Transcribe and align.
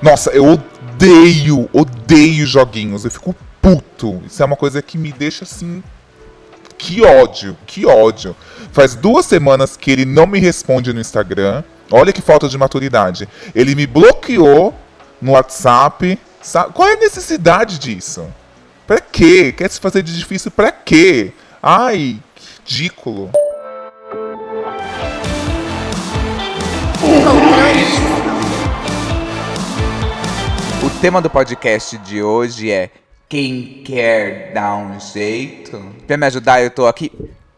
Nossa, 0.00 0.30
eu 0.30 0.46
odeio, 0.46 1.68
odeio 1.72 2.46
joguinhos. 2.46 3.04
Eu 3.04 3.10
fico 3.10 3.34
puto. 3.60 4.22
Isso 4.26 4.42
é 4.42 4.46
uma 4.46 4.56
coisa 4.56 4.80
que 4.80 4.96
me 4.96 5.12
deixa 5.12 5.44
assim. 5.44 5.82
Que 6.76 7.02
ódio, 7.02 7.56
que 7.66 7.84
ódio. 7.84 8.36
Faz 8.72 8.94
duas 8.94 9.26
semanas 9.26 9.76
que 9.76 9.90
ele 9.90 10.04
não 10.04 10.26
me 10.26 10.38
responde 10.38 10.92
no 10.92 11.00
Instagram. 11.00 11.64
Olha 11.90 12.12
que 12.12 12.22
falta 12.22 12.48
de 12.48 12.56
maturidade. 12.56 13.28
Ele 13.54 13.74
me 13.74 13.86
bloqueou 13.86 14.74
no 15.20 15.32
WhatsApp. 15.32 16.18
Sabe? 16.40 16.72
Qual 16.72 16.88
é 16.88 16.92
a 16.92 17.00
necessidade 17.00 17.78
disso? 17.78 18.26
Pra 18.86 19.00
quê? 19.00 19.52
Quer 19.52 19.68
se 19.70 19.80
fazer 19.80 20.02
de 20.02 20.16
difícil 20.16 20.50
pra 20.50 20.70
quê? 20.70 21.32
Ai, 21.60 22.20
que 22.34 22.74
ridículo. 22.74 23.30
O 30.80 31.00
tema 31.00 31.20
do 31.20 31.28
podcast 31.28 31.98
de 31.98 32.22
hoje 32.22 32.70
é 32.70 32.90
Quem 33.28 33.82
quer 33.84 34.52
dar 34.52 34.76
um 34.76 34.98
jeito? 35.00 35.76
Pra 36.06 36.16
me 36.16 36.24
ajudar, 36.26 36.62
eu 36.62 36.70
tô 36.70 36.86
aqui 36.86 37.10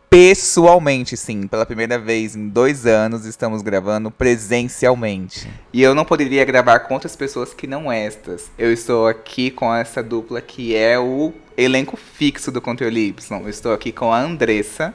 pessoalmente, 0.09 1.19
sim. 1.19 1.47
Pela 1.47 1.67
primeira 1.67 1.99
vez 1.99 2.35
em 2.35 2.49
dois 2.49 2.87
anos, 2.87 3.27
estamos 3.27 3.61
gravando 3.61 4.11
presencialmente. 4.11 5.47
E 5.71 5.83
eu 5.83 5.95
não 5.95 6.05
poderia 6.05 6.45
gravar 6.47 6.81
com 6.81 6.95
outras 6.95 7.15
pessoas 7.15 7.53
que 7.53 7.67
não 7.67 7.93
estas. 7.93 8.51
Eu 8.59 8.73
estou 8.73 9.07
aqui 9.07 9.51
com 9.51 9.73
essa 9.73 10.03
dupla 10.03 10.41
que 10.41 10.75
é 10.75 10.99
o 10.99 11.33
elenco 11.59 11.99
fixo 11.99 12.51
do 12.51 12.61
Controle 12.61 13.09
Y. 13.09 13.49
Estou 13.49 13.75
aqui 13.75 13.93
com 13.93 14.11
a 14.11 14.19
Andressa. 14.19 14.95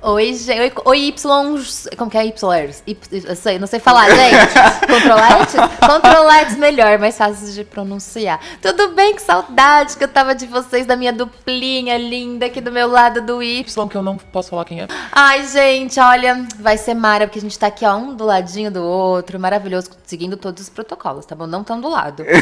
Oi, 0.00 0.32
gente. 0.34 0.74
Oi, 0.84 1.08
Y. 1.08 1.96
Como 1.96 2.08
que 2.08 2.16
é 2.16 2.24
Y? 2.24 2.82
y 2.86 2.96
eu 3.26 3.34
sei, 3.34 3.58
não 3.58 3.66
sei 3.66 3.80
falar, 3.80 4.08
gente. 4.08 4.54
Controletes? 4.86 5.56
Controletes 5.84 6.56
melhor, 6.56 7.00
mais 7.00 7.16
fácil 7.16 7.52
de 7.52 7.64
pronunciar. 7.64 8.38
Tudo 8.62 8.90
bem? 8.90 9.16
Que 9.16 9.22
saudade 9.22 9.96
que 9.96 10.04
eu 10.04 10.08
tava 10.08 10.36
de 10.36 10.46
vocês, 10.46 10.86
da 10.86 10.94
minha 10.94 11.12
duplinha 11.12 11.98
linda 11.98 12.46
aqui 12.46 12.60
do 12.60 12.70
meu 12.70 12.86
lado 12.86 13.22
do 13.22 13.42
Y. 13.42 13.68
Y, 13.68 13.88
que 13.88 13.96
eu 13.96 14.02
não 14.02 14.16
posso 14.16 14.50
falar 14.50 14.64
quem 14.64 14.82
é. 14.82 14.88
Ai, 15.10 15.44
gente, 15.48 15.98
olha, 15.98 16.46
vai 16.60 16.78
ser 16.78 16.94
mara, 16.94 17.26
porque 17.26 17.40
a 17.40 17.42
gente 17.42 17.58
tá 17.58 17.66
aqui, 17.66 17.84
ó, 17.84 17.96
um 17.96 18.14
do 18.14 18.24
ladinho 18.24 18.70
do 18.70 18.84
outro, 18.84 19.40
maravilhoso, 19.40 19.90
seguindo 20.06 20.36
todos 20.36 20.62
os 20.62 20.68
protocolos, 20.68 21.26
tá 21.26 21.34
bom? 21.34 21.48
Não 21.48 21.64
tão 21.64 21.80
do 21.80 21.88
lado. 21.88 22.24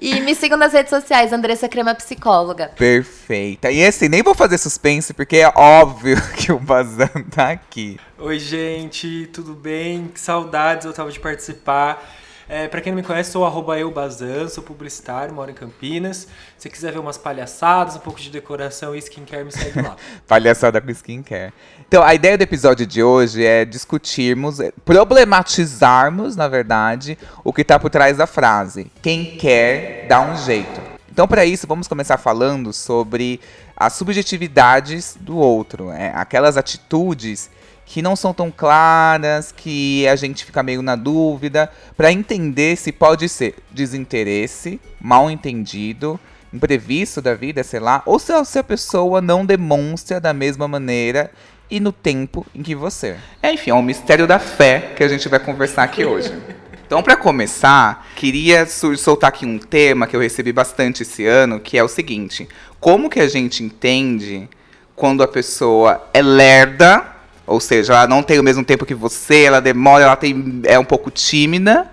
e 0.00 0.20
me 0.20 0.32
sigam 0.36 0.56
nas 0.56 0.72
redes 0.72 0.90
sociais, 0.90 1.32
Andressa 1.32 1.68
Crema 1.68 1.92
Psicóloga. 1.92 2.70
Perfeita. 2.76 3.68
E 3.70 3.84
assim, 3.84 4.08
nem 4.08 4.22
vou 4.22 4.34
fazer 4.34 4.58
suspense, 4.58 5.12
porque 5.12 5.39
é 5.40 5.52
óbvio 5.56 6.20
que 6.36 6.52
o 6.52 6.58
Bazan 6.58 7.08
tá 7.30 7.50
aqui. 7.50 7.98
Oi, 8.18 8.38
gente, 8.38 9.28
tudo 9.32 9.54
bem? 9.54 10.08
Que 10.08 10.20
saudades 10.20 10.84
eu 10.84 10.92
tava 10.92 11.10
de 11.10 11.18
participar. 11.18 12.16
É, 12.46 12.66
para 12.66 12.80
quem 12.80 12.90
não 12.92 12.96
me 12.96 13.06
conhece, 13.06 13.30
sou 13.30 13.46
arroba 13.46 13.78
eubazan, 13.78 14.48
sou 14.48 14.62
publicitário, 14.62 15.32
moro 15.32 15.52
em 15.52 15.54
Campinas. 15.54 16.26
Se 16.58 16.68
quiser 16.68 16.92
ver 16.92 16.98
umas 16.98 17.16
palhaçadas, 17.16 17.94
um 17.94 18.00
pouco 18.00 18.18
de 18.18 18.28
decoração 18.28 18.94
e 18.94 18.98
skincare, 18.98 19.44
me 19.44 19.52
segue 19.52 19.80
lá. 19.80 19.96
Palhaçada 20.26 20.80
com 20.80 20.90
skincare. 20.90 21.52
Então, 21.86 22.02
a 22.02 22.12
ideia 22.12 22.36
do 22.36 22.42
episódio 22.42 22.84
de 22.84 23.04
hoje 23.04 23.46
é 23.46 23.64
discutirmos, 23.64 24.58
é, 24.58 24.72
problematizarmos, 24.84 26.34
na 26.34 26.48
verdade, 26.48 27.16
o 27.44 27.52
que 27.52 27.62
tá 27.62 27.78
por 27.78 27.88
trás 27.88 28.16
da 28.16 28.26
frase. 28.26 28.90
Quem 29.00 29.36
quer, 29.36 30.06
dá 30.08 30.20
um 30.20 30.36
jeito. 30.36 30.79
Então, 31.10 31.26
para 31.26 31.44
isso, 31.44 31.66
vamos 31.66 31.88
começar 31.88 32.16
falando 32.16 32.72
sobre 32.72 33.40
as 33.76 33.94
subjetividades 33.94 35.16
do 35.20 35.36
outro, 35.36 35.90
é, 35.90 36.12
aquelas 36.14 36.56
atitudes 36.56 37.50
que 37.84 38.00
não 38.00 38.14
são 38.14 38.32
tão 38.32 38.52
claras, 38.52 39.50
que 39.50 40.06
a 40.06 40.14
gente 40.14 40.44
fica 40.44 40.62
meio 40.62 40.80
na 40.80 40.94
dúvida, 40.94 41.68
para 41.96 42.12
entender 42.12 42.76
se 42.76 42.92
pode 42.92 43.28
ser 43.28 43.56
desinteresse, 43.72 44.80
mal 45.00 45.28
entendido, 45.28 46.18
imprevisto 46.52 47.20
da 47.20 47.34
vida, 47.34 47.64
sei 47.64 47.80
lá, 47.80 48.00
ou 48.06 48.18
se 48.18 48.58
a 48.58 48.62
pessoa 48.62 49.20
não 49.20 49.44
demonstra 49.44 50.20
da 50.20 50.32
mesma 50.32 50.68
maneira 50.68 51.32
e 51.68 51.80
no 51.80 51.90
tempo 51.90 52.46
em 52.54 52.62
que 52.62 52.76
você. 52.76 53.16
É, 53.42 53.52
enfim, 53.52 53.70
é 53.70 53.74
um 53.74 53.82
mistério 53.82 54.26
da 54.26 54.38
fé 54.38 54.92
que 54.96 55.02
a 55.02 55.08
gente 55.08 55.28
vai 55.28 55.40
conversar 55.40 55.82
aqui 55.82 56.04
hoje. 56.04 56.32
Então, 56.90 57.04
para 57.04 57.14
começar, 57.14 58.04
queria 58.16 58.66
soltar 58.66 59.28
aqui 59.28 59.46
um 59.46 59.60
tema 59.60 60.08
que 60.08 60.16
eu 60.16 60.20
recebi 60.20 60.52
bastante 60.52 61.04
esse 61.04 61.24
ano, 61.24 61.60
que 61.60 61.78
é 61.78 61.84
o 61.84 61.86
seguinte: 61.86 62.48
como 62.80 63.08
que 63.08 63.20
a 63.20 63.28
gente 63.28 63.62
entende 63.62 64.48
quando 64.96 65.22
a 65.22 65.28
pessoa 65.28 66.02
é 66.12 66.20
lerda, 66.20 67.06
ou 67.46 67.60
seja, 67.60 67.92
ela 67.92 68.08
não 68.08 68.24
tem 68.24 68.40
o 68.40 68.42
mesmo 68.42 68.64
tempo 68.64 68.84
que 68.84 68.92
você, 68.92 69.44
ela 69.44 69.60
demora, 69.60 70.02
ela 70.02 70.16
tem, 70.16 70.62
é 70.64 70.76
um 70.80 70.84
pouco 70.84 71.12
tímida, 71.12 71.88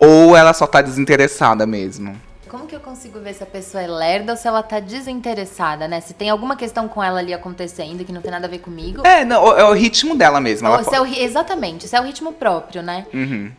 ou 0.00 0.36
ela 0.36 0.52
só 0.52 0.64
está 0.64 0.82
desinteressada 0.82 1.64
mesmo? 1.64 2.20
Como 2.48 2.66
que 2.66 2.74
eu 2.74 2.80
consigo 2.80 3.20
ver 3.20 3.34
se 3.34 3.44
a 3.44 3.46
pessoa 3.46 3.84
é 3.84 3.86
lerda 3.86 4.32
ou 4.32 4.36
se 4.36 4.48
ela 4.48 4.64
tá 4.64 4.80
desinteressada, 4.80 5.86
né? 5.86 6.00
Se 6.00 6.12
tem 6.12 6.28
alguma 6.28 6.56
questão 6.56 6.88
com 6.88 7.00
ela 7.00 7.20
ali 7.20 7.32
acontecendo 7.32 8.04
que 8.04 8.12
não 8.12 8.20
tem 8.20 8.32
nada 8.32 8.48
a 8.48 8.50
ver 8.50 8.58
comigo. 8.58 9.06
É, 9.06 9.24
não, 9.24 9.56
é 9.56 9.62
o 9.62 9.72
ritmo 9.72 10.16
dela 10.16 10.40
mesmo. 10.40 10.68
Ou 10.68 10.82
se 10.82 10.92
é 10.92 11.00
o, 11.00 11.06
exatamente, 11.06 11.86
se 11.86 11.94
é 11.94 12.00
o 12.00 12.02
ritmo 12.02 12.32
próprio, 12.32 12.82
né? 12.82 13.06
Uhum. 13.14 13.52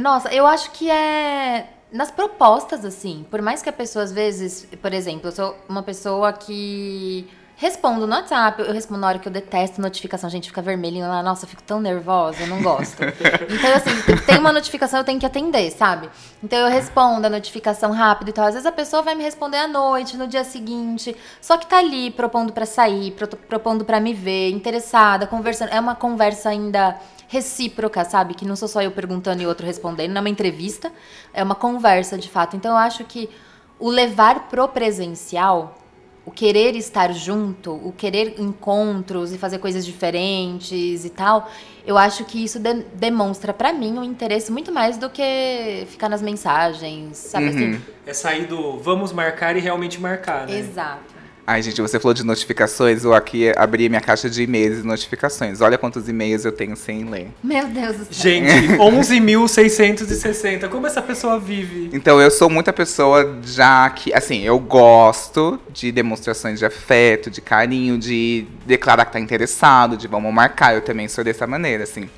Nossa, 0.00 0.32
eu 0.32 0.46
acho 0.46 0.70
que 0.70 0.90
é 0.90 1.68
nas 1.92 2.10
propostas, 2.10 2.84
assim. 2.84 3.26
Por 3.30 3.42
mais 3.42 3.62
que 3.62 3.68
a 3.68 3.72
pessoa, 3.72 4.04
às 4.04 4.12
vezes, 4.12 4.66
por 4.80 4.92
exemplo, 4.92 5.28
eu 5.28 5.32
sou 5.32 5.56
uma 5.68 5.82
pessoa 5.82 6.32
que 6.32 7.28
respondo 7.56 8.06
no 8.06 8.14
WhatsApp, 8.14 8.62
eu 8.62 8.72
respondo 8.72 9.00
na 9.00 9.08
hora 9.08 9.18
que 9.18 9.28
eu 9.28 9.32
detesto 9.32 9.82
notificação, 9.82 10.30
gente 10.30 10.48
fica 10.48 10.62
vermelhinho 10.62 11.06
lá, 11.06 11.22
nossa, 11.22 11.44
eu 11.44 11.48
fico 11.48 11.62
tão 11.62 11.78
nervosa, 11.78 12.40
eu 12.40 12.46
não 12.46 12.62
gosto. 12.62 13.02
então, 13.04 13.74
assim, 13.74 14.24
tem 14.24 14.38
uma 14.38 14.50
notificação, 14.50 15.00
eu 15.00 15.04
tenho 15.04 15.20
que 15.20 15.26
atender, 15.26 15.70
sabe? 15.70 16.08
Então 16.42 16.58
eu 16.58 16.70
respondo 16.70 17.26
a 17.26 17.30
notificação 17.30 17.92
rápido 17.92 18.30
e 18.30 18.32
tal. 18.32 18.46
Às 18.46 18.54
vezes 18.54 18.66
a 18.66 18.72
pessoa 18.72 19.02
vai 19.02 19.14
me 19.14 19.22
responder 19.22 19.58
à 19.58 19.68
noite, 19.68 20.16
no 20.16 20.26
dia 20.26 20.42
seguinte, 20.42 21.14
só 21.38 21.58
que 21.58 21.66
tá 21.66 21.80
ali 21.80 22.10
propondo 22.10 22.50
para 22.50 22.64
sair, 22.64 23.14
propondo 23.46 23.84
para 23.84 24.00
me 24.00 24.14
ver, 24.14 24.48
interessada, 24.52 25.26
conversando. 25.26 25.68
É 25.68 25.78
uma 25.78 25.94
conversa 25.94 26.48
ainda 26.48 26.98
recíproca, 27.30 28.04
sabe? 28.04 28.34
Que 28.34 28.44
não 28.44 28.56
sou 28.56 28.66
só 28.66 28.82
eu 28.82 28.90
perguntando 28.90 29.40
e 29.40 29.46
outro 29.46 29.64
respondendo, 29.64 30.10
não 30.10 30.18
é 30.18 30.20
uma 30.20 30.28
entrevista, 30.28 30.92
é 31.32 31.44
uma 31.44 31.54
conversa 31.54 32.18
de 32.18 32.28
fato. 32.28 32.56
Então 32.56 32.72
eu 32.72 32.76
acho 32.76 33.04
que 33.04 33.30
o 33.78 33.88
levar 33.88 34.48
pro 34.48 34.66
presencial, 34.66 35.78
o 36.26 36.32
querer 36.32 36.74
estar 36.74 37.12
junto, 37.12 37.72
o 37.72 37.92
querer 37.96 38.34
encontros 38.40 39.32
e 39.32 39.38
fazer 39.38 39.58
coisas 39.58 39.86
diferentes 39.86 41.04
e 41.04 41.10
tal, 41.10 41.48
eu 41.86 41.96
acho 41.96 42.24
que 42.24 42.42
isso 42.42 42.58
de 42.58 42.74
demonstra 42.94 43.54
para 43.54 43.72
mim 43.72 43.96
um 43.96 44.02
interesse 44.02 44.50
muito 44.50 44.72
mais 44.72 44.98
do 44.98 45.08
que 45.08 45.86
ficar 45.86 46.08
nas 46.08 46.20
mensagens, 46.20 47.16
sabe 47.16 47.44
uhum. 47.44 47.50
assim? 47.50 47.82
É 48.04 48.12
sair 48.12 48.46
do 48.46 48.76
vamos 48.78 49.12
marcar 49.12 49.56
e 49.56 49.60
realmente 49.60 50.00
marcar, 50.00 50.48
né? 50.48 50.58
Exato. 50.58 51.09
Ai, 51.46 51.62
gente, 51.62 51.80
você 51.80 51.98
falou 51.98 52.14
de 52.14 52.24
notificações, 52.24 53.02
eu 53.04 53.12
aqui 53.12 53.52
abri 53.56 53.88
minha 53.88 54.00
caixa 54.00 54.30
de 54.30 54.42
e-mails 54.42 54.78
e 54.78 54.86
notificações. 54.86 55.60
Olha 55.60 55.76
quantos 55.76 56.08
e-mails 56.08 56.44
eu 56.44 56.52
tenho 56.52 56.76
sem 56.76 57.04
ler. 57.04 57.28
Meu 57.42 57.66
Deus 57.66 57.96
do 57.96 58.04
céu. 58.04 58.14
Gente, 58.22 58.68
11.660. 58.78 60.68
Como 60.68 60.86
essa 60.86 61.02
pessoa 61.02 61.38
vive? 61.38 61.90
Então, 61.92 62.20
eu 62.20 62.30
sou 62.30 62.48
muita 62.48 62.72
pessoa 62.72 63.38
já 63.44 63.88
que, 63.90 64.12
assim, 64.12 64.42
eu 64.42 64.58
gosto 64.58 65.58
de 65.72 65.90
demonstrações 65.90 66.58
de 66.58 66.64
afeto, 66.66 67.30
de 67.30 67.40
carinho, 67.40 67.98
de 67.98 68.46
declarar 68.66 69.04
que 69.04 69.12
tá 69.12 69.20
interessado, 69.20 69.96
de 69.96 70.06
vamos 70.06 70.32
marcar. 70.32 70.74
Eu 70.74 70.82
também 70.82 71.08
sou 71.08 71.24
dessa 71.24 71.46
maneira, 71.46 71.84
assim. 71.84 72.08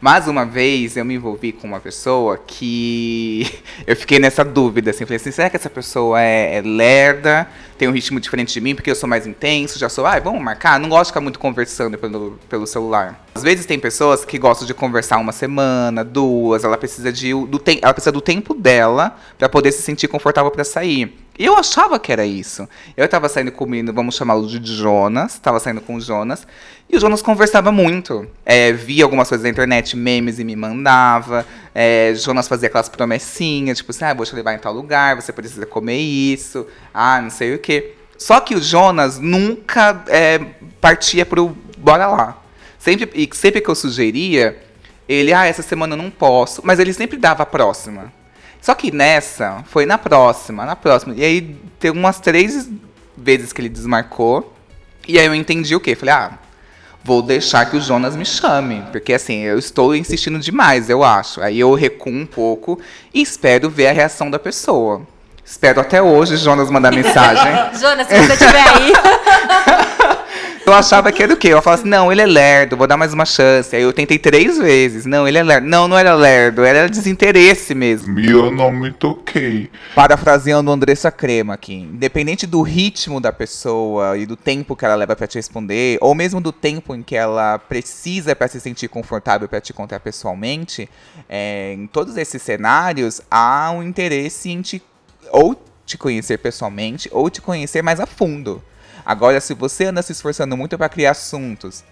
Mas 0.00 0.28
uma 0.28 0.44
vez 0.44 0.96
eu 0.96 1.04
me 1.04 1.14
envolvi 1.14 1.52
com 1.52 1.66
uma 1.66 1.80
pessoa 1.80 2.38
que 2.38 3.46
eu 3.86 3.96
fiquei 3.96 4.18
nessa 4.18 4.44
dúvida, 4.44 4.90
assim, 4.90 5.04
falei 5.04 5.16
assim, 5.16 5.30
será 5.30 5.48
que 5.48 5.56
essa 5.56 5.70
pessoa 5.70 6.20
é, 6.20 6.56
é 6.56 6.62
lerda, 6.62 7.48
tem 7.78 7.88
um 7.88 7.92
ritmo 7.92 8.20
diferente 8.20 8.52
de 8.52 8.60
mim, 8.60 8.74
porque 8.74 8.90
eu 8.90 8.94
sou 8.94 9.08
mais 9.08 9.26
intenso, 9.26 9.78
já 9.78 9.88
sou, 9.88 10.06
ah, 10.06 10.18
vamos 10.18 10.42
marcar, 10.42 10.78
não 10.78 10.88
gosto 10.88 11.04
de 11.04 11.10
ficar 11.12 11.20
muito 11.20 11.38
conversando 11.38 11.96
pelo, 11.96 12.38
pelo 12.48 12.66
celular. 12.66 13.26
Às 13.34 13.42
vezes 13.42 13.66
tem 13.66 13.78
pessoas 13.78 14.24
que 14.24 14.38
gostam 14.38 14.66
de 14.66 14.74
conversar 14.74 15.18
uma 15.18 15.32
semana, 15.32 16.04
duas, 16.04 16.64
ela 16.64 16.76
precisa 16.76 17.12
de 17.12 17.32
do 17.32 17.60
ela 17.82 17.92
precisa 17.92 18.12
do 18.12 18.20
tempo 18.20 18.54
dela 18.54 19.16
para 19.38 19.48
poder 19.48 19.72
se 19.72 19.82
sentir 19.82 20.08
confortável 20.08 20.50
para 20.50 20.64
sair. 20.64 21.25
Eu 21.38 21.56
achava 21.56 21.98
que 21.98 22.10
era 22.10 22.24
isso. 22.24 22.66
Eu 22.96 23.06
tava 23.08 23.28
saindo 23.28 23.52
com 23.52 23.64
o 23.64 23.68
menino, 23.68 23.92
vamos 23.92 24.14
chamá-lo 24.14 24.46
de 24.46 24.74
Jonas, 24.74 25.38
tava 25.38 25.60
saindo 25.60 25.80
com 25.80 25.96
o 25.96 26.00
Jonas, 26.00 26.46
e 26.88 26.96
o 26.96 27.00
Jonas 27.00 27.20
conversava 27.20 27.70
muito. 27.70 28.26
É, 28.44 28.72
via 28.72 29.04
algumas 29.04 29.28
coisas 29.28 29.42
na 29.44 29.50
internet, 29.50 29.96
memes, 29.96 30.38
e 30.38 30.44
me 30.44 30.56
mandava. 30.56 31.46
É, 31.74 32.14
Jonas 32.14 32.48
fazia 32.48 32.68
aquelas 32.68 32.88
promessinhas, 32.88 33.78
tipo 33.78 33.90
assim, 33.90 34.04
ah, 34.04 34.14
vou 34.14 34.24
te 34.24 34.34
levar 34.34 34.54
em 34.54 34.58
tal 34.58 34.72
lugar, 34.72 35.16
você 35.16 35.32
precisa 35.32 35.66
comer 35.66 35.98
isso, 35.98 36.66
ah, 36.94 37.20
não 37.20 37.30
sei 37.30 37.54
o 37.54 37.58
quê. 37.58 37.94
Só 38.16 38.40
que 38.40 38.54
o 38.54 38.62
Jonas 38.62 39.18
nunca 39.18 40.02
é, 40.08 40.38
partia 40.80 41.26
pro 41.26 41.54
bora 41.76 42.06
lá. 42.06 42.42
Sempre, 42.78 43.10
e 43.14 43.28
sempre 43.36 43.60
que 43.60 43.68
eu 43.68 43.74
sugeria, 43.74 44.56
ele, 45.08 45.32
ah, 45.32 45.44
essa 45.44 45.62
semana 45.62 45.94
eu 45.94 45.98
não 45.98 46.10
posso, 46.10 46.62
mas 46.64 46.78
ele 46.78 46.92
sempre 46.92 47.18
dava 47.18 47.42
a 47.42 47.46
próxima. 47.46 48.12
Só 48.66 48.74
que 48.74 48.90
nessa, 48.90 49.62
foi 49.68 49.86
na 49.86 49.96
próxima, 49.96 50.66
na 50.66 50.74
próxima. 50.74 51.14
E 51.16 51.24
aí 51.24 51.56
tem 51.78 51.92
umas 51.92 52.18
três 52.18 52.68
vezes 53.16 53.52
que 53.52 53.60
ele 53.60 53.68
desmarcou. 53.68 54.52
E 55.06 55.20
aí 55.20 55.24
eu 55.24 55.36
entendi 55.36 55.76
o 55.76 55.78
quê? 55.78 55.94
Falei, 55.94 56.12
ah, 56.12 56.32
vou 57.04 57.22
deixar 57.22 57.64
que 57.66 57.76
o 57.76 57.80
Jonas 57.80 58.16
me 58.16 58.26
chame. 58.26 58.82
Porque 58.90 59.12
assim, 59.12 59.42
eu 59.42 59.56
estou 59.56 59.94
insistindo 59.94 60.40
demais, 60.40 60.90
eu 60.90 61.04
acho. 61.04 61.40
Aí 61.40 61.60
eu 61.60 61.72
recuo 61.74 62.12
um 62.12 62.26
pouco 62.26 62.76
e 63.14 63.22
espero 63.22 63.70
ver 63.70 63.86
a 63.86 63.92
reação 63.92 64.28
da 64.28 64.38
pessoa. 64.40 65.02
Espero 65.44 65.80
até 65.80 66.02
hoje 66.02 66.36
Jonas 66.36 66.68
mandar 66.68 66.90
mensagem. 66.90 67.52
Jonas, 67.78 68.08
se 68.08 68.18
você 68.18 68.32
estiver 68.32 68.68
aí. 68.68 68.92
Eu 70.66 70.74
achava 70.74 71.12
que 71.12 71.22
era 71.22 71.32
o 71.32 71.36
quê? 71.36 71.46
Eu 71.46 71.62
falava 71.62 71.80
assim, 71.80 71.88
não, 71.88 72.10
ele 72.10 72.20
é 72.20 72.26
lerdo, 72.26 72.76
vou 72.76 72.88
dar 72.88 72.96
mais 72.96 73.14
uma 73.14 73.24
chance. 73.24 73.76
Aí 73.76 73.82
eu 73.82 73.92
tentei 73.92 74.18
três 74.18 74.58
vezes. 74.58 75.06
Não, 75.06 75.26
ele 75.28 75.38
é 75.38 75.42
lerdo. 75.44 75.68
Não, 75.68 75.86
não 75.86 75.96
era 75.96 76.12
lerdo, 76.12 76.64
era 76.64 76.88
desinteresse 76.88 77.72
mesmo. 77.72 78.18
E 78.18 78.28
eu 78.28 78.50
não 78.50 78.72
me 78.72 78.90
toquei. 78.90 79.70
Parafraseando 79.94 80.68
Andressa 80.72 81.08
Crema 81.12 81.54
aqui. 81.54 81.72
Independente 81.72 82.48
do 82.48 82.62
ritmo 82.62 83.20
da 83.20 83.32
pessoa 83.32 84.18
e 84.18 84.26
do 84.26 84.34
tempo 84.34 84.74
que 84.74 84.84
ela 84.84 84.96
leva 84.96 85.14
pra 85.14 85.28
te 85.28 85.36
responder, 85.36 85.98
ou 86.00 86.16
mesmo 86.16 86.40
do 86.40 86.50
tempo 86.50 86.96
em 86.96 87.02
que 87.04 87.14
ela 87.14 87.60
precisa 87.60 88.34
pra 88.34 88.48
se 88.48 88.58
sentir 88.58 88.88
confortável 88.88 89.48
pra 89.48 89.60
te 89.60 89.72
contar 89.72 90.00
pessoalmente, 90.00 90.90
é, 91.28 91.74
em 91.74 91.86
todos 91.86 92.16
esses 92.16 92.42
cenários, 92.42 93.22
há 93.30 93.70
um 93.70 93.84
interesse 93.84 94.50
em 94.50 94.60
te 94.62 94.82
ou 95.30 95.54
te 95.84 95.96
conhecer 95.96 96.38
pessoalmente 96.38 97.08
ou 97.12 97.30
te 97.30 97.40
conhecer 97.40 97.82
mais 97.82 98.00
a 98.00 98.06
fundo. 98.06 98.60
Agora, 99.06 99.40
se 99.40 99.54
você 99.54 99.84
anda 99.84 100.02
se 100.02 100.10
esforçando 100.10 100.56
muito 100.56 100.76
pra 100.76 100.88
criar 100.88 101.12
assuntos 101.12 101.84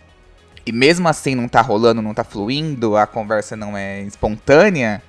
e 0.67 0.73
mesmo 0.73 1.07
assim 1.09 1.37
não 1.37 1.47
tá 1.47 1.61
rolando, 1.61 2.03
não 2.03 2.13
tá 2.13 2.25
fluindo, 2.25 2.97
a 2.97 3.07
conversa 3.07 3.55
não 3.57 3.77
é 3.77 4.01
espontânea, 4.03 5.01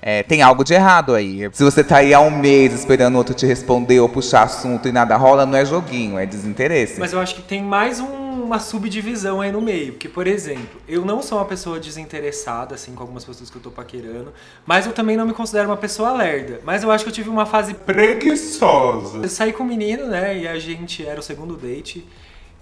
é, 0.00 0.22
tem 0.22 0.40
algo 0.40 0.64
de 0.64 0.72
errado 0.72 1.14
aí. 1.14 1.48
Se 1.52 1.62
você 1.62 1.84
tá 1.84 1.98
aí 1.98 2.14
há 2.14 2.20
um 2.20 2.30
mês 2.30 2.72
esperando 2.72 3.16
outro 3.18 3.34
te 3.34 3.44
responder 3.46 4.00
ou 4.00 4.08
puxar 4.08 4.44
assunto 4.44 4.88
e 4.88 4.92
nada 4.92 5.14
rola, 5.16 5.44
não 5.44 5.56
é 5.58 5.64
joguinho, 5.64 6.18
é 6.18 6.24
desinteresse. 6.24 6.98
Mas 6.98 7.12
eu 7.12 7.20
acho 7.20 7.34
que 7.34 7.42
tem 7.42 7.62
mais 7.62 8.00
um- 8.00 8.21
uma 8.52 8.60
subdivisão 8.60 9.40
aí 9.40 9.50
no 9.50 9.60
meio. 9.60 9.92
Porque, 9.92 10.08
por 10.08 10.26
exemplo, 10.26 10.80
eu 10.86 11.04
não 11.04 11.22
sou 11.22 11.38
uma 11.38 11.44
pessoa 11.44 11.80
desinteressada, 11.80 12.74
assim, 12.74 12.94
com 12.94 13.02
algumas 13.02 13.24
pessoas 13.24 13.48
que 13.48 13.56
eu 13.56 13.62
tô 13.62 13.70
paquerando. 13.70 14.32
Mas 14.66 14.86
eu 14.86 14.92
também 14.92 15.16
não 15.16 15.26
me 15.26 15.32
considero 15.32 15.68
uma 15.68 15.76
pessoa 15.76 16.12
lerda. 16.12 16.60
Mas 16.62 16.82
eu 16.82 16.90
acho 16.90 17.02
que 17.04 17.10
eu 17.10 17.14
tive 17.14 17.30
uma 17.30 17.46
fase 17.46 17.72
Preguiçosa. 17.72 19.18
Eu 19.18 19.28
saí 19.28 19.52
com 19.52 19.62
o 19.62 19.66
menino, 19.66 20.06
né? 20.06 20.38
E 20.38 20.46
a 20.46 20.58
gente 20.58 21.04
era 21.04 21.18
o 21.18 21.22
segundo 21.22 21.56
date. 21.56 22.06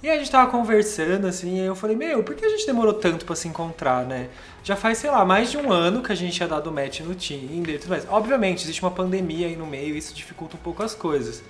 E 0.03 0.09
a 0.09 0.17
gente 0.17 0.31
tava 0.31 0.51
conversando, 0.51 1.27
assim, 1.27 1.57
e 1.57 1.67
eu 1.67 1.75
falei, 1.75 1.95
meu, 1.95 2.23
por 2.23 2.35
que 2.35 2.43
a 2.43 2.49
gente 2.49 2.65
demorou 2.65 2.95
tanto 2.95 3.27
pra 3.27 3.37
se 3.37 3.47
encontrar, 3.49 4.07
né? 4.07 4.29
Já 4.63 4.75
faz, 4.75 4.97
sei 4.97 5.11
lá, 5.11 5.27
mais 5.27 5.51
de 5.51 5.59
um 5.59 5.71
ano 5.71 6.03
que 6.03 6.11
a 6.11 6.15
gente 6.15 6.35
tinha 6.35 6.49
dado 6.49 6.73
match 6.73 7.01
no 7.01 7.15
Tinder 7.15 7.75
e 7.75 7.79
tudo 7.79 7.91
mais. 7.91 8.07
Obviamente, 8.09 8.63
existe 8.63 8.81
uma 8.81 8.91
pandemia 8.91 9.49
aí 9.49 9.57
no 9.57 9.67
meio 9.67 9.95
e 9.95 9.99
isso 9.99 10.15
dificulta 10.15 10.57
um 10.57 10.61
pouco 10.61 10.83
as 10.83 10.95
coisas. 10.95 11.43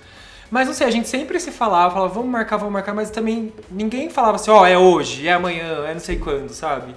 Mas 0.51 0.67
não 0.67 0.73
sei, 0.73 0.85
a 0.85 0.91
gente 0.91 1.07
sempre 1.07 1.39
se 1.39 1.49
falava, 1.49 1.93
falava, 1.93 2.13
vamos 2.13 2.29
marcar, 2.29 2.57
vamos 2.57 2.73
marcar, 2.73 2.93
mas 2.93 3.09
também 3.09 3.53
ninguém 3.71 4.09
falava 4.09 4.35
assim, 4.35 4.51
ó, 4.51 4.67
é 4.67 4.77
hoje, 4.77 5.25
é 5.25 5.31
amanhã, 5.31 5.85
é 5.87 5.93
não 5.93 6.01
sei 6.01 6.17
quando, 6.17 6.49
sabe? 6.49 6.93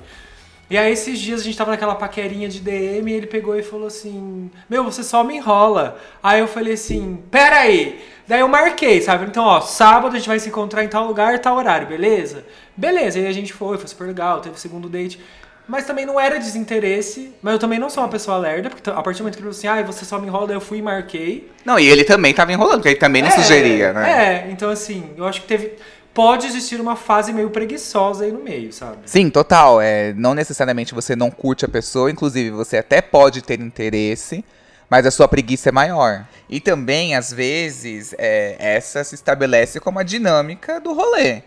E 0.69 0.77
aí 0.77 0.93
esses 0.93 1.21
dias 1.21 1.41
a 1.41 1.45
gente 1.45 1.56
tava 1.56 1.71
naquela 1.71 1.95
paquerinha 1.95 2.49
de 2.49 2.59
DM 2.59 3.12
e 3.12 3.15
ele 3.15 3.27
pegou 3.29 3.56
e 3.56 3.62
falou 3.62 3.87
assim, 3.87 4.51
meu, 4.69 4.83
você 4.83 5.05
só 5.05 5.23
me 5.23 5.37
enrola. 5.37 5.97
Aí 6.21 6.41
eu 6.41 6.49
falei 6.49 6.73
assim, 6.73 7.23
pera 7.31 7.61
aí. 7.61 8.03
Daí 8.27 8.41
eu 8.41 8.49
marquei, 8.49 9.01
sabe? 9.01 9.27
Então, 9.27 9.45
ó, 9.45 9.61
sábado 9.61 10.17
a 10.17 10.19
gente 10.19 10.27
vai 10.27 10.41
se 10.41 10.49
encontrar 10.49 10.83
em 10.83 10.89
tal 10.89 11.06
lugar, 11.06 11.39
tal 11.39 11.56
horário, 11.56 11.87
beleza? 11.87 12.45
Beleza, 12.77 13.19
e 13.21 13.23
aí 13.23 13.29
a 13.29 13.33
gente 13.33 13.53
foi, 13.53 13.79
foi 13.79 13.87
super 13.87 14.06
legal, 14.06 14.41
teve 14.41 14.56
o 14.56 14.59
segundo 14.59 14.89
date. 14.89 15.21
Mas 15.67 15.87
também 15.87 16.05
não 16.05 16.21
era 16.21 16.39
desinteresse, 16.39 17.33
mas 17.41 17.55
eu 17.55 17.59
também 17.59 17.79
não 17.79 17.89
sou 17.89 18.03
uma 18.03 18.11
pessoa 18.11 18.37
lerda, 18.37 18.69
porque 18.69 18.89
a 18.91 19.03
partir 19.03 19.19
do 19.19 19.23
momento 19.23 19.37
que 19.37 19.43
ele 19.43 19.51
falou 19.55 19.73
assim, 19.75 19.83
ah, 19.83 19.83
você 19.83 20.05
só 20.05 20.19
me 20.19 20.27
enrola, 20.27 20.53
eu 20.53 20.61
fui 20.61 20.79
e 20.79 20.83
marquei. 20.83 21.51
Não, 21.65 21.79
e 21.79 21.89
ele 21.89 22.05
também 22.05 22.35
tava 22.35 22.53
enrolando, 22.53 22.77
porque 22.77 22.91
ele 22.91 22.99
também 22.99 23.23
não 23.23 23.29
É, 23.29 23.33
sugeria, 23.33 23.93
né? 23.93 24.11
É, 24.11 24.51
então 24.51 24.69
assim, 24.69 25.11
eu 25.17 25.27
acho 25.27 25.41
que 25.41 25.47
teve. 25.47 25.73
Pode 26.13 26.47
existir 26.47 26.81
uma 26.81 26.95
fase 26.95 27.33
meio 27.33 27.51
preguiçosa 27.51 28.25
aí 28.25 28.31
no 28.31 28.39
meio, 28.39 28.73
sabe? 28.73 28.99
Sim, 29.05 29.29
total. 29.31 29.81
É, 29.81 30.13
não 30.13 30.33
necessariamente 30.33 30.95
você 30.95 31.17
não 31.17 31.29
curte 31.29 31.65
a 31.65 31.69
pessoa, 31.69 32.09
inclusive 32.09 32.51
você 32.51 32.77
até 32.77 33.01
pode 33.03 33.43
ter 33.43 33.59
interesse, 33.61 34.45
mas 34.89 35.07
a 35.07 35.11
sua 35.11 35.27
preguiça 35.27 35.71
é 35.71 35.73
maior. 35.73 36.25
E 36.49 36.61
também, 36.61 37.17
às 37.17 37.33
vezes, 37.33 38.15
é, 38.17 38.55
essa 38.61 39.03
se 39.03 39.17
estabelece 39.17 39.81
como 39.81 39.99
a 39.99 40.05
dinâmica 40.05 40.79
do 40.79 40.93
rolê. 40.93 41.43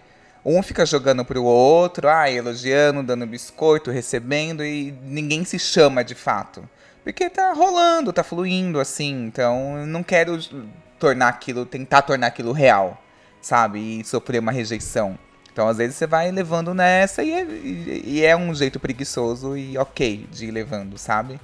Um 0.49 0.63
fica 0.63 0.85
jogando 0.85 1.25
pro 1.25 1.43
outro, 1.43 2.07
ah, 2.07 2.31
elogiando, 2.31 3.03
dando 3.03 3.27
biscoito, 3.27 3.91
recebendo, 3.91 4.63
e 4.63 4.93
ninguém 5.03 5.43
se 5.43 5.59
chama 5.59 6.05
de 6.05 6.15
fato. 6.15 6.63
Porque 7.03 7.29
tá 7.29 7.51
rolando, 7.51 8.13
tá 8.13 8.23
fluindo, 8.23 8.79
assim. 8.79 9.25
Então, 9.25 9.85
não 9.85 10.01
quero 10.01 10.39
tornar 10.97 11.27
aquilo, 11.27 11.65
tentar 11.65 12.01
tornar 12.03 12.27
aquilo 12.27 12.53
real, 12.53 12.97
sabe? 13.41 13.99
E 13.99 14.05
sofrer 14.05 14.39
uma 14.39 14.53
rejeição. 14.53 15.19
Então, 15.51 15.67
às 15.67 15.79
vezes, 15.79 15.97
você 15.97 16.07
vai 16.07 16.31
levando 16.31 16.73
nessa 16.73 17.21
e 17.23 17.33
é, 17.33 17.45
e 18.05 18.23
é 18.23 18.33
um 18.33 18.55
jeito 18.55 18.79
preguiçoso 18.79 19.57
e 19.57 19.77
ok 19.77 20.29
de 20.31 20.45
ir 20.45 20.51
levando, 20.51 20.97
sabe? 20.97 21.41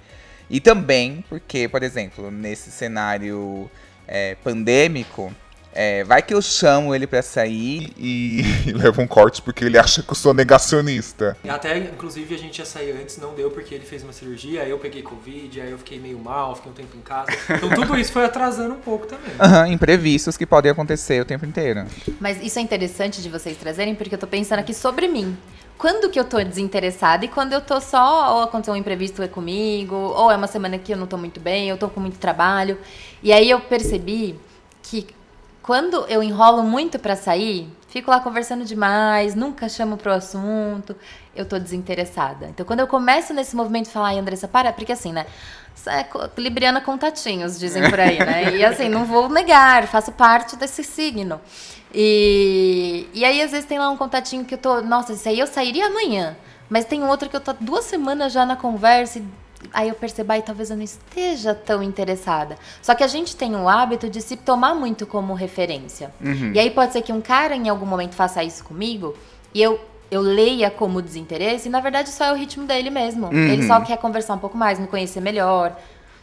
E 0.49 0.61
também 0.61 1.25
porque, 1.27 1.67
por 1.67 1.83
exemplo, 1.83 2.31
nesse 2.31 2.71
cenário 2.71 3.69
é, 4.07 4.35
pandêmico, 4.35 5.33
é, 5.73 6.03
vai 6.03 6.21
que 6.21 6.33
eu 6.33 6.41
chamo 6.41 6.93
ele 6.93 7.07
pra 7.07 7.21
sair. 7.21 7.91
E, 7.97 8.41
e 8.67 8.71
leva 8.73 9.01
um 9.01 9.07
corte 9.07 9.41
porque 9.41 9.65
ele 9.65 9.77
acha 9.77 10.03
que 10.03 10.11
eu 10.11 10.15
sou 10.15 10.33
negacionista. 10.33 11.35
E 11.43 11.49
Até, 11.49 11.77
inclusive, 11.77 12.35
a 12.35 12.37
gente 12.37 12.59
ia 12.59 12.65
sair 12.65 12.91
antes, 12.91 13.17
não 13.17 13.33
deu 13.33 13.49
porque 13.49 13.73
ele 13.73 13.85
fez 13.85 14.03
uma 14.03 14.13
cirurgia, 14.13 14.61
aí 14.61 14.69
eu 14.69 14.77
peguei 14.77 15.01
Covid, 15.01 15.61
aí 15.61 15.71
eu 15.71 15.77
fiquei 15.77 15.99
meio 15.99 16.19
mal, 16.19 16.55
fiquei 16.55 16.71
um 16.71 16.75
tempo 16.75 16.95
em 16.95 17.01
casa. 17.01 17.31
Então 17.49 17.69
tudo 17.69 17.97
isso 17.97 18.11
foi 18.11 18.25
atrasando 18.25 18.73
um 18.73 18.79
pouco 18.79 19.07
também. 19.07 19.33
Aham, 19.39 19.67
imprevistos 19.67 20.37
que 20.37 20.45
podem 20.45 20.71
acontecer 20.71 21.21
o 21.21 21.25
tempo 21.25 21.45
inteiro. 21.45 21.85
Mas 22.19 22.41
isso 22.43 22.59
é 22.59 22.61
interessante 22.61 23.21
de 23.21 23.29
vocês 23.29 23.57
trazerem, 23.57 23.95
porque 23.95 24.13
eu 24.15 24.19
tô 24.19 24.27
pensando 24.27 24.59
aqui 24.59 24.73
sobre 24.73 25.07
mim. 25.07 25.37
Quando 25.77 26.09
que 26.09 26.19
eu 26.19 26.23
tô 26.23 26.41
desinteressada 26.41 27.25
e 27.25 27.27
quando 27.27 27.53
eu 27.53 27.59
tô 27.59 27.81
só, 27.81 28.35
ou 28.35 28.43
aconteceu 28.43 28.73
um 28.73 28.77
imprevisto 28.77 29.27
comigo, 29.29 29.95
ou 29.95 30.31
é 30.31 30.35
uma 30.35 30.47
semana 30.47 30.77
que 30.77 30.93
eu 30.93 30.97
não 30.97 31.07
tô 31.07 31.17
muito 31.17 31.39
bem, 31.39 31.67
eu 31.67 31.77
tô 31.77 31.89
com 31.89 31.99
muito 31.99 32.19
trabalho. 32.19 32.77
E 33.21 33.33
aí 33.33 33.49
eu 33.49 33.59
percebi 33.59 34.35
que 34.83 35.07
quando 35.63 36.05
eu 36.07 36.21
enrolo 36.21 36.61
muito 36.61 36.99
pra 36.99 37.15
sair, 37.15 37.67
fico 37.87 38.11
lá 38.11 38.19
conversando 38.19 38.65
demais, 38.65 39.33
nunca 39.33 39.67
chamo 39.67 39.97
pro 39.97 40.11
assunto, 40.11 40.95
eu 41.35 41.45
tô 41.45 41.57
desinteressada. 41.57 42.47
Então 42.47 42.65
quando 42.65 42.81
eu 42.81 42.87
começo 42.87 43.33
nesse 43.33 43.55
movimento 43.55 43.85
de 43.85 43.91
falar, 43.91 44.09
ai 44.09 44.19
Andressa, 44.19 44.47
para, 44.47 44.71
porque 44.71 44.91
assim, 44.91 45.11
né? 45.11 45.25
Isso 45.75 45.89
é 45.89 46.07
Libriana 46.37 46.81
com 46.81 46.97
tatinhos, 46.97 47.57
dizem 47.57 47.89
por 47.89 47.99
aí, 47.99 48.19
né? 48.19 48.55
E 48.57 48.63
assim, 48.63 48.89
não 48.89 49.05
vou 49.05 49.27
negar, 49.29 49.87
faço 49.87 50.11
parte 50.11 50.55
desse 50.55 50.83
signo. 50.83 51.41
E, 51.93 53.07
e 53.13 53.23
aí, 53.23 53.41
às 53.41 53.51
vezes, 53.51 53.65
tem 53.65 53.77
lá 53.77 53.89
um 53.89 53.97
contatinho 53.97 54.43
que 54.45 54.55
eu 54.55 54.57
tô. 54.57 54.81
Nossa, 54.81 55.13
esse 55.13 55.29
aí 55.29 55.39
eu 55.39 55.47
sairia 55.47 55.87
amanhã. 55.87 56.35
Mas 56.69 56.85
tem 56.85 57.03
outro 57.03 57.29
que 57.29 57.35
eu 57.35 57.41
tô 57.41 57.53
duas 57.53 57.85
semanas 57.85 58.33
já 58.33 58.45
na 58.45 58.55
conversa. 58.55 59.19
E 59.19 59.25
aí 59.71 59.89
eu 59.89 59.95
percebo, 59.95 60.31
aí 60.33 60.41
talvez 60.41 60.69
eu 60.69 60.75
não 60.75 60.83
esteja 60.83 61.53
tão 61.53 61.83
interessada. 61.83 62.57
Só 62.81 62.95
que 62.95 63.03
a 63.03 63.07
gente 63.07 63.35
tem 63.35 63.55
o 63.55 63.69
hábito 63.69 64.09
de 64.09 64.21
se 64.21 64.35
tomar 64.35 64.73
muito 64.75 65.05
como 65.05 65.33
referência. 65.33 66.11
E 66.53 66.59
aí 66.59 66.69
pode 66.71 66.93
ser 66.93 67.01
que 67.01 67.13
um 67.13 67.21
cara 67.21 67.55
em 67.55 67.69
algum 67.69 67.85
momento 67.85 68.15
faça 68.15 68.43
isso 68.43 68.63
comigo 68.63 69.15
e 69.53 69.61
eu. 69.61 69.79
Eu 70.11 70.21
leia 70.21 70.69
como 70.69 71.01
desinteresse, 71.01 71.67
e 71.67 71.71
na 71.71 71.79
verdade 71.79 72.09
só 72.09 72.25
é 72.25 72.31
o 72.31 72.35
ritmo 72.35 72.67
dele 72.67 72.91
mesmo. 72.91 73.33
Ele 73.33 73.65
só 73.65 73.81
quer 73.81 73.97
conversar 73.97 74.35
um 74.35 74.37
pouco 74.37 74.55
mais, 74.55 74.77
me 74.77 74.85
conhecer 74.85 75.19
melhor, 75.19 75.75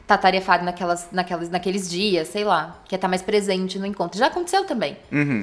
tá 0.07 0.17
tarefado 0.17 0.65
naquelas, 0.65 1.09
naquelas, 1.11 1.51
naqueles 1.51 1.91
dias, 1.91 2.29
sei 2.29 2.45
lá, 2.45 2.81
quer 2.87 2.97
estar 2.97 3.09
mais 3.09 3.21
presente 3.21 3.81
no 3.81 3.87
encontro. 3.87 4.17
Já 4.17 4.27
aconteceu 4.27 4.65
também. 4.65 4.97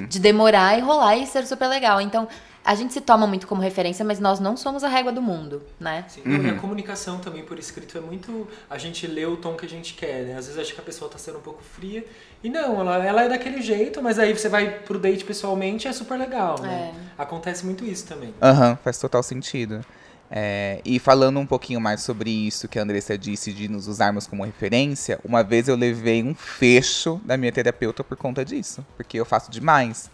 De 0.08 0.18
demorar 0.18 0.78
e 0.78 0.80
rolar 0.80 1.16
e 1.18 1.26
ser 1.26 1.46
super 1.46 1.68
legal. 1.68 2.00
Então, 2.00 2.26
a 2.68 2.74
gente 2.74 2.92
se 2.92 3.00
toma 3.00 3.26
muito 3.26 3.46
como 3.46 3.62
referência, 3.62 4.04
mas 4.04 4.20
nós 4.20 4.38
não 4.38 4.54
somos 4.54 4.84
a 4.84 4.88
régua 4.88 5.10
do 5.10 5.22
mundo, 5.22 5.62
né? 5.80 6.04
Sim, 6.06 6.20
não, 6.22 6.44
E 6.44 6.50
a 6.50 6.54
comunicação 6.58 7.18
também 7.18 7.42
por 7.42 7.58
escrito 7.58 7.96
é 7.96 8.00
muito. 8.02 8.46
A 8.68 8.76
gente 8.76 9.06
lê 9.06 9.24
o 9.24 9.38
tom 9.38 9.56
que 9.56 9.64
a 9.64 9.68
gente 9.68 9.94
quer, 9.94 10.24
né? 10.24 10.36
Às 10.36 10.48
vezes 10.48 10.60
acha 10.60 10.74
que 10.74 10.80
a 10.82 10.84
pessoa 10.84 11.10
tá 11.10 11.16
sendo 11.16 11.38
um 11.38 11.40
pouco 11.40 11.62
fria. 11.62 12.04
E 12.44 12.50
não, 12.50 12.78
ela, 12.78 13.02
ela 13.02 13.22
é 13.24 13.28
daquele 13.30 13.62
jeito, 13.62 14.02
mas 14.02 14.18
aí 14.18 14.36
você 14.36 14.50
vai 14.50 14.80
pro 14.80 14.98
date 14.98 15.24
pessoalmente 15.24 15.88
é 15.88 15.92
super 15.94 16.18
legal, 16.18 16.60
né? 16.60 16.92
Acontece 17.16 17.64
muito 17.64 17.86
isso 17.86 18.06
também. 18.06 18.34
Aham, 18.42 18.76
faz 18.84 18.98
total 18.98 19.22
sentido. 19.22 19.82
É, 20.30 20.82
e 20.84 20.98
falando 20.98 21.40
um 21.40 21.46
pouquinho 21.46 21.80
mais 21.80 22.02
sobre 22.02 22.28
isso 22.28 22.68
que 22.68 22.78
a 22.78 22.82
Andressa 22.82 23.16
disse 23.16 23.50
de 23.50 23.66
nos 23.66 23.88
usarmos 23.88 24.26
como 24.26 24.44
referência, 24.44 25.18
uma 25.24 25.42
vez 25.42 25.68
eu 25.68 25.74
levei 25.74 26.22
um 26.22 26.34
fecho 26.34 27.18
da 27.24 27.34
minha 27.38 27.50
terapeuta 27.50 28.04
por 28.04 28.18
conta 28.18 28.44
disso, 28.44 28.84
porque 28.94 29.18
eu 29.18 29.24
faço 29.24 29.50
demais. 29.50 30.10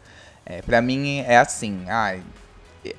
É, 0.47 0.63
para 0.63 0.81
mim 0.81 1.19
é 1.27 1.39
assim, 1.39 1.85
ai, 1.89 2.23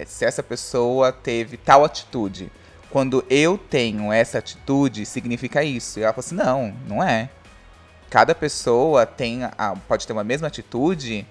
se 0.06 0.26
essa 0.26 0.42
pessoa 0.44 1.12
teve 1.12 1.58
tal 1.58 1.84
atitude, 1.86 2.52
quando 2.90 3.26
eu 3.30 3.58
tenho 3.58 4.12
essa 4.12 4.38
atitude, 4.38 5.06
significa 5.06 5.64
isso. 5.64 6.00
E 6.00 6.04
ela 6.04 6.14
falou 6.14 6.26
assim, 6.26 6.36
não, 6.36 6.74
não 6.88 7.04
é. 7.04 7.30
Cada 8.10 8.34
pessoa 8.34 9.06
tem 9.06 9.44
a- 9.44 9.76
pode 9.88 10.08
ter 10.08 10.14
uma 10.14 10.24
mesma 10.24 10.48
atitude 10.48 11.26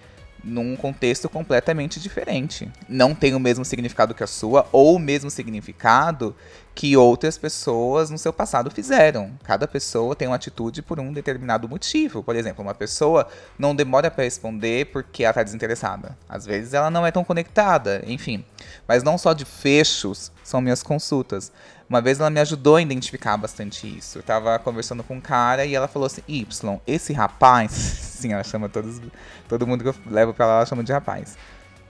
num 0.45 0.77
contexto 0.77 1.29
completamente 1.29 1.99
diferente. 1.99 2.71
Não 2.89 3.15
tem 3.15 3.35
o 3.35 3.41
mesmo 3.41 3.65
significado 3.65 4.15
que 4.15 4.23
a 4.23 4.27
sua, 4.27 4.67
ou 4.71 4.97
o 4.97 4.99
mesmo 4.99 5.31
significado 5.31 6.35
que 6.75 6.97
outras 6.97 7.39
pessoas 7.39 8.11
no 8.11 8.19
seu 8.19 8.33
passado 8.33 8.71
fizeram. 8.71 9.31
Cada 9.45 9.67
pessoa 9.69 10.17
tem 10.17 10.27
uma 10.27 10.37
atitude 10.37 10.83
por 10.83 10.99
um 10.99 11.13
determinado 11.13 11.69
motivo. 11.69 12.23
Por 12.23 12.35
exemplo, 12.35 12.65
uma 12.65 12.75
pessoa 12.75 13.29
não 13.57 13.75
demora 13.75 14.11
para 14.11 14.25
responder 14.25 14.87
porque 14.87 15.23
ela 15.23 15.31
está 15.31 15.43
desinteressada. 15.43 16.19
Às 16.29 16.45
vezes 16.45 16.75
ela 16.75 16.91
não 16.91 17.07
é 17.07 17.13
tão 17.13 17.23
conectada, 17.23 18.03
enfim. 18.07 18.45
Mas 18.89 19.05
não 19.05 19.17
só 19.17 19.33
de 19.33 19.45
fechos 19.45 20.33
são 20.43 20.61
minhas 20.61 20.83
consultas. 20.83 21.53
Uma 21.89 22.01
vez 22.01 22.19
ela 22.19 22.31
me 22.31 22.41
ajudou 22.41 22.77
a 22.77 22.83
identificar 22.83 23.37
bastante 23.37 23.87
isso. 23.87 24.19
Eu 24.19 24.23
tava 24.23 24.59
conversando 24.59 25.03
com 25.05 25.17
um 25.17 25.21
cara 25.21 25.65
e 25.65 25.75
ela 25.75 25.87
falou 25.87 26.07
assim: 26.07 26.23
Y, 26.27 26.81
esse 26.87 27.13
rapaz. 27.13 27.71
Sim, 28.21 28.33
ela 28.33 28.45
chama 28.45 28.69
todos. 28.69 29.01
Todo 29.49 29.67
mundo 29.67 29.83
que 29.83 29.91
eu 29.91 29.95
levo 30.07 30.33
pra 30.33 30.47
lá, 30.47 30.57
ela 30.57 30.67
chama 30.67 30.83
de 30.83 30.93
rapaz. 30.93 31.37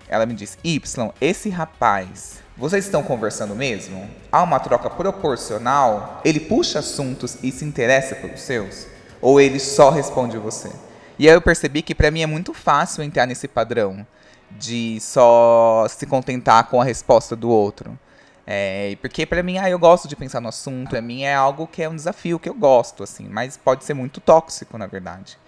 Ela 0.09 0.27
me 0.27 0.35
disse: 0.35 0.59
Y, 0.65 1.13
esse 1.21 1.49
rapaz. 1.49 2.43
Vocês 2.57 2.85
estão 2.85 3.03
conversando 3.03 3.55
mesmo? 3.55 4.09
Há 4.31 4.43
uma 4.43 4.61
troca 4.61 4.89
proporcional? 4.89 6.21
Ele 6.25 6.39
puxa 6.39 6.79
assuntos 6.79 7.39
e 7.43 7.51
se 7.51 7.65
interessa 7.65 8.15
pelos 8.15 8.41
seus? 8.41 8.87
Ou 9.21 9.41
ele 9.41 9.59
só 9.59 9.91
responde 9.91 10.39
você? 10.39 10.71
E 11.19 11.29
aí 11.29 11.35
eu 11.35 11.41
percebi 11.41 11.83
que 11.83 11.95
para 11.95 12.11
mim 12.11 12.23
é 12.23 12.27
muito 12.27 12.53
fácil 12.53 13.03
entrar 13.03 13.27
nesse 13.27 13.49
padrão 13.49 14.07
de 14.51 14.99
só 15.01 15.87
se 15.89 16.07
contentar 16.07 16.69
com 16.69 16.81
a 16.81 16.85
resposta 16.85 17.35
do 17.35 17.49
outro. 17.49 17.99
É, 18.47 18.97
porque 19.01 19.25
para 19.25 19.43
mim, 19.43 19.59
ah, 19.59 19.71
eu 19.71 19.79
gosto 19.79 20.07
de 20.07 20.15
pensar 20.15 20.41
no 20.41 20.49
assunto, 20.49 20.91
para 20.91 21.01
mim 21.01 21.23
é 21.23 21.35
algo 21.35 21.67
que 21.67 21.83
é 21.83 21.89
um 21.89 21.97
desafio 21.97 22.39
que 22.39 22.49
eu 22.49 22.55
gosto, 22.55 23.03
assim, 23.03 23.27
mas 23.29 23.57
pode 23.57 23.85
ser 23.85 23.95
muito 23.95 24.21
tóxico, 24.21 24.77
na 24.77 24.87
verdade. 24.87 25.39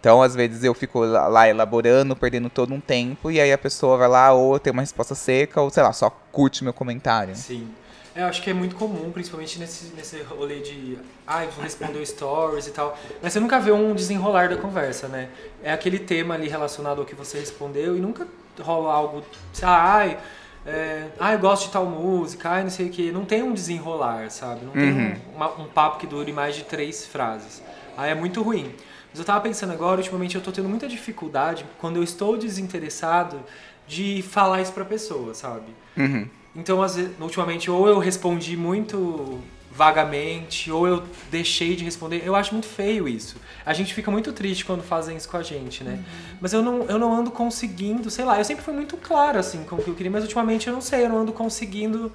Então, 0.00 0.22
às 0.22 0.34
vezes 0.34 0.62
eu 0.62 0.72
fico 0.72 1.00
lá 1.00 1.48
elaborando, 1.48 2.14
perdendo 2.14 2.48
todo 2.48 2.72
um 2.72 2.80
tempo, 2.80 3.30
e 3.30 3.40
aí 3.40 3.52
a 3.52 3.58
pessoa 3.58 3.96
vai 3.96 4.08
lá 4.08 4.32
ou 4.32 4.58
tem 4.58 4.72
uma 4.72 4.82
resposta 4.82 5.14
seca, 5.14 5.60
ou 5.60 5.68
sei 5.68 5.82
lá, 5.82 5.92
só 5.92 6.10
curte 6.32 6.62
meu 6.62 6.72
comentário. 6.72 7.34
Sim. 7.34 7.68
É, 8.14 8.22
eu 8.22 8.26
acho 8.26 8.40
que 8.40 8.48
é 8.48 8.54
muito 8.54 8.76
comum, 8.76 9.10
principalmente 9.10 9.58
nesse, 9.58 9.92
nesse 9.94 10.22
rolê 10.22 10.60
de, 10.60 10.98
ah, 11.26 11.44
vou 11.54 11.62
responder 11.62 12.06
stories 12.06 12.66
e 12.66 12.70
tal. 12.70 12.98
Mas 13.22 13.34
você 13.34 13.40
nunca 13.40 13.58
vê 13.58 13.72
um 13.72 13.94
desenrolar 13.94 14.48
da 14.48 14.56
conversa, 14.56 15.06
né? 15.06 15.28
É 15.62 15.70
aquele 15.70 15.98
tema 15.98 16.34
ali 16.34 16.48
relacionado 16.48 17.00
ao 17.00 17.04
que 17.04 17.14
você 17.14 17.38
respondeu 17.38 17.94
e 17.94 18.00
nunca 18.00 18.26
rola 18.58 18.90
algo, 18.90 19.22
ai 19.62 20.18
é, 20.66 21.08
ah, 21.20 21.32
eu 21.32 21.38
gosto 21.38 21.66
de 21.66 21.72
tal 21.72 21.86
música, 21.86 22.50
ah, 22.50 22.62
não 22.62 22.70
sei 22.70 22.86
o 22.86 22.90
que. 22.90 23.12
Não 23.12 23.24
tem 23.24 23.42
um 23.42 23.52
desenrolar, 23.52 24.30
sabe? 24.30 24.64
Não 24.64 24.72
tem 24.72 24.90
uhum. 24.90 25.14
um, 25.32 25.36
uma, 25.36 25.60
um, 25.62 25.68
papo 25.68 25.98
que 25.98 26.06
dure 26.06 26.32
mais 26.32 26.56
de 26.56 26.64
três 26.64 27.06
frases. 27.06 27.62
Aí 27.96 28.10
é 28.10 28.14
muito 28.14 28.42
ruim. 28.42 28.74
Mas 29.10 29.18
eu 29.20 29.24
tava 29.24 29.40
pensando 29.40 29.72
agora, 29.72 29.98
ultimamente 29.98 30.34
eu 30.34 30.42
tô 30.42 30.50
tendo 30.50 30.68
muita 30.68 30.88
dificuldade 30.88 31.64
quando 31.78 31.96
eu 31.96 32.02
estou 32.02 32.36
desinteressado 32.36 33.40
de 33.86 34.22
falar 34.22 34.60
isso 34.60 34.72
pra 34.72 34.84
pessoa, 34.84 35.34
sabe? 35.34 35.72
Uhum. 35.96 36.28
Então, 36.54 36.80
ultimamente, 37.20 37.70
ou 37.70 37.86
eu 37.86 37.98
respondi 37.98 38.56
muito 38.56 39.38
vagamente, 39.76 40.72
ou 40.72 40.88
eu 40.88 41.02
deixei 41.30 41.76
de 41.76 41.84
responder. 41.84 42.22
Eu 42.24 42.34
acho 42.34 42.52
muito 42.52 42.66
feio 42.66 43.06
isso. 43.06 43.36
A 43.64 43.74
gente 43.74 43.92
fica 43.92 44.10
muito 44.10 44.32
triste 44.32 44.64
quando 44.64 44.82
fazem 44.82 45.16
isso 45.16 45.28
com 45.28 45.36
a 45.36 45.42
gente, 45.42 45.84
né? 45.84 45.92
Uhum. 45.92 46.36
Mas 46.40 46.52
eu 46.54 46.62
não, 46.62 46.84
eu 46.84 46.98
não 46.98 47.12
ando 47.12 47.30
conseguindo, 47.30 48.10
sei 48.10 48.24
lá, 48.24 48.38
eu 48.38 48.44
sempre 48.44 48.64
fui 48.64 48.72
muito 48.72 48.96
claro, 48.96 49.38
assim, 49.38 49.64
com 49.64 49.76
o 49.76 49.82
que 49.82 49.88
eu 49.88 49.94
queria, 49.94 50.10
mas 50.10 50.22
ultimamente 50.22 50.66
eu 50.66 50.72
não 50.72 50.80
sei, 50.80 51.04
eu 51.04 51.10
não 51.10 51.18
ando 51.18 51.32
conseguindo. 51.32 52.10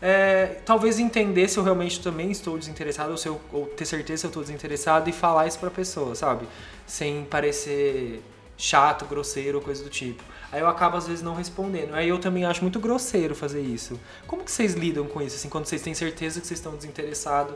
É, 0.00 0.58
talvez 0.64 0.98
entender 0.98 1.48
se 1.48 1.58
eu 1.58 1.62
realmente 1.62 2.00
também 2.00 2.30
estou 2.30 2.56
desinteressado 2.56 3.10
ou, 3.10 3.16
se 3.16 3.28
eu, 3.28 3.40
ou 3.52 3.66
ter 3.66 3.84
certeza 3.84 4.20
se 4.20 4.26
eu 4.26 4.28
estou 4.28 4.42
desinteressado 4.42 5.08
e 5.08 5.12
falar 5.12 5.46
isso 5.46 5.58
pra 5.58 5.70
pessoa, 5.70 6.14
sabe? 6.14 6.46
Sem 6.86 7.24
parecer 7.24 8.22
chato, 8.56 9.04
grosseiro 9.04 9.58
ou 9.58 9.64
coisa 9.64 9.84
do 9.84 9.90
tipo. 9.90 10.22
Aí 10.50 10.60
eu 10.60 10.68
acabo 10.68 10.96
às 10.96 11.06
vezes 11.06 11.22
não 11.22 11.34
respondendo. 11.34 11.94
Aí 11.94 12.08
eu 12.08 12.18
também 12.18 12.44
acho 12.44 12.62
muito 12.62 12.80
grosseiro 12.80 13.34
fazer 13.34 13.60
isso. 13.60 13.98
Como 14.26 14.42
que 14.42 14.50
vocês 14.50 14.74
lidam 14.74 15.06
com 15.06 15.20
isso, 15.20 15.36
assim, 15.36 15.48
quando 15.48 15.66
vocês 15.66 15.82
têm 15.82 15.94
certeza 15.94 16.40
que 16.40 16.46
vocês 16.46 16.58
estão 16.58 16.74
desinteressados? 16.74 17.54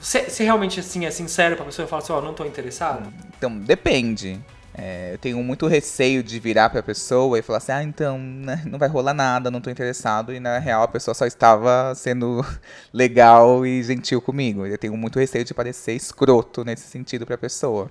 Você 0.00 0.44
realmente 0.44 0.78
assim 0.78 1.04
é 1.04 1.10
sincero 1.10 1.56
pra 1.56 1.64
pessoa 1.64 1.84
e 1.84 1.88
fala 1.88 2.02
assim, 2.02 2.12
ó, 2.12 2.18
oh, 2.18 2.22
não 2.22 2.32
tô 2.32 2.44
interessado? 2.44 3.12
Então, 3.36 3.58
depende. 3.58 4.40
É, 4.72 5.12
eu 5.12 5.18
tenho 5.18 5.42
muito 5.42 5.66
receio 5.66 6.22
de 6.22 6.38
virar 6.38 6.70
pra 6.70 6.80
pessoa 6.84 7.36
e 7.36 7.42
falar 7.42 7.58
assim, 7.58 7.72
ah, 7.72 7.82
então, 7.82 8.16
né, 8.16 8.62
não 8.64 8.78
vai 8.78 8.88
rolar 8.88 9.12
nada, 9.12 9.50
não 9.50 9.60
tô 9.60 9.70
interessado. 9.70 10.32
E 10.32 10.38
na 10.38 10.58
real 10.60 10.84
a 10.84 10.88
pessoa 10.88 11.14
só 11.14 11.26
estava 11.26 11.92
sendo 11.96 12.46
legal 12.94 13.66
e 13.66 13.82
gentil 13.82 14.22
comigo. 14.22 14.64
Eu 14.64 14.78
tenho 14.78 14.96
muito 14.96 15.18
receio 15.18 15.44
de 15.44 15.52
parecer 15.52 15.94
escroto 15.94 16.64
nesse 16.64 16.86
sentido 16.86 17.26
pra 17.26 17.36
pessoa. 17.36 17.90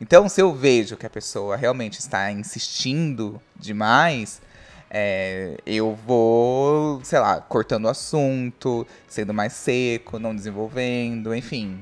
Então, 0.00 0.28
se 0.28 0.40
eu 0.40 0.52
vejo 0.52 0.96
que 0.96 1.06
a 1.06 1.10
pessoa 1.10 1.56
realmente 1.56 2.00
está 2.00 2.30
insistindo 2.30 3.40
demais, 3.56 4.42
é, 4.90 5.56
eu 5.64 5.94
vou, 6.06 7.00
sei 7.04 7.18
lá, 7.18 7.40
cortando 7.40 7.86
o 7.86 7.88
assunto, 7.88 8.86
sendo 9.08 9.32
mais 9.32 9.52
seco, 9.52 10.18
não 10.18 10.34
desenvolvendo, 10.34 11.34
enfim. 11.34 11.80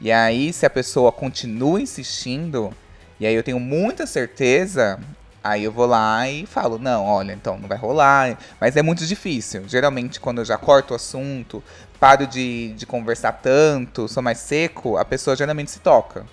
E 0.00 0.10
aí, 0.12 0.52
se 0.52 0.64
a 0.64 0.70
pessoa 0.70 1.10
continua 1.10 1.80
insistindo, 1.80 2.72
e 3.20 3.26
aí 3.26 3.34
eu 3.34 3.42
tenho 3.42 3.58
muita 3.58 4.06
certeza, 4.06 4.98
aí 5.42 5.64
eu 5.64 5.72
vou 5.72 5.86
lá 5.86 6.28
e 6.28 6.46
falo: 6.46 6.78
não, 6.78 7.04
olha, 7.04 7.32
então 7.32 7.58
não 7.58 7.68
vai 7.68 7.78
rolar. 7.78 8.38
Mas 8.60 8.76
é 8.76 8.82
muito 8.82 9.04
difícil. 9.06 9.64
Geralmente, 9.68 10.20
quando 10.20 10.38
eu 10.38 10.44
já 10.44 10.56
corto 10.56 10.92
o 10.92 10.96
assunto, 10.96 11.62
paro 11.98 12.26
de, 12.26 12.72
de 12.74 12.86
conversar 12.86 13.32
tanto, 13.32 14.08
sou 14.08 14.22
mais 14.22 14.38
seco, 14.38 14.96
a 14.96 15.04
pessoa 15.04 15.36
geralmente 15.36 15.70
se 15.70 15.80
toca. 15.80 16.24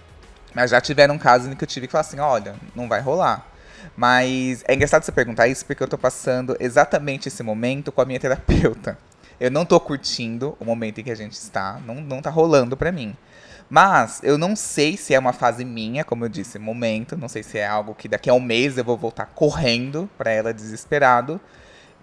Mas 0.56 0.72
já 0.72 0.80
tiveram 0.80 1.18
casos 1.18 1.52
em 1.52 1.56
que 1.56 1.64
eu 1.64 1.68
tive 1.68 1.86
que 1.86 1.92
falar 1.92 2.02
assim, 2.02 2.20
olha, 2.20 2.56
não 2.74 2.88
vai 2.88 3.02
rolar. 3.02 3.46
Mas 3.96 4.64
é 4.68 4.74
engraçado 4.74 5.04
você 5.04 5.12
perguntar 5.12 5.48
isso 5.48 5.66
porque 5.66 5.84
eu 5.84 5.88
tô 5.88 5.98
passando 5.98 6.56
exatamente 6.60 7.28
esse 7.28 7.44
momento 7.44 7.92
com 7.92 8.02
a 8.02 8.06
minha 8.06 8.20
terapeuta. 8.20 8.98
Eu 9.38 9.52
não 9.52 9.66
tô 9.66 9.78
curtindo 9.82 10.56
o 10.58 10.64
momento 10.64 11.02
em 11.02 11.04
que 11.04 11.12
a 11.12 11.16
gente 11.16 11.34
está, 11.34 11.80
não, 11.86 11.96
não 11.96 12.22
tá 12.22 12.30
rolando 12.30 12.78
pra 12.78 12.90
mim. 12.90 13.16
Mas 13.70 14.22
eu 14.24 14.38
não 14.38 14.56
sei 14.56 14.96
se 14.96 15.14
é 15.14 15.20
uma 15.20 15.34
fase 15.34 15.66
minha, 15.66 16.06
como 16.06 16.24
eu 16.24 16.30
disse, 16.30 16.58
momento, 16.58 17.18
não 17.18 17.28
sei 17.28 17.44
se 17.44 17.58
é 17.58 17.68
algo 17.68 17.94
que 17.94 18.08
daqui 18.08 18.30
a 18.30 18.34
um 18.34 18.40
mês 18.40 18.78
eu 18.78 18.84
vou 18.84 18.96
voltar 18.96 19.26
correndo 19.26 20.10
para 20.18 20.32
ela 20.32 20.54
desesperado. 20.54 21.42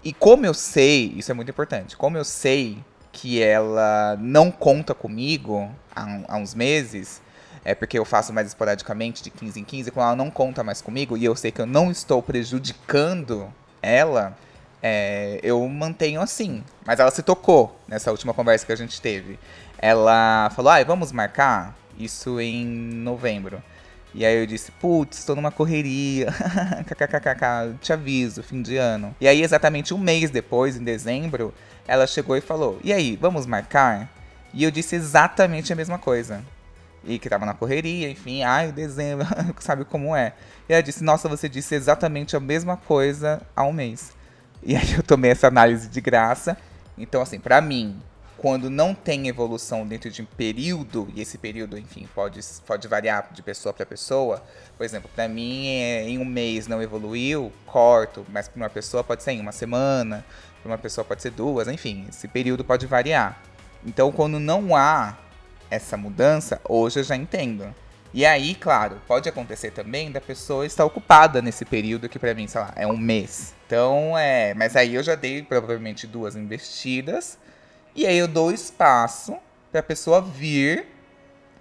E 0.05 0.13
como 0.13 0.45
eu 0.45 0.53
sei, 0.53 1.15
isso 1.17 1.31
é 1.31 1.35
muito 1.35 1.51
importante, 1.51 1.97
como 1.97 2.19
eu 2.19 2.25
sei 2.25 2.79
que 3.13 3.43
ela 3.43 4.17
não 4.21 4.51
conta 4.51 4.95
comigo 4.95 5.71
há, 5.95 6.21
há 6.29 6.37
uns 6.37 6.55
meses, 6.55 7.23
é 7.65 7.75
porque 7.75 7.99
eu 7.99 8.05
faço 8.05 8.33
mais 8.33 8.49
esporadicamente, 8.49 9.23
de 9.23 9.31
15 9.31 9.61
em 9.61 9.65
15, 9.65 9.91
quando 9.91 10.07
ela 10.07 10.17
não 10.17 10.31
conta 10.31 10.65
mais 10.65 10.83
comigo 10.83 11.17
e 11.17 11.25
eu 11.25 11.37
sei 11.37 11.53
que 11.53 11.61
eu 11.61 11.67
não 11.67 11.91
estou 11.91 12.23
prejudicando 12.23 13.53
ela, 13.81 14.37
é, 14.83 15.39
eu 15.43 15.67
mantenho 15.69 16.21
assim. 16.21 16.65
Mas 16.85 16.99
ela 16.99 17.11
se 17.11 17.23
tocou 17.23 17.79
nessa 17.87 18.11
última 18.11 18.35
conversa 18.35 18.67
que 18.67 18.73
a 18.73 18.77
gente 18.77 19.01
teve. 19.01 19.39
Ela 19.79 20.51
falou, 20.55 20.73
ah, 20.73 20.83
vamos 20.83 21.13
marcar 21.13 21.77
isso 21.99 22.41
em 22.41 22.67
novembro. 22.67 23.63
E 24.15 24.27
aí 24.27 24.37
eu 24.37 24.47
disse, 24.47 24.71
putz, 24.73 25.19
estou 25.19 25.35
numa 25.35 25.51
correria, 25.51 26.27
kkkk, 26.87 27.79
te 27.81 27.93
aviso, 27.93 28.43
fim 28.43 28.61
de 28.61 28.77
ano. 28.77 29.15
E 29.21 29.27
aí 29.27 29.43
exatamente 29.43 29.95
um 29.95 29.99
mês 29.99 30.31
depois, 30.31 30.77
em 30.77 30.85
dezembro, 30.85 31.55
ela 31.87 32.07
chegou 32.07 32.37
e 32.37 32.41
falou, 32.41 32.79
e 32.85 32.93
aí, 32.93 33.17
vamos 33.17 33.47
marcar? 33.47 34.11
E 34.53 34.65
eu 34.65 34.71
disse 34.71 34.97
exatamente 34.97 35.73
a 35.73 35.77
mesma 35.77 35.99
coisa 35.99 36.43
e 37.05 37.19
que 37.19 37.29
tava 37.29 37.45
na 37.45 37.55
correria, 37.55 38.09
enfim, 38.09 38.43
ai, 38.43 38.71
dezembro, 38.71 39.27
sabe 39.61 39.85
como 39.85 40.15
é. 40.15 40.35
E 40.69 40.73
ela 40.73 40.83
disse, 40.83 41.03
nossa, 41.03 41.29
você 41.29 41.49
disse 41.49 41.75
exatamente 41.75 42.37
a 42.37 42.41
mesma 42.41 42.77
coisa 42.77 43.43
há 43.57 43.65
um 43.65 43.73
mês. 43.73 44.13
E 44.63 44.77
aí 44.77 44.95
eu 44.95 45.03
tomei 45.03 45.31
essa 45.31 45.49
análise 45.49 45.89
de 45.89 46.01
graça. 46.01 46.57
Então, 46.97 47.21
assim, 47.21 47.41
para 47.41 47.61
mim, 47.61 48.01
quando 48.37 48.69
não 48.69 48.95
tem 48.95 49.29
evolução 49.29 49.87
dentro 49.87 50.11
de 50.11 50.23
um 50.23 50.25
período, 50.25 51.09
e 51.15 51.21
esse 51.21 51.39
período, 51.39 51.79
enfim, 51.79 52.09
pode, 52.15 52.41
pode 52.67 52.89
variar 52.89 53.29
de 53.33 53.43
pessoa 53.43 53.73
para 53.73 53.87
pessoa. 53.87 54.43
Por 54.77 54.85
exemplo, 54.85 55.11
para 55.15 55.29
mim, 55.29 55.69
é, 55.69 56.09
em 56.09 56.19
um 56.19 56.25
mês 56.25 56.67
não 56.67 56.83
evoluiu, 56.83 57.53
corto, 57.67 58.27
mas 58.29 58.49
para 58.49 58.57
uma 58.57 58.71
pessoa 58.71 59.05
pode 59.05 59.23
ser 59.23 59.33
em 59.33 59.41
uma 59.41 59.53
semana, 59.53 60.25
para 60.61 60.73
uma 60.73 60.79
pessoa 60.79 61.05
pode 61.05 61.23
ser 61.23 61.31
duas, 61.31 61.67
enfim, 61.69 62.07
esse 62.09 62.27
período 62.29 62.65
pode 62.65 62.87
variar. 62.87 63.41
Então, 63.85 64.11
quando 64.11 64.39
não 64.39 64.77
há 64.77 65.17
essa 65.73 65.97
mudança, 65.97 66.61
hoje 66.69 67.01
eu 67.01 67.05
já 67.05 67.17
entendo. 67.17 67.75
E 68.15 68.27
aí, 68.27 68.55
claro, 68.55 69.01
pode 69.09 69.27
acontecer 69.27 69.71
também 69.71 70.13
da 70.13 70.21
pessoa 70.21 70.67
estar 70.67 70.85
ocupada 70.85 71.41
nesse 71.41 71.65
período 71.65 72.11
que 72.11 72.19
para 72.19 72.35
mim, 72.35 72.47
sei 72.47 72.61
lá, 72.61 72.71
é 72.77 72.87
um 72.87 72.97
mês. 72.97 73.55
Então, 73.67 74.17
é, 74.19 74.53
mas 74.53 74.77
aí 74.77 74.95
eu 74.95 75.03
já 75.03 75.15
dei 75.15 75.43
provavelmente 75.43 76.07
duas 76.07 76.37
investidas 76.37 77.39
e 77.97 78.07
aí 78.07 78.19
eu 78.19 78.29
dou 78.29 78.53
espaço 78.53 79.35
para 79.73 79.83
pessoa 79.83 80.21
vir 80.21 80.87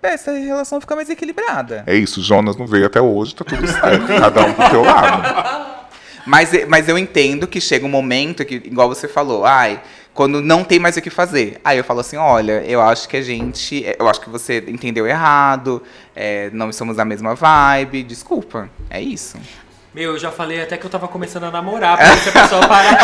pra 0.02 0.12
essa 0.12 0.34
relação 0.34 0.82
ficar 0.82 0.98
mais 0.98 1.10
equilibrada. 1.10 1.86
É 1.88 1.96
isso, 1.96 2.22
Jonas 2.22 2.58
não 2.58 2.68
veio 2.68 2.88
até 2.88 3.00
hoje, 3.00 3.34
tá 3.34 3.46
tudo 3.46 3.66
certo, 3.66 4.08
cada 4.08 4.46
um 4.46 4.54
pro 4.54 4.70
seu 4.70 4.84
lado. 4.84 5.82
Mas, 6.26 6.52
mas 6.68 6.88
eu 6.88 6.98
entendo 6.98 7.48
que 7.48 7.60
chega 7.60 7.86
um 7.86 7.90
momento 7.90 8.46
que, 8.46 8.56
igual 8.56 8.88
você 8.88 9.08
falou, 9.08 9.46
ai, 9.46 9.82
quando 10.14 10.42
não 10.42 10.64
tem 10.64 10.80
mais 10.80 10.98
o 10.98 11.02
que 11.02 11.10
fazer. 11.10 11.60
Aí 11.64 11.78
eu 11.78 11.84
falo 11.84 12.02
assim, 12.02 12.18
olha, 12.18 12.64
eu 12.66 12.82
acho 12.82 13.08
que 13.08 13.18
a 13.18 13.22
gente, 13.22 13.86
eu 13.98 14.08
acho 14.08 14.22
que 14.22 14.30
você 14.30 14.64
entendeu 14.68 15.08
errado, 15.08 15.82
é, 16.16 16.50
não 16.52 16.70
estamos 16.70 16.98
na 16.98 17.06
mesma 17.06 17.34
vibe, 17.36 18.04
desculpa, 18.04 18.70
é 18.90 19.02
isso. 19.02 19.38
Meu, 19.94 20.14
eu 20.14 20.18
já 20.18 20.32
falei 20.32 20.62
até 20.64 20.78
que 20.78 20.86
eu 20.86 20.90
tava 20.90 21.06
começando 21.06 21.44
a 21.44 21.52
namorar, 21.52 21.98
pra 21.98 22.08
ver 22.12 22.18
se 22.20 22.30
a 22.30 22.32
pessoa 22.32 22.66
parava. 22.66 22.98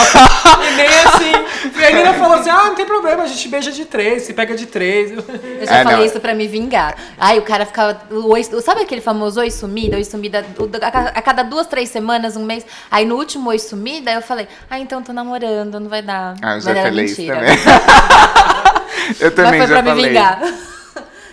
e 0.65 0.75
nem 0.77 0.87
assim. 0.87 1.77
E 1.77 1.83
a 1.85 1.91
menina 1.91 2.13
falou 2.13 2.37
assim: 2.37 2.49
ah, 2.49 2.63
não 2.63 2.75
tem 2.75 2.85
problema, 2.85 3.23
a 3.23 3.27
gente 3.27 3.49
beija 3.49 3.73
de 3.73 3.83
três, 3.83 4.23
se 4.23 4.33
pega 4.33 4.55
de 4.55 4.65
três. 4.67 5.11
Eu 5.11 5.65
já 5.67 5.75
É, 5.79 5.83
falei 5.83 5.97
não. 5.97 6.05
isso 6.05 6.17
pra 6.21 6.33
me 6.33 6.47
vingar. 6.47 6.95
Ai, 7.17 7.39
o 7.39 7.41
cara 7.41 7.65
ficava. 7.65 7.99
O 8.09 8.29
oi, 8.31 8.41
sabe 8.41 8.81
aquele 8.83 9.01
famoso 9.01 9.41
oi 9.41 9.51
sumida? 9.51 9.97
Oi 9.97 10.05
sumida 10.05 10.45
o- 10.57 10.69
a, 10.81 10.89
ca- 10.91 11.11
a 11.13 11.21
cada 11.21 11.43
duas, 11.43 11.67
três 11.67 11.89
semanas, 11.89 12.37
um 12.37 12.45
mês. 12.45 12.65
Aí 12.89 13.03
no 13.05 13.15
último 13.17 13.49
oi 13.49 13.59
sumida, 13.59 14.09
eu 14.13 14.21
falei, 14.21 14.47
ah, 14.69 14.79
então 14.79 15.03
tô 15.03 15.11
namorando, 15.11 15.81
não 15.81 15.89
vai 15.89 16.01
dar. 16.01 16.35
Ah, 16.41 16.55
eu 16.55 16.61
já 16.61 16.73
falei 16.73 17.03
isso 17.05 17.19
mentira. 17.19 17.35
também. 17.37 17.57
eu 19.19 19.35
também 19.35 19.59
Mas 19.59 19.67
foi 19.67 19.75
já 19.75 19.83
pra 19.83 19.83
me 19.83 19.89
falei. 19.89 20.07
vingar. 20.07 20.39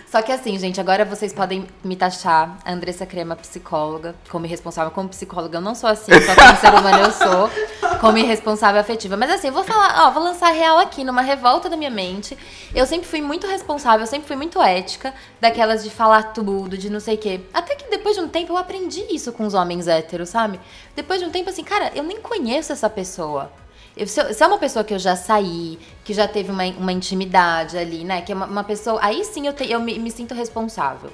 Só 0.09 0.21
que 0.21 0.31
assim, 0.31 0.57
gente, 0.57 0.79
agora 0.79 1.03
vocês 1.03 1.33
podem 1.33 1.67
me 1.83 1.95
taxar, 1.95 2.57
a 2.63 2.71
Andressa 2.71 3.05
Crema, 3.05 3.35
psicóloga, 3.35 4.15
como 4.29 4.45
responsável. 4.45 4.91
Como 4.91 5.09
psicóloga, 5.09 5.57
eu 5.57 5.61
não 5.61 5.75
sou 5.75 5.89
assim, 5.89 6.11
só 6.11 6.35
como 6.35 6.57
ser 6.57 6.73
humano 6.73 6.97
eu 6.99 7.11
sou, 7.11 7.49
como 7.99 8.17
responsável 8.25 8.79
afetiva. 8.79 9.17
Mas 9.17 9.31
assim, 9.31 9.47
eu 9.47 9.53
vou 9.53 9.63
falar, 9.63 10.07
ó, 10.07 10.11
vou 10.11 10.23
lançar 10.23 10.51
real 10.51 10.77
aqui, 10.77 11.03
numa 11.03 11.21
revolta 11.21 11.69
da 11.69 11.75
minha 11.75 11.89
mente. 11.89 12.37
Eu 12.73 12.85
sempre 12.85 13.07
fui 13.07 13.21
muito 13.21 13.47
responsável, 13.47 14.01
eu 14.01 14.07
sempre 14.07 14.27
fui 14.27 14.35
muito 14.35 14.61
ética, 14.61 15.13
daquelas 15.41 15.83
de 15.83 15.89
falar 15.89 16.33
tudo, 16.33 16.77
de 16.77 16.89
não 16.89 16.99
sei 16.99 17.15
o 17.15 17.17
quê. 17.17 17.41
Até 17.53 17.75
que 17.75 17.89
depois 17.89 18.15
de 18.15 18.21
um 18.21 18.29
tempo 18.29 18.53
eu 18.53 18.57
aprendi 18.57 19.05
isso 19.11 19.33
com 19.33 19.45
os 19.45 19.53
homens 19.53 19.87
héteros, 19.87 20.29
sabe? 20.29 20.59
Depois 20.95 21.19
de 21.19 21.25
um 21.25 21.31
tempo, 21.31 21.49
assim, 21.49 21.63
cara, 21.63 21.91
eu 21.95 22.03
nem 22.03 22.21
conheço 22.21 22.71
essa 22.71 22.89
pessoa. 22.89 23.51
Eu- 23.97 24.07
se, 24.07 24.19
eu- 24.19 24.33
se 24.33 24.43
é 24.43 24.47
uma 24.47 24.57
pessoa 24.57 24.83
que 24.83 24.93
eu 24.93 24.99
já 24.99 25.15
saí, 25.15 25.79
que 26.03 26.13
já 26.13 26.27
teve 26.27 26.51
uma, 26.51 26.63
uma 26.77 26.91
intimidade 26.91 27.77
ali, 27.77 28.03
né? 28.03 28.21
Que 28.21 28.31
é 28.31 28.35
uma, 28.35 28.45
uma 28.45 28.63
pessoa. 28.63 28.99
Aí 29.01 29.23
sim 29.23 29.47
eu, 29.47 29.53
te- 29.53 29.69
eu 29.71 29.79
me, 29.79 29.97
me 29.99 30.11
sinto 30.11 30.33
responsável. 30.33 31.11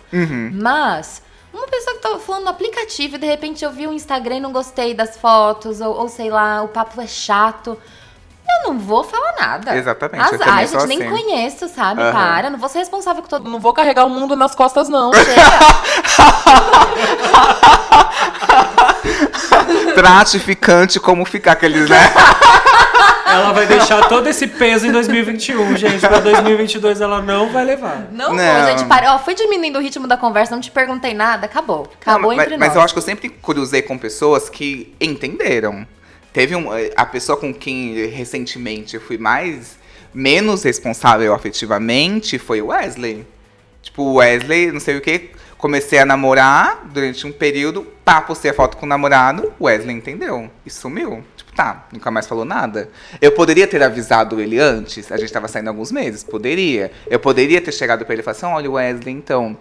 Mas. 0.54 1.22
Uma 1.54 1.68
pessoa 1.68 1.98
que 1.98 2.02
tava 2.02 2.18
falando 2.18 2.44
no 2.46 2.50
aplicativo 2.50 3.18
e 3.18 3.20
de 3.20 3.28
repente 3.28 3.66
eu 3.66 3.72
vi 3.74 3.86
o 3.86 3.92
Instagram 3.92 4.38
e 4.38 4.40
não 4.40 4.54
gostei 4.54 4.94
das 4.94 5.18
fotos, 5.18 5.82
ou, 5.82 5.94
ou 6.00 6.08
sei 6.08 6.30
lá, 6.30 6.62
o 6.64 6.70
papo 6.70 7.02
é 7.02 7.06
chato. 7.08 7.78
Eu 8.64 8.70
não 8.70 8.80
vou 8.80 9.04
falar 9.04 9.34
nada. 9.38 9.76
Exatamente, 9.76 10.18
eu 10.30 10.36
Azar, 10.36 10.40
também 10.48 10.64
a 10.64 10.66
gente 10.66 10.86
nem 10.88 11.02
assim. 11.02 11.10
conheço, 11.10 11.68
sabe? 11.68 12.02
Aham. 12.02 12.12
Para, 12.14 12.50
não 12.50 12.58
vou 12.58 12.70
ser 12.70 12.80
responsável 12.80 13.22
com 13.22 13.28
todo 13.28 13.44
mundo. 13.44 13.52
Não 13.52 13.60
vou 13.60 13.74
carregar 13.74 14.06
o 14.06 14.10
mundo 14.10 14.34
nas 14.38 14.56
costas, 14.56 14.88
não. 14.88 15.12
Tratificante, 19.96 21.00
como 21.00 21.26
ficar 21.26 21.52
aqueles, 21.54 21.90
né? 21.90 21.98
Ela 23.32 23.54
vai 23.54 23.66
deixar 23.68 24.08
todo 24.10 24.28
esse 24.28 24.48
peso 24.48 24.88
em 24.88 24.92
2021, 24.92 25.78
gente. 25.78 26.00
Pra 26.00 26.20
2022 26.20 27.02
ela 27.02 27.22
não 27.22 27.50
vai 27.52 27.64
levar. 27.66 28.08
Não, 28.12 28.34
Não. 28.34 28.54
vou, 28.54 28.66
gente. 28.70 28.86
Para. 28.86 29.16
Ó, 29.16 29.20
foi 29.20 29.34
diminuindo 29.34 29.80
o 29.80 29.82
ritmo 29.82 30.08
da 30.08 30.18
conversa, 30.18 30.54
não 30.54 30.62
te 30.62 30.72
perguntei 30.72 31.14
nada, 31.14 31.46
acabou. 31.46 31.90
Acabou 32.02 32.30
Não, 32.32 32.38
mas, 32.38 32.46
entre 32.46 32.58
mas 32.58 32.68
nós. 32.70 32.76
eu 32.78 32.82
acho 32.84 32.94
que 32.94 32.98
eu 33.00 33.04
sempre 33.04 33.30
cruzei 33.30 33.82
com 33.82 33.98
pessoas 33.98 34.50
que 34.50 34.94
entenderam. 35.00 35.86
Teve 36.34 36.56
um, 36.56 36.68
a 36.96 37.06
pessoa 37.06 37.38
com 37.38 37.54
quem 37.54 38.08
recentemente 38.08 38.96
eu 38.96 39.02
fui 39.02 39.18
mais 39.18 39.78
menos 40.14 40.64
responsável 40.64 41.34
afetivamente 41.34 42.38
foi 42.38 42.62
o 42.62 42.68
Wesley. 42.68 43.26
Tipo, 43.82 44.04
o 44.04 44.14
Wesley, 44.16 44.72
não 44.72 44.80
sei 44.80 44.98
o 44.98 45.02
que, 45.02 45.32
comecei 45.58 46.00
a 46.00 46.06
namorar 46.06 46.86
durante 46.86 47.26
um 47.26 47.32
período, 47.32 47.84
pá, 48.06 48.22
postei 48.22 48.52
a 48.52 48.54
foto 48.54 48.78
com 48.78 48.86
o 48.86 48.90
namorado, 48.90 49.52
o 49.60 49.66
Wesley 49.66 49.96
entendeu 49.96 50.50
e 50.66 50.70
sumiu. 50.70 51.24
Tá, 51.55 51.88
nunca 51.91 52.10
mais 52.10 52.27
falou 52.27 52.46
nada. 52.46 52.89
Eu 53.22 53.34
poderia 53.34 53.67
ter 53.67 53.84
avisado 53.84 54.39
ele 54.39 54.58
antes, 54.60 55.12
a 55.12 55.17
gente 55.17 55.31
tava 55.31 55.48
saindo 55.48 55.67
há 55.67 55.72
alguns 55.72 55.91
meses, 55.91 56.24
poderia. 56.24 56.91
Eu 57.08 57.20
poderia 57.20 57.60
ter 57.60 57.74
chegado 57.74 58.05
pra 58.05 58.13
ele 58.13 58.22
e 58.22 58.24
falado 58.24 58.38
assim, 58.38 58.46
olha, 58.46 58.72
Wesley, 58.72 59.13
então, 59.13 59.58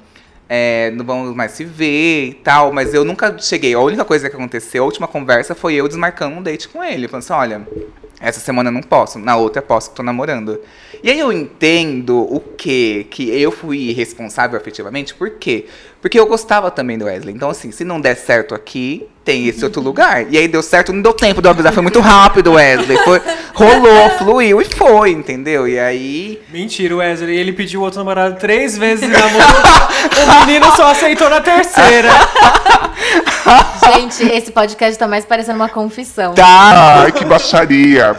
é, 0.49 0.91
não 0.93 1.05
vamos 1.05 1.35
mais 1.35 1.53
se 1.53 1.65
ver 1.65 2.27
e 2.27 2.35
tal, 2.35 2.73
mas 2.73 2.95
eu 2.95 3.05
nunca 3.05 3.37
cheguei. 3.39 3.75
A 3.75 3.81
única 3.81 4.05
coisa 4.05 4.31
que 4.31 4.37
aconteceu, 4.37 4.83
a 4.83 4.87
última 4.87 5.09
conversa, 5.09 5.55
foi 5.55 5.75
eu 5.75 5.87
desmarcando 5.89 6.37
um 6.37 6.43
date 6.43 6.69
com 6.69 6.83
ele. 6.83 7.09
Falando 7.09 7.25
assim, 7.25 7.33
olha, 7.33 7.69
essa 8.21 8.39
semana 8.39 8.69
eu 8.69 8.73
não 8.73 8.83
posso, 8.83 9.19
na 9.19 9.37
outra 9.37 9.61
eu 9.61 9.67
posso, 9.67 9.91
que 9.91 9.97
tô 9.97 10.03
namorando. 10.03 10.61
E 11.03 11.11
aí 11.11 11.19
eu 11.19 11.33
entendo 11.33 12.19
o 12.19 12.39
quê? 12.39 13.07
Que 13.11 13.31
eu 13.41 13.51
fui 13.51 13.93
responsável 13.93 14.59
afetivamente, 14.59 15.15
por 15.15 15.31
quê? 15.31 15.67
Porque 16.03 16.19
eu 16.19 16.27
gostava 16.27 16.71
também 16.71 16.99
do 16.99 17.07
Wesley. 17.07 17.35
Então, 17.35 17.51
assim, 17.51 17.71
se 17.71 17.85
não 17.85 18.01
der 18.01 18.17
certo 18.17 18.55
aqui, 18.55 19.07
tem 19.25 19.47
esse 19.49 19.63
outro 19.65 19.81
lugar. 19.83 20.31
E 20.31 20.37
aí 20.39 20.49
deu 20.49 20.63
certo, 20.63 20.93
não 20.93 21.03
deu 21.03 21.13
tempo 21.13 21.43
de 21.43 21.49
eu 21.49 21.51
avisar, 21.51 21.73
foi 21.73 21.83
muito 21.83 22.01
rápido, 22.01 22.53
Wesley. 22.53 22.99
Foi, 22.99 23.21
rolou, 23.55 24.11
fluiu 24.19 24.61
e 24.61 24.65
foi, 24.65 25.11
entendeu? 25.11 25.69
E 25.69 25.79
aí. 25.79 26.41
Mentira, 26.51 26.97
Wesley, 26.97 27.37
ele 27.37 27.53
pediu 27.53 27.83
outro 27.83 27.99
namorado 27.99 28.39
três 28.39 28.77
vezes 28.79 29.05
em 29.05 29.13
namoro. 29.13 29.45
o 30.43 30.47
menino 30.47 30.67
só 30.75 30.91
aceitou 30.91 31.29
na 31.29 31.41
terceira. 31.41 32.09
Gente, 33.95 34.23
esse 34.25 34.53
podcast 34.53 34.99
tá 34.99 35.09
mais 35.09 35.25
parecendo 35.25 35.57
uma 35.57 35.69
confissão. 35.69 36.35
Tá, 36.35 37.03
Ai, 37.03 37.13
que 37.13 37.25
baixaria. 37.25 38.17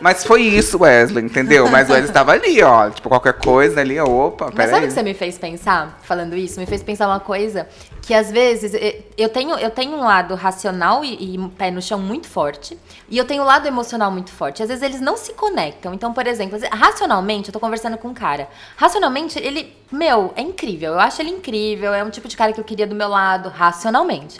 Mas 0.00 0.22
foi 0.22 0.42
isso, 0.42 0.82
Wesley, 0.82 1.24
entendeu? 1.24 1.66
Mas 1.70 1.88
o 1.88 1.92
Wesley 1.92 2.10
estava 2.10 2.32
ali, 2.32 2.62
ó. 2.62 2.90
Tipo, 2.90 3.08
qualquer 3.08 3.34
coisa 3.34 3.80
ali, 3.80 3.98
opa, 3.98 4.46
Mas 4.46 4.54
peraí. 4.54 4.70
sabe 4.70 4.84
o 4.84 4.88
que 4.88 4.94
você 4.94 5.02
me 5.02 5.14
fez 5.14 5.38
pensar, 5.38 5.98
falando 6.02 6.36
isso? 6.36 6.60
Me 6.60 6.66
fez 6.66 6.82
pensar 6.82 7.06
uma 7.06 7.20
coisa 7.20 7.66
que 8.02 8.12
às 8.12 8.30
vezes 8.30 8.72
eu 9.16 9.30
tenho, 9.30 9.56
eu 9.56 9.70
tenho 9.70 9.92
um 9.92 10.00
lado 10.04 10.34
racional 10.34 11.02
e, 11.02 11.36
e 11.36 11.48
pé 11.56 11.70
no 11.70 11.80
chão 11.80 11.98
muito 11.98 12.28
forte, 12.28 12.78
e 13.08 13.16
eu 13.16 13.24
tenho 13.24 13.42
um 13.42 13.46
lado 13.46 13.66
emocional 13.66 14.10
muito 14.10 14.30
forte. 14.30 14.62
Às 14.62 14.68
vezes 14.68 14.82
eles 14.82 15.00
não 15.00 15.16
se 15.16 15.32
conectam. 15.32 15.94
Então, 15.94 16.12
por 16.12 16.26
exemplo, 16.26 16.58
racionalmente, 16.70 17.48
eu 17.48 17.52
tô 17.54 17.60
conversando 17.60 17.96
com 17.96 18.08
um 18.08 18.14
cara. 18.14 18.46
Racionalmente, 18.76 19.38
ele, 19.38 19.74
meu, 19.90 20.34
é 20.36 20.42
incrível. 20.42 20.92
Eu 20.92 21.00
acho 21.00 21.22
ele 21.22 21.30
incrível, 21.30 21.94
é 21.94 22.04
um 22.04 22.10
tipo 22.10 22.28
de 22.28 22.36
cara 22.36 22.52
que 22.52 22.60
eu 22.60 22.64
queria 22.64 22.86
do 22.86 22.94
meu 22.94 23.08
lado, 23.08 23.48
racionalmente. 23.48 24.38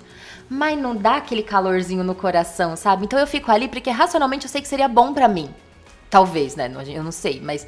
Mas 0.55 0.79
não 0.79 0.95
dá 0.95 1.17
aquele 1.17 1.43
calorzinho 1.43 2.05
no 2.05 2.15
coração, 2.15 2.77
sabe? 2.77 3.05
Então 3.05 3.19
eu 3.19 3.27
fico 3.27 3.51
ali 3.51 3.67
porque 3.67 3.91
racionalmente 3.91 4.45
eu 4.45 4.51
sei 4.51 4.63
que 4.63 4.69
seria 4.69 4.87
bom 4.87 5.13
pra 5.13 5.27
mim. 5.27 5.53
Talvez, 6.09 6.55
né? 6.55 6.73
Eu 6.87 7.03
não 7.03 7.11
sei, 7.11 7.41
mas 7.41 7.67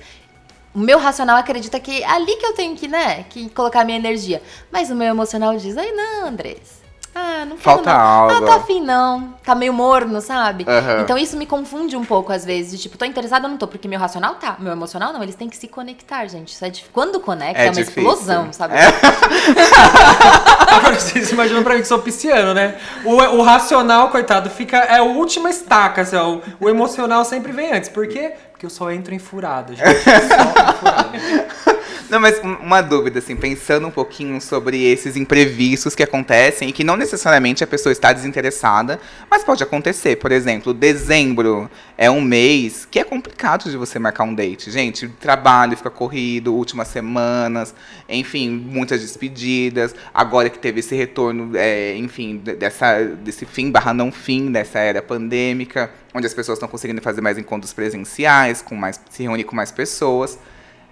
o 0.72 0.78
meu 0.78 0.98
racional 0.98 1.36
acredita 1.36 1.80
que 1.80 2.02
é 2.02 2.06
ali 2.06 2.36
que 2.36 2.46
eu 2.46 2.54
tenho 2.54 2.76
que, 2.76 2.86
né, 2.86 3.24
que 3.24 3.48
colocar 3.50 3.84
minha 3.84 3.98
energia. 3.98 4.40
Mas 4.70 4.88
o 4.88 4.94
meu 4.94 5.08
emocional 5.08 5.56
diz, 5.56 5.76
ai 5.76 5.90
não, 5.90 6.28
Andrés. 6.28 6.85
Ah, 7.18 7.46
não 7.46 7.56
Falta 7.56 7.90
não. 7.94 7.98
algo. 8.00 8.34
Ah, 8.34 8.42
tá 8.46 8.56
afim 8.56 8.78
não. 8.82 9.34
Tá 9.42 9.54
meio 9.54 9.72
morno, 9.72 10.20
sabe? 10.20 10.66
Aham. 10.68 11.00
Então 11.00 11.16
isso 11.16 11.34
me 11.34 11.46
confunde 11.46 11.96
um 11.96 12.04
pouco 12.04 12.30
às 12.30 12.44
vezes. 12.44 12.78
Tipo, 12.82 12.98
tô 12.98 13.06
interessada 13.06 13.46
ou 13.46 13.50
não 13.50 13.56
tô, 13.56 13.66
porque 13.66 13.88
meu 13.88 13.98
racional 13.98 14.34
tá. 14.34 14.56
Meu 14.58 14.70
emocional 14.70 15.14
não, 15.14 15.22
eles 15.22 15.34
têm 15.34 15.48
que 15.48 15.56
se 15.56 15.66
conectar, 15.66 16.26
gente. 16.26 16.48
Isso 16.52 16.62
é 16.62 16.68
dif- 16.68 16.90
Quando 16.92 17.18
conecta, 17.18 17.62
é, 17.62 17.66
É 17.66 17.70
uma 17.70 17.74
difícil. 17.74 18.02
explosão, 18.02 18.52
sabe? 18.52 18.74
É. 18.76 18.84
Agora 20.76 20.94
vocês 21.00 21.30
imaginam 21.30 21.62
pra 21.62 21.74
mim 21.74 21.80
que 21.80 21.88
sou 21.88 22.00
pisciano, 22.00 22.52
né? 22.52 22.76
O, 23.04 23.12
o 23.14 23.42
racional, 23.42 24.10
coitado, 24.10 24.50
fica. 24.50 24.76
É 24.76 24.98
a 24.98 25.02
última 25.02 25.48
estaca, 25.48 26.02
assim, 26.02 26.16
ó. 26.16 26.34
O, 26.34 26.42
o 26.60 26.68
emocional 26.68 27.24
sempre 27.24 27.50
vem 27.52 27.72
antes. 27.72 27.88
Por 27.88 28.06
quê? 28.08 28.34
Porque 28.52 28.66
eu 28.66 28.70
só 28.70 28.90
entro 28.90 29.14
em 29.14 29.18
furada, 29.18 29.74
gente. 29.74 29.86
Só 30.02 30.10
em 30.10 30.74
furada. 30.74 31.75
Não, 32.08 32.20
mas 32.20 32.38
um- 32.38 32.54
uma 32.62 32.80
dúvida, 32.82 33.18
assim, 33.18 33.34
pensando 33.34 33.88
um 33.88 33.90
pouquinho 33.90 34.40
sobre 34.40 34.84
esses 34.84 35.16
imprevistos 35.16 35.92
que 35.92 36.04
acontecem 36.04 36.68
e 36.68 36.72
que 36.72 36.84
não 36.84 36.96
necessariamente 36.96 37.64
a 37.64 37.66
pessoa 37.66 37.92
está 37.92 38.12
desinteressada, 38.12 39.00
mas 39.28 39.42
pode 39.42 39.60
acontecer. 39.64 40.14
Por 40.16 40.30
exemplo, 40.30 40.72
dezembro 40.72 41.68
é 41.98 42.08
um 42.08 42.20
mês 42.20 42.86
que 42.88 43.00
é 43.00 43.04
complicado 43.04 43.68
de 43.68 43.76
você 43.76 43.98
marcar 43.98 44.22
um 44.22 44.32
date. 44.32 44.70
Gente, 44.70 45.08
trabalho 45.08 45.76
fica 45.76 45.90
corrido, 45.90 46.54
últimas 46.54 46.86
semanas, 46.88 47.74
enfim, 48.08 48.50
muitas 48.50 49.00
despedidas. 49.00 49.92
Agora 50.14 50.48
que 50.48 50.60
teve 50.60 50.78
esse 50.78 50.94
retorno, 50.94 51.56
é, 51.56 51.96
enfim, 51.96 52.36
de- 52.38 52.54
dessa, 52.54 53.02
desse 53.02 53.44
fim 53.44 53.68
barra 53.68 53.92
não 53.92 54.12
fim 54.12 54.52
dessa 54.52 54.78
era 54.78 55.02
pandêmica, 55.02 55.90
onde 56.14 56.24
as 56.26 56.32
pessoas 56.34 56.56
estão 56.56 56.68
conseguindo 56.68 57.02
fazer 57.02 57.20
mais 57.20 57.36
encontros 57.36 57.72
presenciais, 57.72 58.62
com 58.62 58.76
mais, 58.76 59.00
se 59.10 59.24
reunir 59.24 59.42
com 59.42 59.56
mais 59.56 59.72
pessoas. 59.72 60.38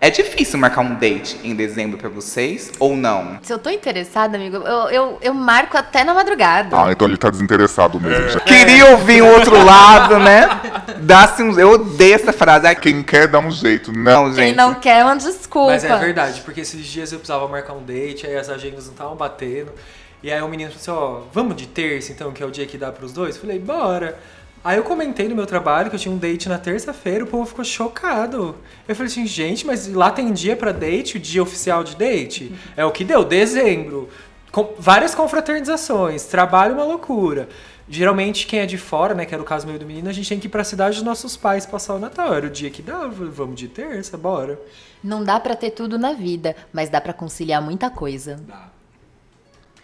É 0.00 0.10
difícil 0.10 0.58
marcar 0.58 0.82
um 0.82 0.94
date 0.96 1.38
em 1.42 1.54
dezembro 1.54 1.96
pra 1.96 2.10
vocês 2.10 2.70
ou 2.78 2.94
não? 2.94 3.38
Se 3.42 3.52
eu 3.52 3.58
tô 3.58 3.70
interessada, 3.70 4.36
amigo, 4.36 4.56
eu, 4.56 4.88
eu, 4.90 5.18
eu 5.22 5.32
marco 5.32 5.78
até 5.78 6.04
na 6.04 6.12
madrugada. 6.12 6.76
Ah, 6.76 6.92
então 6.92 7.08
ele 7.08 7.16
tá 7.16 7.30
desinteressado 7.30 7.98
mesmo. 7.98 8.28
já. 8.28 8.40
Queria 8.40 8.90
ouvir 8.90 9.22
o 9.22 9.26
outro 9.26 9.64
lado, 9.64 10.18
né? 10.18 10.46
Dá-se 11.00 11.42
um... 11.42 11.58
Eu 11.58 11.70
odeio 11.70 12.14
essa 12.14 12.32
frase. 12.34 12.66
Ai, 12.66 12.76
Quem 12.76 13.02
quer 13.02 13.28
dá 13.28 13.38
um 13.38 13.50
jeito. 13.50 13.92
Não, 13.92 14.24
não, 14.28 14.34
Quem 14.34 14.48
gente. 14.48 14.56
não 14.56 14.74
quer, 14.74 15.00
é 15.00 15.04
uma 15.04 15.16
desculpa. 15.16 15.70
Mas 15.70 15.84
é 15.84 15.96
verdade, 15.96 16.42
porque 16.42 16.60
esses 16.60 16.84
dias 16.86 17.10
eu 17.10 17.18
precisava 17.18 17.48
marcar 17.48 17.72
um 17.72 17.82
date, 17.82 18.26
aí 18.26 18.36
as 18.36 18.50
agendas 18.50 18.84
não 18.84 18.92
estavam 18.92 19.16
batendo. 19.16 19.72
E 20.22 20.30
aí 20.30 20.40
o 20.42 20.48
menino 20.48 20.70
falou 20.70 21.18
assim, 21.20 21.24
ó, 21.24 21.28
vamos 21.32 21.56
de 21.56 21.66
terça 21.66 22.12
então, 22.12 22.32
que 22.32 22.42
é 22.42 22.46
o 22.46 22.50
dia 22.50 22.66
que 22.66 22.76
dá 22.78 22.90
pros 22.92 23.12
dois? 23.12 23.36
Eu 23.36 23.40
falei, 23.42 23.58
bora. 23.58 24.18
Aí 24.64 24.78
eu 24.78 24.82
comentei 24.82 25.28
no 25.28 25.36
meu 25.36 25.44
trabalho 25.44 25.90
que 25.90 25.96
eu 25.96 26.00
tinha 26.00 26.14
um 26.14 26.16
date 26.16 26.48
na 26.48 26.56
terça-feira, 26.56 27.22
o 27.22 27.26
povo 27.26 27.44
ficou 27.44 27.62
chocado. 27.62 28.56
Eu 28.88 28.96
falei 28.96 29.12
assim, 29.12 29.26
gente, 29.26 29.66
mas 29.66 29.86
lá 29.92 30.10
tem 30.10 30.32
dia 30.32 30.56
pra 30.56 30.72
date, 30.72 31.18
o 31.18 31.20
dia 31.20 31.42
oficial 31.42 31.84
de 31.84 31.94
date? 31.94 32.50
É 32.74 32.82
o 32.82 32.90
que 32.90 33.04
deu, 33.04 33.22
dezembro. 33.22 34.08
Com 34.50 34.74
várias 34.78 35.14
confraternizações, 35.14 36.24
trabalho 36.24 36.74
uma 36.76 36.84
loucura. 36.84 37.46
Geralmente 37.86 38.46
quem 38.46 38.60
é 38.60 38.66
de 38.66 38.78
fora, 38.78 39.12
né, 39.12 39.26
que 39.26 39.34
era 39.34 39.42
o 39.42 39.46
caso 39.46 39.66
meu 39.66 39.76
e 39.76 39.78
do 39.78 39.84
menino, 39.84 40.08
a 40.08 40.12
gente 40.14 40.30
tem 40.30 40.40
que 40.40 40.46
ir 40.46 40.50
pra 40.50 40.64
cidade 40.64 40.96
dos 40.96 41.04
nossos 41.04 41.36
pais 41.36 41.66
passar 41.66 41.96
o 41.96 41.98
Natal. 41.98 42.32
Era 42.32 42.46
o 42.46 42.50
dia 42.50 42.70
que 42.70 42.80
dava, 42.80 43.26
vamos 43.26 43.56
de 43.60 43.68
terça, 43.68 44.16
bora. 44.16 44.58
Não 45.02 45.22
dá 45.22 45.38
pra 45.38 45.54
ter 45.54 45.72
tudo 45.72 45.98
na 45.98 46.14
vida, 46.14 46.56
mas 46.72 46.88
dá 46.88 47.02
pra 47.02 47.12
conciliar 47.12 47.60
muita 47.60 47.90
coisa. 47.90 48.40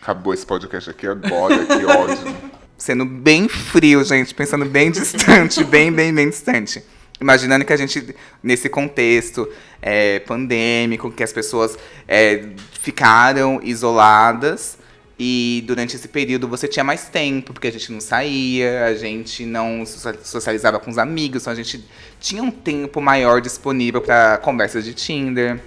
Acabou 0.00 0.32
esse 0.32 0.46
podcast 0.46 0.88
aqui 0.88 1.06
agora, 1.06 1.66
que 1.66 1.84
ódio. 1.84 2.50
sendo 2.80 3.04
bem 3.04 3.46
frio, 3.46 4.02
gente, 4.02 4.34
pensando 4.34 4.64
bem 4.64 4.90
distante, 4.90 5.62
bem, 5.62 5.92
bem, 5.92 6.12
bem 6.12 6.30
distante. 6.30 6.82
Imaginando 7.20 7.62
que 7.62 7.72
a 7.74 7.76
gente, 7.76 8.14
nesse 8.42 8.70
contexto 8.70 9.46
é, 9.82 10.20
pandêmico, 10.20 11.10
que 11.10 11.22
as 11.22 11.30
pessoas 11.30 11.76
é, 12.08 12.46
ficaram 12.80 13.60
isoladas 13.62 14.78
e 15.18 15.62
durante 15.66 15.94
esse 15.94 16.08
período 16.08 16.48
você 16.48 16.66
tinha 16.66 16.82
mais 16.82 17.10
tempo, 17.10 17.52
porque 17.52 17.68
a 17.68 17.72
gente 17.72 17.92
não 17.92 18.00
saía, 18.00 18.86
a 18.86 18.94
gente 18.94 19.44
não 19.44 19.84
socializava 19.84 20.80
com 20.80 20.90
os 20.90 20.96
amigos, 20.96 21.42
então 21.42 21.52
a 21.52 21.56
gente 21.56 21.84
tinha 22.18 22.42
um 22.42 22.50
tempo 22.50 23.02
maior 23.02 23.42
disponível 23.42 24.00
para 24.00 24.38
conversas 24.38 24.86
de 24.86 24.94
Tinder, 24.94 25.60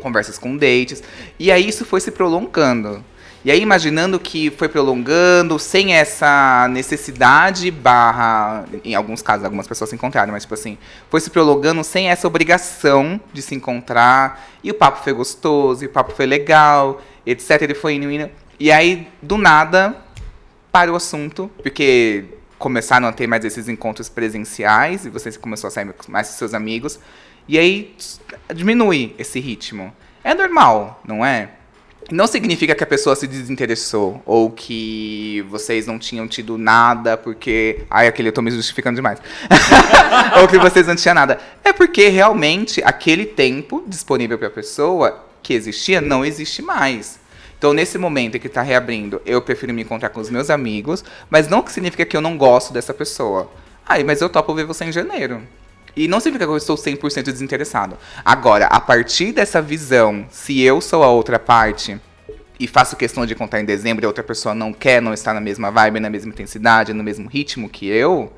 conversas 0.00 0.36
com 0.36 0.56
dates. 0.56 1.00
E 1.38 1.52
aí 1.52 1.68
isso 1.68 1.84
foi 1.84 2.00
se 2.00 2.10
prolongando. 2.10 3.04
E 3.46 3.50
aí, 3.52 3.60
imaginando 3.60 4.18
que 4.18 4.50
foi 4.50 4.68
prolongando, 4.68 5.56
sem 5.56 5.94
essa 5.94 6.66
necessidade 6.68 7.70
barra. 7.70 8.64
Em 8.84 8.92
alguns 8.96 9.22
casos, 9.22 9.44
algumas 9.44 9.68
pessoas 9.68 9.88
se 9.88 9.94
encontraram, 9.94 10.32
mas 10.32 10.42
tipo 10.42 10.54
assim, 10.54 10.76
foi 11.08 11.20
se 11.20 11.30
prolongando 11.30 11.84
sem 11.84 12.10
essa 12.10 12.26
obrigação 12.26 13.20
de 13.32 13.40
se 13.40 13.54
encontrar. 13.54 14.48
E 14.64 14.72
o 14.72 14.74
papo 14.74 15.04
foi 15.04 15.12
gostoso, 15.12 15.84
e 15.84 15.86
o 15.86 15.90
papo 15.90 16.12
foi 16.12 16.26
legal, 16.26 17.00
etc. 17.24 17.62
Ele 17.62 17.74
foi 17.76 17.94
indo, 17.94 18.10
indo. 18.10 18.28
E 18.58 18.72
aí, 18.72 19.06
do 19.22 19.38
nada, 19.38 19.94
para 20.72 20.92
o 20.92 20.96
assunto, 20.96 21.48
porque 21.62 22.24
começaram 22.58 23.06
a 23.06 23.12
ter 23.12 23.28
mais 23.28 23.44
esses 23.44 23.68
encontros 23.68 24.08
presenciais 24.08 25.06
e 25.06 25.08
você 25.08 25.30
começou 25.38 25.68
a 25.68 25.70
sair 25.70 25.88
mais 26.08 26.26
com 26.30 26.34
seus 26.34 26.52
amigos. 26.52 26.98
E 27.46 27.56
aí 27.60 27.94
diminui 28.52 29.14
esse 29.16 29.38
ritmo. 29.38 29.94
É 30.24 30.34
normal, 30.34 31.00
não 31.06 31.24
é? 31.24 31.50
Não 32.10 32.26
significa 32.26 32.74
que 32.74 32.84
a 32.84 32.86
pessoa 32.86 33.16
se 33.16 33.26
desinteressou 33.26 34.22
ou 34.24 34.50
que 34.50 35.44
vocês 35.48 35.86
não 35.86 35.98
tinham 35.98 36.28
tido 36.28 36.56
nada 36.56 37.16
porque. 37.16 37.84
Ai, 37.90 38.06
aquele 38.06 38.28
eu 38.28 38.32
tô 38.32 38.40
me 38.40 38.50
justificando 38.50 38.96
demais. 38.96 39.18
ou 40.40 40.46
que 40.46 40.58
vocês 40.58 40.86
não 40.86 40.94
tinham 40.94 41.14
nada. 41.14 41.38
É 41.64 41.72
porque 41.72 42.08
realmente 42.08 42.80
aquele 42.84 43.26
tempo 43.26 43.82
disponível 43.86 44.38
para 44.38 44.48
a 44.48 44.52
pessoa 44.52 45.24
que 45.42 45.52
existia 45.52 46.00
não 46.00 46.24
existe 46.24 46.62
mais. 46.62 47.18
Então, 47.58 47.72
nesse 47.72 47.98
momento 47.98 48.36
em 48.36 48.40
que 48.40 48.46
está 48.46 48.62
reabrindo, 48.62 49.20
eu 49.24 49.40
prefiro 49.42 49.72
me 49.72 49.82
encontrar 49.82 50.10
com 50.10 50.20
os 50.20 50.30
meus 50.30 50.50
amigos, 50.50 51.02
mas 51.30 51.48
não 51.48 51.66
significa 51.66 52.04
que 52.04 52.16
eu 52.16 52.20
não 52.20 52.36
gosto 52.36 52.72
dessa 52.72 52.92
pessoa. 52.92 53.50
Ai, 53.84 54.04
mas 54.04 54.20
eu 54.20 54.28
topo 54.28 54.54
ver 54.54 54.64
você 54.64 54.84
em 54.84 54.92
janeiro. 54.92 55.42
E 55.96 56.06
não 56.06 56.20
significa 56.20 56.44
que 56.44 56.52
eu 56.52 56.56
estou 56.56 56.76
100% 56.76 57.22
desinteressado. 57.22 57.96
Agora, 58.22 58.66
a 58.66 58.78
partir 58.78 59.32
dessa 59.32 59.62
visão, 59.62 60.26
se 60.30 60.60
eu 60.60 60.80
sou 60.80 61.02
a 61.02 61.08
outra 61.08 61.38
parte 61.38 61.98
e 62.60 62.66
faço 62.66 62.96
questão 62.96 63.24
de 63.24 63.34
contar 63.34 63.60
em 63.60 63.64
dezembro 63.64 64.04
e 64.04 64.06
a 64.06 64.08
outra 64.08 64.22
pessoa 64.22 64.54
não 64.54 64.72
quer, 64.72 65.00
não 65.00 65.14
está 65.14 65.32
na 65.32 65.40
mesma 65.40 65.70
vibe, 65.70 66.00
na 66.00 66.10
mesma 66.10 66.30
intensidade, 66.30 66.92
no 66.92 67.02
mesmo 67.02 67.28
ritmo 67.28 67.68
que 67.68 67.86
eu, 67.86 68.30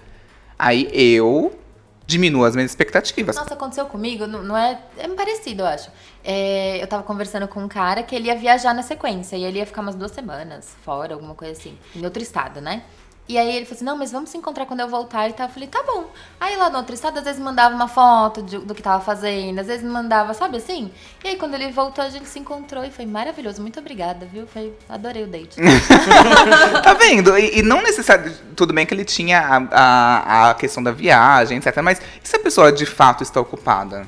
aí 0.56 0.88
eu 0.92 1.58
diminuo 2.06 2.44
as 2.44 2.54
minhas 2.54 2.70
expectativas. 2.70 3.36
Nossa, 3.36 3.54
aconteceu 3.54 3.84
comigo, 3.86 4.26
não, 4.26 4.42
não 4.42 4.56
é. 4.56 4.80
É 4.96 5.06
parecido, 5.08 5.62
eu 5.62 5.66
acho. 5.66 5.90
É, 6.24 6.82
eu 6.82 6.86
tava 6.86 7.02
conversando 7.02 7.46
com 7.46 7.62
um 7.62 7.68
cara 7.68 8.02
que 8.02 8.14
ele 8.16 8.28
ia 8.28 8.36
viajar 8.36 8.72
na 8.72 8.82
sequência 8.82 9.36
e 9.36 9.44
ele 9.44 9.58
ia 9.58 9.66
ficar 9.66 9.82
umas 9.82 9.94
duas 9.94 10.10
semanas 10.12 10.74
fora, 10.82 11.12
alguma 11.12 11.34
coisa 11.34 11.52
assim, 11.52 11.76
em 11.94 12.04
outro 12.04 12.22
estado, 12.22 12.60
né? 12.60 12.84
E 13.28 13.36
aí 13.36 13.56
ele 13.56 13.66
falou 13.66 13.76
assim, 13.76 13.84
não, 13.84 13.96
mas 13.96 14.10
vamos 14.10 14.30
se 14.30 14.38
encontrar 14.38 14.64
quando 14.64 14.80
eu 14.80 14.88
voltar 14.88 15.28
e 15.28 15.34
tal. 15.34 15.46
Eu 15.46 15.52
falei, 15.52 15.68
tá 15.68 15.82
bom. 15.86 16.10
Aí 16.40 16.56
lá 16.56 16.70
no 16.70 16.78
outro 16.78 16.94
estado, 16.94 17.18
às 17.18 17.24
vezes 17.24 17.40
mandava 17.40 17.74
uma 17.74 17.86
foto 17.86 18.42
de, 18.42 18.56
do 18.58 18.74
que 18.74 18.82
tava 18.82 19.04
fazendo, 19.04 19.58
às 19.58 19.66
vezes 19.66 19.84
mandava, 19.84 20.32
sabe 20.32 20.56
assim? 20.56 20.90
E 21.22 21.28
aí 21.28 21.36
quando 21.36 21.54
ele 21.54 21.70
voltou, 21.70 22.02
a 22.02 22.08
gente 22.08 22.26
se 22.26 22.38
encontrou 22.38 22.82
e 22.84 22.90
foi 22.90 23.04
maravilhoso. 23.04 23.60
Muito 23.60 23.78
obrigada, 23.78 24.24
viu? 24.24 24.46
Foi, 24.46 24.72
adorei 24.88 25.24
o 25.24 25.26
date. 25.26 25.56
tá 26.82 26.94
vendo? 26.94 27.36
E, 27.36 27.58
e 27.58 27.62
não 27.62 27.82
necessariamente. 27.82 28.38
Tudo 28.56 28.72
bem 28.72 28.86
que 28.86 28.94
ele 28.94 29.04
tinha 29.04 29.40
a, 29.40 29.56
a, 29.70 30.50
a 30.50 30.54
questão 30.54 30.82
da 30.82 30.90
viagem, 30.90 31.58
etc. 31.58 31.82
Mas 31.82 32.00
e 32.24 32.26
se 32.28 32.34
a 32.34 32.40
pessoa 32.40 32.72
de 32.72 32.86
fato 32.86 33.22
está 33.22 33.40
ocupada? 33.40 34.06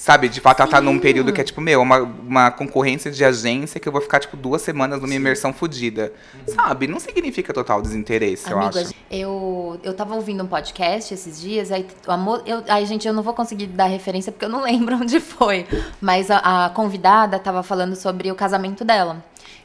Sabe, 0.00 0.30
de 0.30 0.40
fato, 0.40 0.62
ela 0.62 0.70
tá 0.70 0.80
num 0.80 0.98
período 0.98 1.30
que 1.30 1.42
é, 1.42 1.44
tipo, 1.44 1.60
meu, 1.60 1.82
uma, 1.82 1.98
uma 1.98 2.50
concorrência 2.50 3.10
de 3.10 3.22
agência 3.22 3.78
que 3.78 3.86
eu 3.86 3.92
vou 3.92 4.00
ficar, 4.00 4.18
tipo, 4.18 4.34
duas 4.34 4.62
semanas 4.62 4.98
numa 4.98 5.10
Sim. 5.10 5.16
imersão 5.16 5.52
fodida. 5.52 6.10
Sabe? 6.46 6.86
Não 6.86 6.98
significa 6.98 7.52
total 7.52 7.82
desinteresse, 7.82 8.50
Amigo, 8.50 8.78
eu 8.78 8.82
acho. 8.82 8.94
Eu, 9.10 9.80
eu 9.82 9.92
tava 9.92 10.14
ouvindo 10.14 10.42
um 10.42 10.46
podcast 10.46 11.12
esses 11.12 11.38
dias, 11.38 11.70
aí, 11.70 11.86
o 12.08 12.10
amor, 12.10 12.42
eu, 12.46 12.64
aí, 12.66 12.86
gente, 12.86 13.06
eu 13.06 13.12
não 13.12 13.22
vou 13.22 13.34
conseguir 13.34 13.66
dar 13.66 13.88
referência 13.88 14.32
porque 14.32 14.46
eu 14.46 14.48
não 14.48 14.62
lembro 14.64 14.96
onde 14.96 15.20
foi. 15.20 15.66
Mas 16.00 16.30
a, 16.30 16.64
a 16.64 16.70
convidada 16.70 17.38
tava 17.38 17.62
falando 17.62 17.94
sobre 17.94 18.32
o 18.32 18.34
casamento 18.34 18.82
dela 18.82 19.22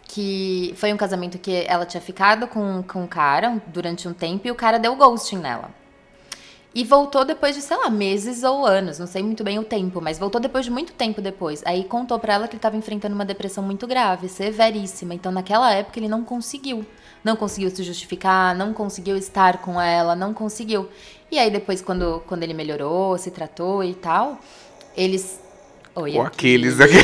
que 0.08 0.74
foi 0.76 0.94
um 0.94 0.98
casamento 0.98 1.40
que 1.40 1.66
ela 1.66 1.86
tinha 1.86 2.02
ficado 2.02 2.46
com, 2.46 2.84
com 2.84 3.04
um 3.04 3.08
cara 3.08 3.60
durante 3.68 4.08
um 4.08 4.14
tempo 4.14 4.48
e 4.48 4.52
o 4.52 4.56
cara 4.56 4.78
deu 4.78 4.96
ghosting 4.98 5.38
nela. 5.38 5.72
E 6.76 6.84
voltou 6.84 7.24
depois 7.24 7.56
de, 7.56 7.62
sei 7.62 7.78
lá, 7.78 7.90
meses 7.90 8.44
ou 8.44 8.66
anos, 8.66 9.00
não 9.00 9.08
sei 9.08 9.24
muito 9.24 9.46
bem 9.46 9.58
o 9.58 9.64
tempo, 9.64 10.02
mas 10.02 10.20
voltou 10.20 10.42
depois 10.42 10.66
de 10.66 10.72
muito 10.72 10.92
tempo 10.92 11.22
depois. 11.22 11.64
Aí 11.66 11.86
contou 11.86 12.20
para 12.20 12.34
ela 12.34 12.48
que 12.50 12.56
ele 12.56 12.58
estava 12.58 12.76
enfrentando 12.76 13.16
uma 13.16 13.24
depressão 13.24 13.64
muito 13.64 13.88
grave, 13.88 14.28
severíssima. 14.28 15.14
Então, 15.14 15.32
naquela 15.32 15.74
época, 15.74 15.98
ele 15.98 16.10
não 16.10 16.22
conseguiu. 16.26 16.86
Não 17.24 17.38
conseguiu 17.38 17.70
se 17.70 17.82
justificar, 17.82 18.54
não 18.54 18.74
conseguiu 18.74 19.16
estar 19.16 19.60
com 19.60 19.80
ela, 19.80 20.18
não 20.18 20.34
conseguiu. 20.34 20.90
E 21.32 21.40
aí, 21.40 21.50
depois, 21.50 21.82
quando, 21.82 22.22
quando 22.28 22.44
ele 22.44 22.54
melhorou, 22.54 23.18
se 23.18 23.32
tratou 23.32 23.82
e 23.82 23.94
tal, 23.94 24.38
eles. 24.98 25.40
Oi, 25.96 26.18
o 26.18 26.22
Aquiles 26.24 26.82
aqui. 26.82 26.98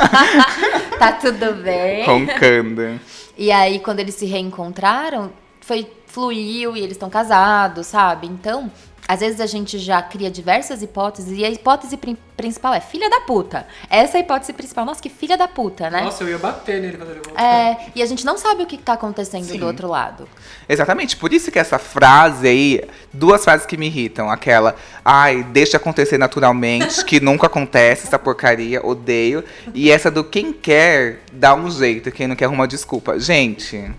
tá 0.98 1.12
tudo 1.12 1.62
bem. 1.62 2.06
Roncando. 2.06 2.98
E 3.36 3.52
aí, 3.52 3.80
quando 3.80 4.00
eles 4.00 4.14
se 4.14 4.24
reencontraram, 4.24 5.30
foi 5.62 5.90
fluiu 6.06 6.76
e 6.76 6.80
eles 6.80 6.92
estão 6.92 7.08
casados, 7.08 7.86
sabe? 7.86 8.26
Então, 8.26 8.70
às 9.08 9.20
vezes 9.20 9.40
a 9.40 9.46
gente 9.46 9.78
já 9.78 10.00
cria 10.00 10.30
diversas 10.30 10.82
hipóteses 10.82 11.36
e 11.36 11.44
a 11.44 11.50
hipótese 11.50 11.96
prin 11.96 12.16
principal 12.36 12.72
é 12.72 12.80
filha 12.80 13.08
da 13.10 13.20
puta. 13.20 13.66
Essa 13.88 14.16
é 14.16 14.20
a 14.20 14.24
hipótese 14.24 14.52
principal. 14.52 14.84
Nossa, 14.84 15.02
que 15.02 15.08
filha 15.08 15.36
da 15.36 15.46
puta, 15.46 15.90
né? 15.90 16.02
Nossa, 16.02 16.24
eu 16.24 16.30
ia 16.30 16.38
bater 16.38 16.80
nele 16.80 16.96
quando 16.96 17.10
ele 17.10 17.20
voltou. 17.20 17.44
É, 17.44 17.88
e 17.94 18.02
a 18.02 18.06
gente 18.06 18.24
não 18.24 18.36
sabe 18.36 18.62
o 18.62 18.66
que 18.66 18.78
tá 18.78 18.94
acontecendo 18.94 19.44
Sim. 19.44 19.58
do 19.58 19.66
outro 19.66 19.88
lado. 19.88 20.28
Exatamente, 20.68 21.16
por 21.16 21.32
isso 21.32 21.50
que 21.52 21.58
essa 21.58 21.78
frase 21.78 22.48
aí, 22.48 22.80
duas 23.12 23.44
frases 23.44 23.66
que 23.66 23.76
me 23.76 23.86
irritam. 23.86 24.30
Aquela, 24.30 24.74
ai, 25.04 25.42
deixa 25.44 25.76
acontecer 25.76 26.18
naturalmente, 26.18 27.04
que 27.04 27.18
nunca 27.20 27.46
acontece 27.46 28.06
essa 28.06 28.18
porcaria, 28.18 28.84
odeio. 28.84 29.44
E 29.74 29.90
essa 29.90 30.10
do 30.10 30.24
quem 30.24 30.52
quer, 30.52 31.20
dá 31.32 31.54
um 31.54 31.70
jeito, 31.70 32.10
quem 32.10 32.26
não 32.26 32.34
quer 32.34 32.46
arruma 32.46 32.66
desculpa. 32.66 33.18
Gente, 33.20 33.92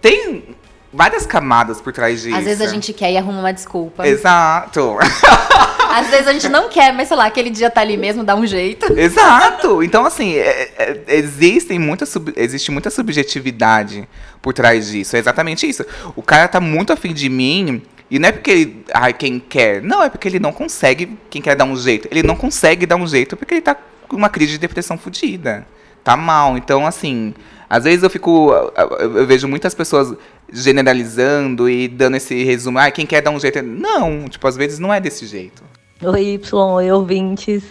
tem 0.00 0.56
várias 0.94 1.26
camadas 1.26 1.80
por 1.80 1.92
trás 1.92 2.22
disso. 2.22 2.36
Às 2.36 2.44
vezes 2.44 2.60
a 2.60 2.68
gente 2.68 2.92
quer 2.92 3.10
e 3.10 3.16
arruma 3.16 3.40
uma 3.40 3.52
desculpa. 3.52 4.06
Exato. 4.06 4.96
Às 5.90 6.08
vezes 6.08 6.26
a 6.26 6.32
gente 6.32 6.48
não 6.48 6.68
quer, 6.68 6.92
mas 6.92 7.08
sei 7.08 7.16
lá, 7.16 7.26
aquele 7.26 7.50
dia 7.50 7.70
tá 7.70 7.80
ali 7.80 7.96
mesmo, 7.96 8.24
dá 8.24 8.34
um 8.34 8.46
jeito. 8.46 8.92
Exato. 8.98 9.82
Então, 9.82 10.04
assim, 10.04 10.34
é, 10.34 10.72
é, 10.76 11.02
existem 11.08 11.78
muita 11.78 12.06
sub, 12.06 12.32
existe 12.36 12.70
muita 12.70 12.90
subjetividade 12.90 14.08
por 14.40 14.52
trás 14.52 14.88
disso. 14.88 15.16
É 15.16 15.18
exatamente 15.18 15.68
isso. 15.68 15.84
O 16.16 16.22
cara 16.22 16.48
tá 16.48 16.60
muito 16.60 16.92
afim 16.92 17.12
de 17.12 17.28
mim. 17.28 17.82
E 18.10 18.18
não 18.18 18.28
é 18.28 18.32
porque 18.32 18.50
ele. 18.50 18.84
Ai, 18.92 19.12
quem 19.12 19.38
quer. 19.38 19.82
Não, 19.82 20.02
é 20.02 20.08
porque 20.08 20.28
ele 20.28 20.38
não 20.38 20.52
consegue. 20.52 21.18
Quem 21.30 21.40
quer 21.40 21.56
dar 21.56 21.64
um 21.64 21.76
jeito. 21.76 22.08
Ele 22.10 22.22
não 22.22 22.36
consegue 22.36 22.86
dar 22.86 22.96
um 22.96 23.06
jeito 23.06 23.36
porque 23.36 23.54
ele 23.54 23.62
tá 23.62 23.76
com 24.08 24.16
uma 24.16 24.28
crise 24.28 24.52
de 24.52 24.58
depressão 24.58 24.98
fodida. 24.98 25.66
Tá 26.04 26.16
mal. 26.16 26.56
Então, 26.56 26.86
assim. 26.86 27.34
Às 27.68 27.84
vezes 27.84 28.02
eu 28.04 28.10
fico. 28.10 28.52
Eu 29.00 29.26
vejo 29.26 29.48
muitas 29.48 29.74
pessoas 29.74 30.14
generalizando 30.52 31.68
e 31.68 31.88
dando 31.88 32.16
esse 32.16 32.44
resumo. 32.44 32.78
Ah, 32.78 32.90
quem 32.90 33.06
quer 33.06 33.22
dar 33.22 33.30
um 33.30 33.40
jeito. 33.40 33.62
Não, 33.62 34.28
tipo, 34.28 34.46
às 34.46 34.56
vezes 34.56 34.78
não 34.78 34.92
é 34.92 35.00
desse 35.00 35.26
jeito. 35.26 35.64
Oi, 36.02 36.34
Y, 36.34 36.54
oi, 36.54 36.92
ouvintes. 36.92 37.64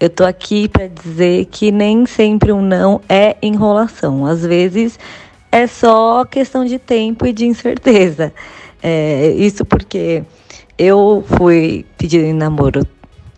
Eu 0.00 0.10
tô 0.10 0.24
aqui 0.24 0.68
para 0.68 0.88
dizer 0.88 1.46
que 1.46 1.70
nem 1.70 2.04
sempre 2.06 2.52
um 2.52 2.60
não 2.60 3.00
é 3.08 3.36
enrolação. 3.42 4.26
Às 4.26 4.44
vezes 4.44 4.98
é 5.50 5.66
só 5.66 6.24
questão 6.24 6.64
de 6.64 6.78
tempo 6.78 7.26
e 7.26 7.32
de 7.32 7.46
incerteza. 7.46 8.32
É, 8.82 9.30
isso 9.30 9.64
porque 9.64 10.22
eu 10.78 11.24
fui 11.36 11.86
pedir 11.96 12.32
namoro 12.34 12.86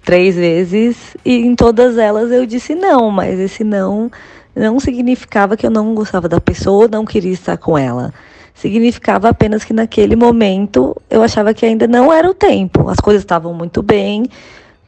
três 0.09 0.37
vezes 0.37 0.97
e 1.23 1.37
em 1.37 1.55
todas 1.55 1.99
elas 1.99 2.33
eu 2.33 2.47
disse 2.47 2.75
não, 2.75 3.11
mas 3.11 3.39
esse 3.39 3.63
não 3.63 4.11
não 4.57 4.81
significava 4.81 5.55
que 5.55 5.67
eu 5.67 5.71
não 5.71 5.95
gostava 5.95 6.27
da 6.27 6.41
pessoa, 6.41 6.89
não 6.89 7.05
queria 7.05 7.31
estar 7.31 7.59
com 7.59 7.77
ela. 7.77 8.11
Significava 8.55 9.29
apenas 9.29 9.65
que 9.65 9.75
naquele 9.75 10.17
momento 10.17 10.97
eu 11.11 11.23
achava 11.23 11.53
que 11.53 11.67
ainda 11.67 11.87
não 11.87 12.11
era 12.11 12.27
o 12.27 12.33
tempo. 12.33 12.89
As 12.89 12.97
coisas 12.97 13.21
estavam 13.21 13.53
muito 13.53 13.83
bem, 13.83 14.25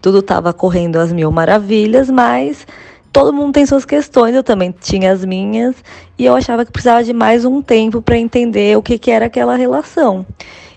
tudo 0.01 0.21
estava 0.21 0.55
correndo 0.55 0.97
às 0.97 1.13
mil 1.13 1.31
maravilhas, 1.31 2.09
mas 2.09 2.67
todo 3.13 3.31
mundo 3.31 3.53
tem 3.53 3.67
suas 3.67 3.85
questões, 3.85 4.35
eu 4.35 4.43
também 4.43 4.75
tinha 4.81 5.13
as 5.13 5.23
minhas, 5.23 5.77
e 6.17 6.25
eu 6.25 6.35
achava 6.35 6.65
que 6.65 6.73
precisava 6.73 7.05
de 7.05 7.13
mais 7.13 7.45
um 7.45 7.61
tempo 7.61 8.01
para 8.01 8.17
entender 8.17 8.75
o 8.75 8.83
que, 8.83 8.99
que 8.99 9.11
era 9.11 9.27
aquela 9.27 9.55
relação. 9.55 10.25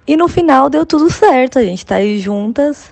E 0.06 0.18
no 0.18 0.28
final 0.28 0.70
deu 0.70 0.86
tudo 0.86 1.10
certo, 1.10 1.60
a 1.60 1.64
gente 1.64 1.80
está 1.80 1.96
aí 1.96 2.20
juntas. 2.20 2.92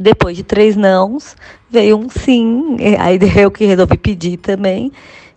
Depois 0.00 0.34
de 0.34 0.42
três 0.42 0.76
nãos, 0.76 1.36
veio 1.68 1.98
um 1.98 2.08
sim, 2.08 2.78
aí 2.98 3.18
eu 3.36 3.50
que 3.50 3.66
resolvi 3.66 3.98
pedir 3.98 4.38
também. 4.38 4.90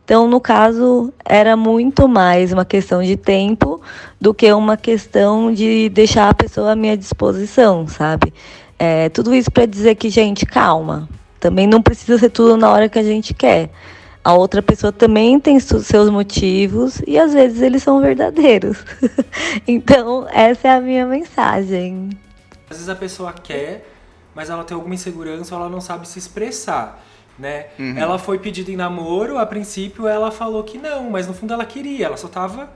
Então, 0.05 0.25
no 0.25 0.39
caso, 0.39 1.13
era 1.25 1.57
muito 1.57 2.07
mais 2.07 2.53
uma 2.53 2.63
questão 2.63 3.03
de 3.03 3.17
tempo 3.17 3.81
do 4.21 4.33
que 4.33 4.51
uma 4.53 4.77
questão 4.77 5.53
de 5.53 5.89
deixar 5.89 6.29
a 6.29 6.33
pessoa 6.33 6.71
à 6.71 6.75
minha 6.77 6.95
disposição, 6.95 7.85
sabe? 7.89 8.33
É, 8.79 9.09
tudo 9.09 9.35
isso 9.35 9.51
para 9.51 9.65
dizer 9.65 9.95
que, 9.95 10.09
gente, 10.09 10.45
calma. 10.45 11.09
Também 11.41 11.67
não 11.67 11.81
precisa 11.81 12.17
ser 12.17 12.29
tudo 12.29 12.55
na 12.55 12.71
hora 12.71 12.87
que 12.87 12.99
a 12.99 13.03
gente 13.03 13.33
quer. 13.33 13.69
A 14.23 14.33
outra 14.33 14.61
pessoa 14.61 14.93
também 14.93 15.41
tem 15.41 15.59
seus 15.59 16.09
motivos 16.09 17.01
e 17.05 17.19
às 17.19 17.33
vezes 17.33 17.61
eles 17.61 17.83
são 17.83 17.99
verdadeiros. 17.99 18.77
então, 19.67 20.25
essa 20.31 20.69
é 20.69 20.71
a 20.71 20.79
minha 20.79 21.05
mensagem. 21.05 22.09
Às 22.69 22.77
vezes 22.77 22.89
a 22.89 22.95
pessoa 22.95 23.33
quer, 23.33 23.92
mas 24.35 24.49
ela 24.49 24.63
tem 24.63 24.75
alguma 24.75 24.95
insegurança 24.95 25.55
ou 25.55 25.61
ela 25.61 25.69
não 25.69 25.81
sabe 25.81 26.07
se 26.07 26.19
expressar 26.19 27.03
né? 27.37 27.67
Uhum. 27.79 27.97
Ela 27.97 28.19
foi 28.19 28.37
pedida 28.37 28.71
em 28.71 28.75
namoro, 28.75 29.37
a 29.37 29.45
princípio 29.45 30.07
ela 30.07 30.31
falou 30.31 30.63
que 30.63 30.77
não, 30.77 31.09
mas 31.09 31.27
no 31.27 31.33
fundo 31.33 31.53
ela 31.53 31.65
queria, 31.65 32.05
ela 32.05 32.17
só 32.17 32.27
tava 32.27 32.69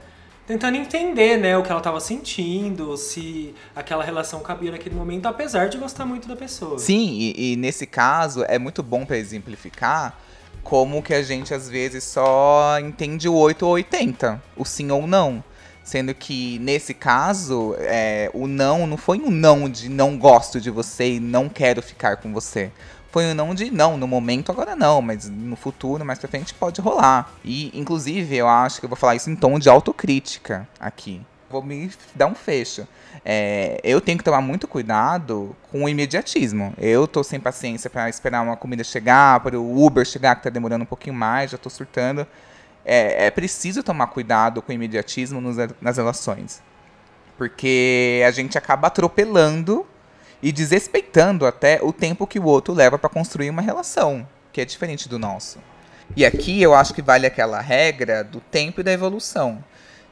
tentando 0.45 0.77
entender, 0.77 1.35
né, 1.37 1.57
o 1.57 1.61
que 1.61 1.69
ela 1.69 1.81
tava 1.81 1.99
sentindo, 1.99 2.95
se 2.95 3.53
aquela 3.75 4.01
relação 4.01 4.39
cabia 4.39 4.71
naquele 4.71 4.95
momento, 4.95 5.25
apesar 5.25 5.67
de 5.67 5.77
gostar 5.77 6.05
muito 6.05 6.25
da 6.25 6.37
pessoa. 6.37 6.79
Sim, 6.79 7.09
e, 7.11 7.51
e 7.51 7.55
nesse 7.57 7.85
caso 7.85 8.45
é 8.47 8.57
muito 8.57 8.81
bom 8.81 9.05
para 9.05 9.17
exemplificar 9.17 10.17
como 10.63 11.03
que 11.03 11.13
a 11.13 11.21
gente 11.21 11.53
às 11.53 11.69
vezes 11.69 12.05
só 12.05 12.79
entende 12.79 13.27
o 13.27 13.33
8 13.33 13.65
ou 13.65 13.73
80, 13.73 14.41
o 14.55 14.63
sim 14.63 14.89
ou 14.89 15.05
não. 15.05 15.43
Sendo 15.87 16.13
que, 16.13 16.59
nesse 16.59 16.93
caso, 16.93 17.73
é, 17.79 18.29
o 18.33 18.45
não 18.45 18.85
não 18.85 18.97
foi 18.97 19.19
um 19.19 19.31
não 19.31 19.69
de 19.69 19.87
não 19.87 20.17
gosto 20.17 20.59
de 20.59 20.69
você 20.69 21.13
e 21.13 21.19
não 21.21 21.47
quero 21.47 21.81
ficar 21.81 22.17
com 22.17 22.33
você 22.33 22.69
foi 23.09 23.25
um 23.25 23.33
não 23.33 23.55
de 23.55 23.71
não, 23.71 23.95
no 23.95 24.05
momento 24.05 24.51
agora 24.51 24.75
não, 24.75 25.01
mas 25.01 25.29
no 25.29 25.55
futuro, 25.55 26.03
mais 26.03 26.19
pra 26.19 26.27
frente, 26.27 26.53
pode 26.53 26.81
rolar. 26.81 27.31
E, 27.41 27.71
inclusive, 27.73 28.35
eu 28.35 28.49
acho 28.49 28.81
que 28.81 28.85
eu 28.85 28.89
vou 28.89 28.97
falar 28.97 29.15
isso 29.15 29.29
em 29.29 29.35
tom 29.35 29.57
de 29.57 29.69
autocrítica 29.69 30.67
aqui. 30.77 31.21
Vou 31.49 31.63
me 31.63 31.89
dar 32.13 32.27
um 32.27 32.35
fecho. 32.35 32.85
É, 33.23 33.79
eu 33.81 34.01
tenho 34.01 34.17
que 34.17 34.23
tomar 34.25 34.41
muito 34.41 34.67
cuidado 34.67 35.55
com 35.71 35.85
o 35.85 35.89
imediatismo. 35.89 36.73
Eu 36.77 37.07
tô 37.07 37.23
sem 37.23 37.39
paciência 37.39 37.89
para 37.89 38.09
esperar 38.09 38.41
uma 38.43 38.57
comida 38.57 38.83
chegar, 38.83 39.39
para 39.39 39.57
o 39.57 39.85
Uber 39.85 40.05
chegar, 40.05 40.35
que 40.35 40.43
tá 40.43 40.49
demorando 40.49 40.83
um 40.83 40.87
pouquinho 40.87 41.15
mais, 41.15 41.51
já 41.51 41.57
tô 41.57 41.69
surtando. 41.69 42.27
É, 42.89 43.25
é 43.25 43.31
preciso 43.31 43.83
tomar 43.83 44.07
cuidado 44.07 44.61
com 44.61 44.71
o 44.71 44.75
imediatismo 44.75 45.41
nos, 45.41 45.57
nas 45.81 45.97
relações. 45.97 46.61
Porque 47.37 48.23
a 48.25 48.31
gente 48.31 48.57
acaba 48.57 48.87
atropelando 48.87 49.85
e 50.41 50.53
desrespeitando 50.53 51.45
até 51.45 51.79
o 51.81 51.91
tempo 51.91 52.25
que 52.25 52.39
o 52.39 52.45
outro 52.45 52.73
leva 52.73 52.97
para 52.97 53.09
construir 53.09 53.49
uma 53.49 53.61
relação, 53.61 54.25
que 54.53 54.61
é 54.61 54.65
diferente 54.65 55.09
do 55.09 55.19
nosso. 55.19 55.59
E 56.15 56.25
aqui 56.25 56.61
eu 56.61 56.73
acho 56.73 56.93
que 56.93 57.01
vale 57.01 57.27
aquela 57.27 57.59
regra 57.59 58.23
do 58.23 58.39
tempo 58.39 58.79
e 58.79 58.83
da 58.83 58.93
evolução. 58.93 59.61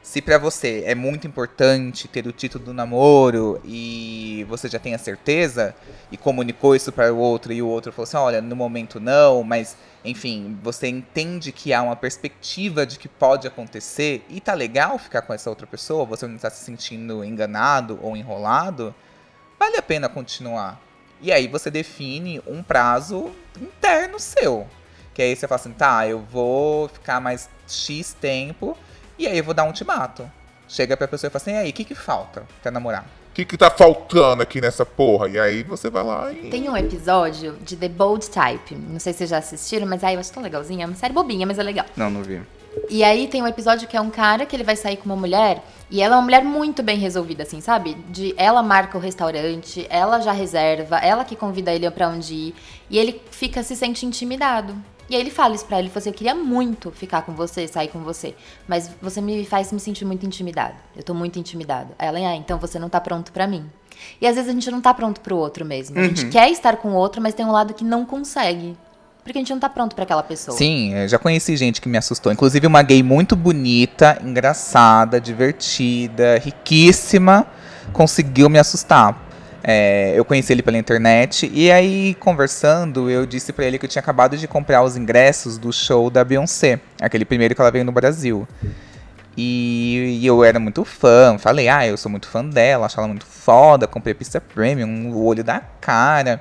Se 0.06 0.22
para 0.22 0.38
você 0.38 0.84
é 0.86 0.94
muito 0.94 1.26
importante 1.26 2.06
ter 2.06 2.28
o 2.28 2.32
título 2.32 2.66
do 2.66 2.72
namoro 2.72 3.60
e 3.64 4.46
você 4.48 4.68
já 4.68 4.78
tem 4.78 4.94
a 4.94 4.98
certeza 4.98 5.74
e 6.12 6.16
comunicou 6.16 6.76
isso 6.76 6.92
para 6.92 7.12
o 7.12 7.18
outro 7.18 7.52
e 7.52 7.60
o 7.60 7.66
outro 7.66 7.90
falou 7.90 8.04
assim: 8.04 8.16
olha, 8.16 8.40
no 8.40 8.54
momento 8.54 9.00
não, 9.00 9.42
mas 9.42 9.76
enfim, 10.04 10.56
você 10.62 10.86
entende 10.86 11.50
que 11.50 11.74
há 11.74 11.82
uma 11.82 11.96
perspectiva 11.96 12.86
de 12.86 13.00
que 13.00 13.08
pode 13.08 13.48
acontecer 13.48 14.24
e 14.28 14.40
tá 14.40 14.54
legal 14.54 14.96
ficar 14.96 15.22
com 15.22 15.34
essa 15.34 15.50
outra 15.50 15.66
pessoa, 15.66 16.04
você 16.04 16.24
não 16.24 16.36
está 16.36 16.50
se 16.50 16.64
sentindo 16.64 17.24
enganado 17.24 17.98
ou 18.00 18.16
enrolado, 18.16 18.94
vale 19.58 19.76
a 19.76 19.82
pena 19.82 20.08
continuar. 20.08 20.80
E 21.20 21.32
aí 21.32 21.48
você 21.48 21.68
define 21.68 22.40
um 22.46 22.62
prazo 22.62 23.32
interno 23.60 24.20
seu. 24.20 24.68
Que 25.12 25.22
aí 25.22 25.34
você 25.34 25.48
fala 25.48 25.60
assim, 25.60 25.72
tá, 25.72 26.06
eu 26.06 26.20
vou 26.20 26.86
ficar 26.88 27.20
mais 27.20 27.50
X 27.66 28.14
tempo 28.20 28.78
e 29.18 29.26
aí 29.26 29.38
eu 29.38 29.44
vou 29.44 29.54
dar 29.54 29.64
um 29.64 29.68
ultimato. 29.68 30.30
Chega 30.68 30.96
pra 30.96 31.06
pessoa 31.06 31.28
e 31.28 31.30
fala 31.30 31.42
assim, 31.42 31.52
e 31.52 31.56
aí, 31.56 31.70
o 31.70 31.72
que 31.72 31.84
que 31.84 31.94
falta 31.94 32.44
pra 32.62 32.70
namorar? 32.70 33.04
O 33.30 33.34
que 33.36 33.44
que 33.44 33.56
tá 33.56 33.70
faltando 33.70 34.42
aqui 34.42 34.60
nessa 34.60 34.84
porra? 34.84 35.28
E 35.28 35.38
aí 35.38 35.62
você 35.62 35.90
vai 35.90 36.02
lá 36.02 36.32
e... 36.32 36.50
Tem 36.50 36.68
um 36.68 36.76
episódio 36.76 37.56
de 37.62 37.76
The 37.76 37.88
Bold 37.88 38.28
Type. 38.30 38.74
Não 38.74 38.98
sei 38.98 39.12
se 39.12 39.18
vocês 39.18 39.30
já 39.30 39.38
assistiram, 39.38 39.86
mas 39.86 40.02
aí 40.02 40.14
eu 40.14 40.20
acho 40.20 40.32
tão 40.32 40.42
legalzinho. 40.42 40.82
É 40.82 40.86
uma 40.86 40.94
série 40.94 41.12
bobinha, 41.12 41.46
mas 41.46 41.58
é 41.58 41.62
legal. 41.62 41.86
Não, 41.96 42.10
não 42.10 42.22
vi. 42.22 42.40
E 42.90 43.02
aí 43.02 43.26
tem 43.26 43.42
um 43.42 43.46
episódio 43.46 43.88
que 43.88 43.96
é 43.96 44.00
um 44.00 44.10
cara 44.10 44.44
que 44.44 44.54
ele 44.54 44.64
vai 44.64 44.76
sair 44.76 44.96
com 44.96 45.06
uma 45.06 45.16
mulher 45.16 45.62
e 45.90 46.02
ela 46.02 46.14
é 46.14 46.18
uma 46.18 46.24
mulher 46.24 46.44
muito 46.44 46.82
bem 46.82 46.98
resolvida, 46.98 47.42
assim, 47.42 47.60
sabe? 47.60 47.94
De 48.10 48.34
ela 48.36 48.62
marca 48.62 48.98
o 48.98 49.00
restaurante, 49.00 49.86
ela 49.88 50.20
já 50.20 50.32
reserva, 50.32 50.98
ela 50.98 51.24
que 51.24 51.34
convida 51.34 51.72
ele 51.72 51.90
para 51.90 52.08
onde 52.08 52.34
ir 52.34 52.54
e 52.90 52.98
ele 52.98 53.20
fica 53.30 53.62
se 53.62 53.74
sente 53.74 54.04
intimidado. 54.04 54.74
E 55.08 55.14
aí 55.14 55.20
ele 55.20 55.30
fala 55.30 55.54
isso 55.54 55.64
pra 55.64 55.78
ele, 55.78 55.88
ele 55.88 55.96
assim, 55.96 56.10
eu 56.10 56.14
queria 56.14 56.34
muito 56.34 56.90
ficar 56.90 57.22
com 57.22 57.32
você, 57.32 57.68
sair 57.68 57.88
com 57.88 58.00
você, 58.00 58.34
mas 58.66 58.90
você 59.00 59.20
me 59.20 59.44
faz 59.44 59.72
me 59.72 59.78
sentir 59.78 60.04
muito 60.04 60.26
intimidado. 60.26 60.74
Eu 60.96 61.02
tô 61.02 61.14
muito 61.14 61.38
intimidado. 61.38 61.90
Aí 61.98 62.08
ela, 62.08 62.18
ah, 62.18 62.34
então 62.34 62.58
você 62.58 62.78
não 62.78 62.88
tá 62.88 63.00
pronto 63.00 63.32
para 63.32 63.46
mim. 63.46 63.64
E 64.20 64.26
às 64.26 64.34
vezes 64.34 64.50
a 64.50 64.52
gente 64.52 64.70
não 64.70 64.80
tá 64.80 64.92
pronto 64.92 65.20
pro 65.20 65.36
outro 65.36 65.64
mesmo. 65.64 65.98
A 65.98 66.02
gente 66.02 66.24
uhum. 66.24 66.30
quer 66.30 66.50
estar 66.50 66.76
com 66.76 66.88
o 66.88 66.94
outro, 66.94 67.22
mas 67.22 67.34
tem 67.34 67.46
um 67.46 67.52
lado 67.52 67.72
que 67.72 67.84
não 67.84 68.04
consegue 68.04 68.76
porque 69.26 69.38
a 69.38 69.40
gente 69.40 69.50
não 69.50 69.58
tá 69.58 69.68
pronto 69.68 69.96
para 69.96 70.04
aquela 70.04 70.22
pessoa. 70.22 70.56
Sim, 70.56 70.94
eu 70.94 71.08
já 71.08 71.18
conheci 71.18 71.56
gente 71.56 71.80
que 71.80 71.88
me 71.88 71.98
assustou. 71.98 72.30
Inclusive 72.30 72.64
uma 72.64 72.80
gay 72.80 73.02
muito 73.02 73.34
bonita, 73.34 74.16
engraçada, 74.22 75.20
divertida, 75.20 76.38
riquíssima, 76.38 77.44
conseguiu 77.92 78.48
me 78.48 78.56
assustar. 78.56 79.25
É, 79.62 80.12
eu 80.14 80.24
conheci 80.24 80.52
ele 80.52 80.62
pela 80.62 80.78
internet 80.78 81.50
e 81.52 81.72
aí, 81.72 82.14
conversando, 82.20 83.10
eu 83.10 83.26
disse 83.26 83.52
para 83.52 83.64
ele 83.64 83.78
que 83.78 83.86
eu 83.86 83.90
tinha 83.90 84.00
acabado 84.00 84.36
de 84.36 84.46
comprar 84.46 84.82
os 84.82 84.96
ingressos 84.96 85.58
do 85.58 85.72
show 85.72 86.08
da 86.08 86.22
Beyoncé, 86.24 86.78
aquele 87.00 87.24
primeiro 87.24 87.54
que 87.54 87.60
ela 87.60 87.70
veio 87.70 87.84
no 87.84 87.92
Brasil. 87.92 88.46
E, 89.36 90.18
e, 90.22 90.26
eu 90.26 90.42
era 90.42 90.58
muito 90.58 90.84
fã, 90.84 91.36
falei, 91.36 91.68
ah, 91.68 91.86
eu 91.86 91.96
sou 91.96 92.10
muito 92.10 92.26
fã 92.26 92.44
dela, 92.44 92.86
acho 92.86 92.98
ela 92.98 93.08
muito 93.08 93.26
foda, 93.26 93.86
comprei 93.86 94.14
pista 94.14 94.40
premium, 94.40 95.12
o 95.12 95.24
olho 95.24 95.44
da 95.44 95.60
cara. 95.80 96.40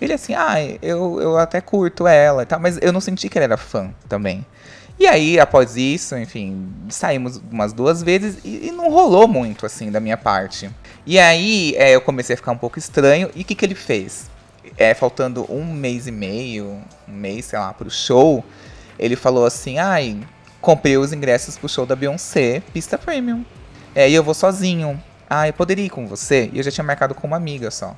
Ele 0.00 0.12
assim, 0.12 0.34
ah, 0.34 0.56
eu, 0.82 1.20
eu 1.20 1.38
até 1.38 1.60
curto 1.60 2.08
ela 2.08 2.42
e 2.42 2.46
tal, 2.46 2.58
mas 2.58 2.78
eu 2.82 2.92
não 2.92 3.00
senti 3.00 3.28
que 3.28 3.38
ele 3.38 3.44
era 3.44 3.56
fã 3.56 3.94
também. 4.08 4.44
E 4.98 5.06
aí, 5.06 5.38
após 5.38 5.76
isso, 5.76 6.16
enfim, 6.16 6.68
saímos 6.88 7.40
umas 7.50 7.72
duas 7.72 8.02
vezes 8.02 8.38
e, 8.44 8.68
e 8.68 8.72
não 8.72 8.90
rolou 8.90 9.28
muito, 9.28 9.64
assim, 9.64 9.90
da 9.90 10.00
minha 10.00 10.16
parte. 10.16 10.70
E 11.04 11.18
aí, 11.18 11.74
é, 11.76 11.94
eu 11.94 12.00
comecei 12.00 12.34
a 12.34 12.36
ficar 12.36 12.52
um 12.52 12.58
pouco 12.58 12.78
estranho. 12.78 13.30
E 13.34 13.42
o 13.42 13.44
que, 13.44 13.54
que 13.54 13.64
ele 13.64 13.74
fez? 13.74 14.30
É, 14.76 14.94
faltando 14.94 15.44
um 15.52 15.64
mês 15.64 16.06
e 16.06 16.12
meio, 16.12 16.80
um 17.08 17.12
mês, 17.12 17.46
sei 17.46 17.58
lá, 17.58 17.72
pro 17.72 17.90
show, 17.90 18.44
ele 18.98 19.16
falou 19.16 19.44
assim, 19.44 19.78
ai, 19.78 20.16
comprei 20.60 20.96
os 20.96 21.12
ingressos 21.12 21.58
pro 21.58 21.68
show 21.68 21.84
da 21.84 21.96
Beyoncé, 21.96 22.62
pista 22.72 22.96
premium. 22.96 23.44
É, 23.94 24.08
e 24.08 24.14
eu 24.14 24.22
vou 24.22 24.34
sozinho. 24.34 25.02
Ah, 25.28 25.48
eu 25.48 25.52
poderia 25.52 25.84
ir 25.84 25.90
com 25.90 26.06
você? 26.06 26.48
E 26.52 26.58
eu 26.58 26.62
já 26.62 26.70
tinha 26.70 26.84
marcado 26.84 27.14
com 27.14 27.26
uma 27.26 27.36
amiga 27.36 27.70
só. 27.70 27.96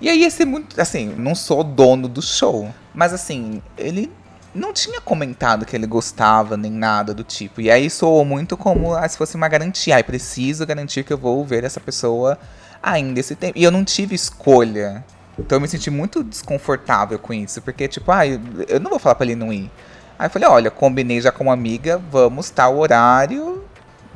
E 0.00 0.08
aí 0.08 0.28
ser 0.30 0.44
muito. 0.44 0.80
Assim, 0.80 1.14
não 1.16 1.34
sou 1.34 1.62
dono 1.62 2.08
do 2.08 2.22
show. 2.22 2.72
Mas 2.94 3.12
assim, 3.12 3.62
ele 3.76 4.10
não 4.56 4.72
tinha 4.72 5.00
comentado 5.00 5.64
que 5.64 5.76
ele 5.76 5.86
gostava 5.86 6.56
nem 6.56 6.70
nada 6.70 7.14
do 7.14 7.22
tipo. 7.22 7.60
E 7.60 7.70
aí 7.70 7.88
soou 7.88 8.24
muito 8.24 8.56
como 8.56 8.94
ah, 8.94 9.08
se 9.08 9.16
fosse 9.16 9.36
uma 9.36 9.48
garantia. 9.48 9.96
Ai, 9.96 10.02
preciso 10.02 10.66
garantir 10.66 11.04
que 11.04 11.12
eu 11.12 11.18
vou 11.18 11.44
ver 11.44 11.64
essa 11.64 11.80
pessoa 11.80 12.38
ainda 12.82 13.20
esse 13.20 13.34
tempo. 13.34 13.58
E 13.58 13.62
eu 13.62 13.70
não 13.70 13.84
tive 13.84 14.14
escolha. 14.14 15.04
Então 15.38 15.56
eu 15.56 15.60
me 15.60 15.68
senti 15.68 15.90
muito 15.90 16.24
desconfortável 16.24 17.18
com 17.18 17.32
isso. 17.32 17.60
Porque, 17.62 17.86
tipo, 17.86 18.10
ah, 18.10 18.26
eu 18.26 18.80
não 18.80 18.90
vou 18.90 18.98
falar 18.98 19.14
pra 19.14 19.26
ele 19.26 19.36
não 19.36 19.52
ir. 19.52 19.70
Aí 20.18 20.26
eu 20.26 20.30
falei, 20.30 20.48
olha, 20.48 20.70
combinei 20.70 21.20
já 21.20 21.30
com 21.30 21.44
uma 21.44 21.52
amiga, 21.52 21.98
vamos 22.10 22.48
tal 22.50 22.78
horário 22.78 23.62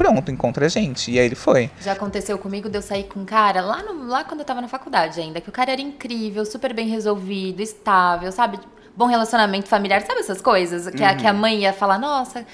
pronto, 0.00 0.30
encontra 0.30 0.64
a 0.64 0.68
gente. 0.68 1.10
E 1.10 1.18
aí 1.18 1.26
ele 1.26 1.34
foi. 1.34 1.70
Já 1.78 1.92
aconteceu 1.92 2.38
comigo 2.38 2.70
de 2.70 2.78
eu 2.78 2.80
sair 2.80 3.04
com 3.04 3.20
um 3.20 3.24
cara 3.26 3.60
lá, 3.60 3.82
no, 3.82 4.08
lá 4.08 4.24
quando 4.24 4.40
eu 4.40 4.46
tava 4.46 4.62
na 4.62 4.68
faculdade 4.68 5.20
ainda, 5.20 5.42
que 5.42 5.50
o 5.50 5.52
cara 5.52 5.72
era 5.72 5.80
incrível, 5.82 6.46
super 6.46 6.72
bem 6.72 6.88
resolvido, 6.88 7.60
estável, 7.60 8.32
sabe? 8.32 8.58
Bom 9.00 9.06
relacionamento 9.06 9.66
familiar, 9.66 10.02
sabe 10.02 10.20
essas 10.20 10.42
coisas? 10.42 10.94
Que, 10.94 11.02
uhum. 11.02 11.08
a, 11.08 11.14
que 11.14 11.26
a 11.26 11.32
mãe 11.32 11.60
ia 11.60 11.72
falar, 11.72 11.98
nossa, 11.98 12.44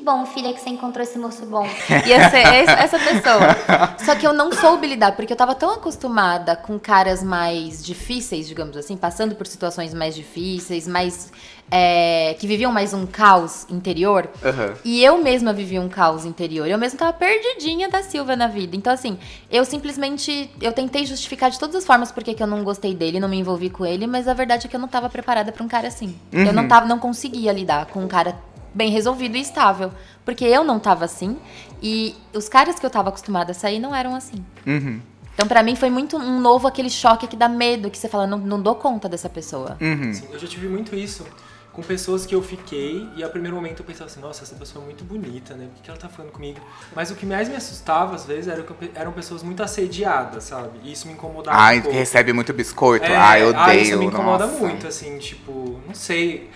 bom, 0.00 0.26
filha, 0.26 0.52
que 0.52 0.60
você 0.60 0.70
encontrou 0.70 1.02
esse 1.02 1.18
moço 1.18 1.46
bom. 1.46 1.66
Ia 2.06 2.30
ser 2.30 2.38
essa 2.38 2.98
pessoa. 2.98 3.96
Só 3.98 4.14
que 4.14 4.26
eu 4.26 4.32
não 4.32 4.52
soube 4.52 4.86
lidar, 4.86 5.12
porque 5.12 5.32
eu 5.32 5.36
tava 5.36 5.54
tão 5.54 5.70
acostumada 5.72 6.56
com 6.56 6.78
caras 6.78 7.22
mais 7.22 7.84
difíceis, 7.84 8.48
digamos 8.48 8.76
assim, 8.76 8.96
passando 8.96 9.34
por 9.34 9.46
situações 9.46 9.94
mais 9.94 10.14
difíceis, 10.14 10.86
mais. 10.86 11.32
É, 11.72 12.34
que 12.40 12.48
viviam 12.48 12.72
mais 12.72 12.92
um 12.92 13.06
caos 13.06 13.64
interior. 13.70 14.28
Uhum. 14.42 14.74
E 14.84 15.04
eu 15.04 15.18
mesma 15.18 15.52
vivia 15.52 15.80
um 15.80 15.88
caos 15.88 16.24
interior. 16.24 16.66
Eu 16.66 16.76
mesma 16.76 16.98
tava 16.98 17.12
perdidinha 17.12 17.88
da 17.88 18.02
Silva 18.02 18.34
na 18.34 18.48
vida. 18.48 18.74
Então, 18.74 18.92
assim, 18.92 19.16
eu 19.48 19.64
simplesmente. 19.64 20.50
Eu 20.60 20.72
tentei 20.72 21.06
justificar 21.06 21.48
de 21.48 21.60
todas 21.60 21.76
as 21.76 21.86
formas 21.86 22.10
porque 22.10 22.34
que 22.34 22.42
eu 22.42 22.46
não 22.46 22.64
gostei 22.64 22.92
dele, 22.92 23.20
não 23.20 23.28
me 23.28 23.38
envolvi 23.38 23.70
com 23.70 23.86
ele, 23.86 24.08
mas 24.08 24.26
a 24.26 24.34
verdade 24.34 24.66
é 24.66 24.68
que 24.68 24.74
eu 24.74 24.80
não 24.80 24.88
tava 24.88 25.08
preparada 25.08 25.52
para 25.52 25.62
um 25.62 25.68
cara 25.68 25.86
assim. 25.86 26.16
Uhum. 26.32 26.44
Eu 26.44 26.52
não, 26.52 26.66
tava, 26.66 26.86
não 26.86 26.98
conseguia 26.98 27.52
lidar 27.52 27.86
com 27.86 28.02
um 28.02 28.08
cara 28.08 28.36
bem 28.74 28.90
resolvido 28.90 29.36
e 29.36 29.40
estável. 29.40 29.92
Porque 30.24 30.44
eu 30.44 30.62
não 30.64 30.78
tava 30.78 31.04
assim 31.04 31.36
e 31.82 32.14
os 32.34 32.48
caras 32.48 32.78
que 32.78 32.86
eu 32.86 32.90
tava 32.90 33.08
acostumada 33.08 33.52
a 33.52 33.54
sair 33.54 33.78
não 33.78 33.94
eram 33.94 34.14
assim. 34.14 34.44
Uhum. 34.66 35.00
Então, 35.34 35.48
para 35.48 35.62
mim, 35.62 35.74
foi 35.74 35.88
muito 35.88 36.16
um 36.18 36.38
novo 36.38 36.68
aquele 36.68 36.90
choque 36.90 37.26
que 37.26 37.36
dá 37.36 37.48
medo, 37.48 37.90
que 37.90 37.96
você 37.96 38.08
fala, 38.08 38.26
não, 38.26 38.36
não 38.36 38.60
dou 38.60 38.74
conta 38.74 39.08
dessa 39.08 39.28
pessoa. 39.28 39.78
Uhum. 39.80 40.12
Sim, 40.12 40.28
eu 40.30 40.38
já 40.38 40.46
tive 40.46 40.68
muito 40.68 40.94
isso 40.94 41.24
com 41.72 41.82
pessoas 41.82 42.26
que 42.26 42.34
eu 42.34 42.42
fiquei 42.42 43.08
e 43.16 43.22
ao 43.22 43.30
primeiro 43.30 43.54
momento 43.56 43.80
eu 43.80 43.86
pensava 43.86 44.10
assim, 44.10 44.20
nossa, 44.20 44.42
essa 44.42 44.56
pessoa 44.56 44.82
é 44.82 44.86
muito 44.86 45.04
bonita, 45.04 45.54
né? 45.54 45.68
Por 45.74 45.82
que 45.82 45.88
ela 45.90 45.98
tá 45.98 46.08
falando 46.08 46.32
comigo? 46.32 46.60
Mas 46.94 47.10
o 47.12 47.14
que 47.14 47.24
mais 47.24 47.48
me 47.48 47.54
assustava 47.54 48.14
às 48.16 48.26
vezes 48.26 48.48
era 48.48 48.62
que 48.62 48.70
eu- 48.70 48.90
eram 48.94 49.12
pessoas 49.12 49.42
muito 49.42 49.62
assediadas, 49.62 50.44
sabe? 50.44 50.80
E 50.82 50.92
isso 50.92 51.06
me 51.06 51.14
incomodava 51.14 51.56
Ai, 51.56 51.76
um 51.76 51.78
que 51.78 51.82
pouco. 51.84 51.98
recebe 51.98 52.32
muito 52.32 52.52
biscoito. 52.52 53.06
É, 53.06 53.16
Ai, 53.16 53.42
eu 53.42 53.48
odeio. 53.50 53.80
isso 53.80 53.98
me 53.98 54.06
incomoda 54.06 54.46
nossa. 54.46 54.58
muito, 54.58 54.86
assim, 54.86 55.16
tipo, 55.18 55.80
não 55.86 55.94
sei. 55.94 56.50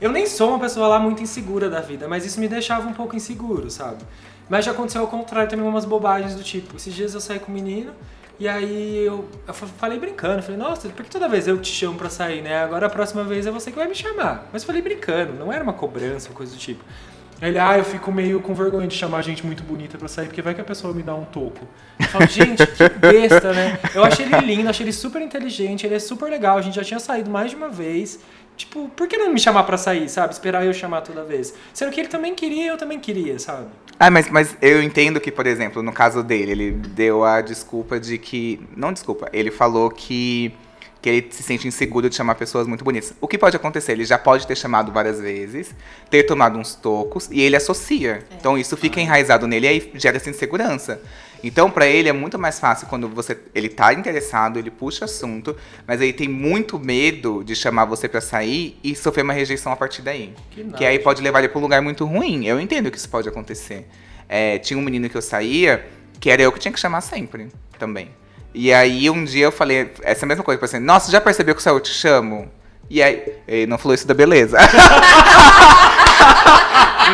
Eu 0.00 0.10
nem 0.10 0.26
sou 0.26 0.48
uma 0.50 0.58
pessoa 0.58 0.88
lá 0.88 0.98
muito 0.98 1.22
insegura 1.22 1.68
da 1.68 1.80
vida, 1.80 2.08
mas 2.08 2.24
isso 2.24 2.40
me 2.40 2.48
deixava 2.48 2.88
um 2.88 2.92
pouco 2.94 3.14
inseguro, 3.14 3.70
sabe? 3.70 3.98
Mas 4.48 4.64
já 4.64 4.72
aconteceu 4.72 5.02
ao 5.02 5.06
contrário 5.06 5.48
também, 5.48 5.66
umas 5.66 5.84
bobagens 5.84 6.34
do 6.34 6.42
tipo. 6.42 6.76
Esses 6.76 6.94
dias 6.94 7.14
eu 7.14 7.20
saí 7.20 7.38
com 7.38 7.52
um 7.52 7.54
menino 7.54 7.92
e 8.38 8.48
aí 8.48 9.04
eu, 9.04 9.28
eu 9.46 9.54
fa- 9.54 9.66
falei 9.66 9.98
brincando, 9.98 10.42
falei, 10.42 10.56
nossa, 10.58 10.88
por 10.88 11.04
que 11.04 11.10
toda 11.10 11.28
vez 11.28 11.46
eu 11.46 11.58
te 11.58 11.70
chamo 11.70 11.96
pra 11.98 12.08
sair, 12.08 12.40
né? 12.42 12.62
Agora 12.62 12.86
a 12.86 12.90
próxima 12.90 13.22
vez 13.22 13.46
é 13.46 13.50
você 13.50 13.70
que 13.70 13.76
vai 13.76 13.86
me 13.86 13.94
chamar. 13.94 14.48
Mas 14.52 14.64
falei 14.64 14.80
brincando, 14.80 15.34
não 15.34 15.52
era 15.52 15.62
uma 15.62 15.74
cobrança 15.74 16.30
coisa 16.30 16.52
do 16.52 16.58
tipo. 16.58 16.82
Ele, 17.42 17.58
ah, 17.58 17.78
eu 17.78 17.84
fico 17.84 18.12
meio 18.12 18.38
com 18.40 18.52
vergonha 18.52 18.86
de 18.86 18.94
chamar 18.94 19.22
gente 19.22 19.46
muito 19.46 19.62
bonita 19.62 19.96
pra 19.96 20.08
sair, 20.08 20.26
porque 20.26 20.42
vai 20.42 20.54
que 20.54 20.60
a 20.60 20.64
pessoa 20.64 20.92
me 20.92 21.02
dá 21.02 21.14
um 21.14 21.24
toco. 21.24 21.66
Eu 21.98 22.06
falo, 22.08 22.26
gente, 22.26 22.66
que 22.66 22.88
besta, 22.90 23.52
né? 23.54 23.78
Eu 23.94 24.04
achei 24.04 24.26
ele 24.26 24.36
lindo, 24.40 24.68
achei 24.68 24.84
ele 24.84 24.92
super 24.92 25.22
inteligente, 25.22 25.86
ele 25.86 25.94
é 25.94 25.98
super 25.98 26.30
legal, 26.30 26.58
a 26.58 26.60
gente 26.62 26.74
já 26.74 26.84
tinha 26.84 27.00
saído 27.00 27.30
mais 27.30 27.50
de 27.50 27.56
uma 27.56 27.70
vez. 27.70 28.20
Tipo, 28.60 28.90
por 28.90 29.08
que 29.08 29.16
não 29.16 29.32
me 29.32 29.40
chamar 29.40 29.62
pra 29.62 29.78
sair, 29.78 30.06
sabe? 30.10 30.34
Esperar 30.34 30.66
eu 30.66 30.72
chamar 30.74 31.00
toda 31.00 31.24
vez. 31.24 31.54
Sendo 31.72 31.90
que 31.90 31.98
ele 31.98 32.10
também 32.10 32.34
queria, 32.34 32.66
eu 32.66 32.76
também 32.76 33.00
queria, 33.00 33.38
sabe? 33.38 33.68
Ah, 33.98 34.10
mas, 34.10 34.28
mas 34.28 34.54
eu 34.60 34.82
entendo 34.82 35.18
que, 35.18 35.32
por 35.32 35.46
exemplo, 35.46 35.82
no 35.82 35.90
caso 35.94 36.22
dele, 36.22 36.52
ele 36.52 36.70
deu 36.72 37.24
a 37.24 37.40
desculpa 37.40 37.98
de 37.98 38.18
que. 38.18 38.60
Não 38.76 38.92
desculpa, 38.92 39.30
ele 39.32 39.50
falou 39.50 39.88
que, 39.88 40.52
que 41.00 41.08
ele 41.08 41.28
se 41.30 41.42
sente 41.42 41.66
inseguro 41.66 42.10
de 42.10 42.14
chamar 42.14 42.34
pessoas 42.34 42.66
muito 42.66 42.84
bonitas. 42.84 43.14
O 43.18 43.26
que 43.26 43.38
pode 43.38 43.56
acontecer? 43.56 43.92
Ele 43.92 44.04
já 44.04 44.18
pode 44.18 44.46
ter 44.46 44.56
chamado 44.56 44.92
várias 44.92 45.18
vezes, 45.18 45.74
ter 46.10 46.24
tomado 46.24 46.58
uns 46.58 46.74
tocos, 46.74 47.30
e 47.30 47.40
ele 47.40 47.56
associa. 47.56 48.26
Então 48.38 48.58
isso 48.58 48.76
fica 48.76 49.00
enraizado 49.00 49.46
nele 49.46 49.64
e 49.64 49.68
aí 49.70 49.90
gera 49.94 50.18
essa 50.18 50.28
insegurança. 50.28 51.00
Então, 51.42 51.70
pra 51.70 51.86
ele 51.86 52.08
é 52.08 52.12
muito 52.12 52.38
mais 52.38 52.58
fácil 52.60 52.86
quando 52.86 53.08
você 53.08 53.38
ele 53.54 53.68
tá 53.68 53.92
interessado, 53.92 54.58
ele 54.58 54.70
puxa 54.70 55.04
assunto, 55.04 55.56
mas 55.86 56.00
ele 56.00 56.12
tem 56.12 56.28
muito 56.28 56.78
medo 56.78 57.42
de 57.42 57.54
chamar 57.54 57.84
você 57.84 58.08
pra 58.08 58.20
sair 58.20 58.78
e 58.84 58.94
sofrer 58.94 59.22
uma 59.22 59.32
rejeição 59.32 59.72
a 59.72 59.76
partir 59.76 60.02
daí. 60.02 60.34
Que 60.50 60.64
Que 60.64 60.84
aí 60.84 60.98
pode 60.98 61.22
levar 61.22 61.38
ele 61.40 61.48
pra 61.48 61.58
um 61.58 61.62
lugar 61.62 61.80
muito 61.80 62.04
ruim. 62.04 62.46
Eu 62.46 62.60
entendo 62.60 62.90
que 62.90 62.98
isso 62.98 63.08
pode 63.08 63.28
acontecer. 63.28 63.88
É, 64.28 64.58
tinha 64.58 64.78
um 64.78 64.82
menino 64.82 65.08
que 65.08 65.16
eu 65.16 65.22
saía, 65.22 65.86
que 66.20 66.30
era 66.30 66.42
eu 66.42 66.52
que 66.52 66.58
tinha 66.58 66.72
que 66.72 66.78
chamar 66.80 67.00
sempre, 67.00 67.48
também. 67.78 68.10
E 68.54 68.72
aí 68.72 69.08
um 69.08 69.24
dia 69.24 69.46
eu 69.46 69.52
falei 69.52 69.90
essa 70.02 70.26
mesma 70.26 70.44
coisa, 70.44 70.60
falei 70.60 70.76
assim, 70.76 70.84
nossa, 70.84 71.10
já 71.10 71.20
percebeu 71.20 71.54
que 71.54 71.62
só 71.62 71.70
eu 71.70 71.80
te 71.80 71.92
chamo? 71.92 72.50
E 72.90 73.00
aí, 73.00 73.22
ele 73.46 73.66
não 73.68 73.78
falou 73.78 73.94
isso 73.94 74.06
da 74.06 74.14
beleza. 74.14 74.58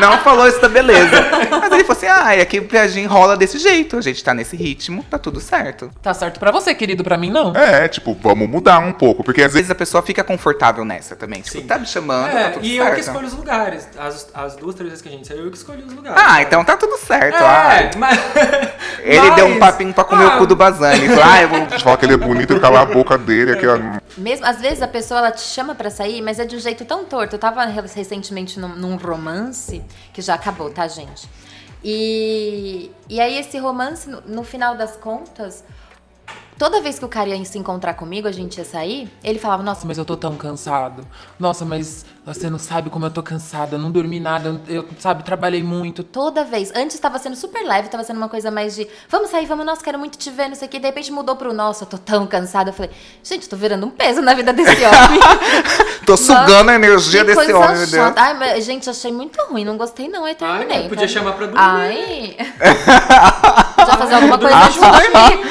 não 0.01 0.19
falou 0.19 0.47
isso 0.49 0.61
da 0.61 0.69
beleza. 0.69 1.11
Mas 1.51 1.73
ele 1.73 1.85
falou 1.85 1.97
assim, 1.97 2.07
ah, 2.07 2.35
é 2.37 2.45
que 2.45 2.65
a 2.77 2.87
gente 2.89 3.07
rola 3.07 3.37
desse 3.37 3.59
jeito, 3.59 3.97
a 3.97 4.01
gente 4.01 4.23
tá 4.23 4.33
nesse 4.35 4.57
ritmo, 4.57 5.05
tá 5.11 5.19
tudo 5.19 5.41
certo. 5.41 5.91
Tá 6.03 6.13
certo 6.15 6.39
pra 6.41 6.51
você, 6.51 6.75
querido, 6.75 7.03
pra 7.05 7.17
mim 7.17 7.31
não. 7.31 7.55
É, 7.57 7.89
tipo, 7.89 8.17
vamos 8.21 8.49
mudar 8.49 8.79
um 8.79 8.93
pouco. 8.93 9.23
Porque 9.25 9.43
às 9.43 9.53
vezes 9.53 9.71
a 9.71 9.75
pessoa 9.75 10.03
fica 10.03 10.23
confortável 10.25 10.85
nessa 10.85 11.15
também. 11.17 11.41
Tipo, 11.43 11.59
Sim. 11.59 11.67
tá 11.67 11.79
me 11.79 11.87
chamando, 11.87 12.31
tá 12.33 12.39
É, 12.41 12.49
tudo 12.51 12.65
e 12.67 12.77
certo. 12.77 12.89
eu 12.89 12.95
que 12.95 13.01
escolho 13.01 13.27
os 13.27 13.33
lugares. 13.35 13.89
As, 13.99 14.29
as 14.35 14.57
duas, 14.57 14.75
três 14.75 14.91
vezes 14.91 15.03
que 15.03 15.09
a 15.09 15.13
gente 15.13 15.27
saiu, 15.27 15.45
eu 15.45 15.51
que 15.51 15.57
escolhi 15.57 15.83
os 15.83 15.93
lugares. 15.93 16.21
Ah, 16.21 16.29
sabe? 16.31 16.43
então 16.43 16.65
tá 16.65 16.77
tudo 16.77 16.97
certo. 16.99 17.37
ai. 17.43 17.91
É, 17.95 17.97
mas. 17.97 18.19
Ele 19.03 19.31
deu 19.33 19.47
um 19.47 19.51
mas- 19.51 19.59
papinho 19.59 19.93
pra 19.95 20.05
comer 20.05 20.25
Ah, 20.25 20.35
o 20.37 20.39
cu 20.39 20.47
do 20.47 20.57
Bazani. 20.57 21.09
Falou, 21.09 21.25
ah, 21.25 21.43
eu 21.43 21.49
vou 21.49 21.59
a 21.59 21.61
gente 21.71 21.85
fala 21.85 21.97
que 21.97 22.05
ele 22.07 22.15
é 22.15 22.17
bonito 22.17 22.53
e 22.55 22.61
calar 22.61 22.83
a 22.83 22.87
boca 22.87 23.17
dele. 23.17 23.53
Aqui, 23.53 23.67
ó. 23.67 23.79
Mesmo, 24.17 24.45
às 24.47 24.61
vezes 24.61 24.83
a 24.83 24.89
pessoa 24.89 25.19
ela 25.21 25.31
te 25.31 25.41
chama 25.43 25.75
pra 25.75 25.91
sair, 25.91 26.21
mas 26.23 26.39
é 26.39 26.45
de 26.45 26.57
um 26.57 26.59
jeito 26.59 26.85
tão 26.85 27.05
torto. 27.05 27.37
Eu 27.37 27.39
tava 27.39 27.65
re- 27.67 27.83
recentemente 27.95 28.59
num, 28.59 28.69
num 28.75 28.97
romance, 28.97 29.83
que 30.13 30.23
já 30.23 30.35
acabou, 30.35 30.71
tá, 30.71 30.87
gente? 30.89 31.29
E, 31.85 32.91
e 33.09 33.21
aí 33.21 33.39
esse 33.39 33.59
romance, 33.59 34.09
no, 34.09 34.21
no 34.23 34.45
final 34.45 34.77
das 34.77 34.97
contas, 34.97 35.65
toda 36.59 36.81
vez 36.81 36.99
que 36.99 37.05
o 37.05 37.09
cara 37.09 37.29
ia 37.29 37.45
se 37.45 37.59
encontrar 37.59 37.95
comigo, 37.95 38.27
a 38.27 38.33
gente 38.33 38.59
ia 38.59 38.65
sair, 38.65 39.09
ele 39.23 39.39
falava, 39.39 39.63
nossa, 39.63 39.77
Nossa, 39.77 39.87
mas 39.89 39.99
eu 39.99 40.05
tô 40.07 40.17
tão 40.17 40.37
cansado. 40.37 41.07
Nossa, 41.39 41.65
mas 41.65 42.07
você 42.25 42.49
não 42.49 42.59
sabe 42.59 42.89
como 42.89 43.05
eu 43.05 43.11
tô 43.11 43.23
cansada. 43.23 43.77
Não 43.77 43.91
dormi 43.91 44.19
nada. 44.19 44.61
Eu, 44.67 44.89
sabe, 44.99 45.23
trabalhei 45.23 45.63
muito. 45.63 46.03
Toda 46.03 46.45
vez. 46.45 46.73
Antes 46.75 46.99
tava 46.99 47.19
sendo 47.19 47.37
super 47.37 47.63
leve, 47.63 47.89
tava 47.89 48.03
sendo 48.03 48.17
uma 48.17 48.29
coisa 48.29 48.51
mais 48.51 48.75
de 48.75 48.89
vamos 49.09 49.31
sair, 49.31 49.45
vamos, 49.45 49.67
nossa, 49.67 49.85
quero 49.85 49.99
muito 49.99 50.17
te 50.17 50.31
ver, 50.31 50.49
não 50.49 50.55
sei 50.55 50.67
o 50.67 50.71
que. 50.71 50.79
De 50.79 50.87
repente 50.87 51.13
mudou 51.13 51.37
pro 51.37 51.53
nossa, 51.53 51.85
eu 51.85 51.89
tô 51.89 51.99
tão 51.99 52.27
cansada. 52.27 52.71
Eu 52.71 52.75
falei, 52.75 52.91
gente, 53.23 53.49
tô 53.49 53.55
virando 53.57 53.87
um 53.87 53.91
peso 53.91 54.23
na 54.23 54.33
vida 54.33 54.53
desse 54.53 54.83
homem. 54.83 55.21
Tô 56.07 56.17
sugando 56.17 56.71
a 56.71 56.79
Que 56.79 56.85
energia 56.85 57.23
desse 57.23 57.37
coisa 57.37 57.59
homem, 57.59 57.77
meu 57.77 57.87
Deus. 57.87 58.13
Ai, 58.17 58.35
mas, 58.35 58.65
gente, 58.65 58.89
achei 58.89 59.13
muito 59.13 59.39
ruim, 59.45 59.65
não 59.65 59.77
gostei 59.77 60.09
não, 60.09 60.25
aí 60.25 60.35
terminei. 60.35 60.79
Ai, 60.79 60.89
podia 60.89 61.07
Falei, 61.07 61.09
chamar 61.09 61.33
pra 61.33 61.47
dormir. 61.47 61.61
Ai. 61.61 62.37
Já 63.87 63.97
fazer 63.99 64.15
alguma 64.15 64.39
coisa 64.39 64.57
antes 64.57 64.75
de 64.75 64.81
dormir. 64.81 65.46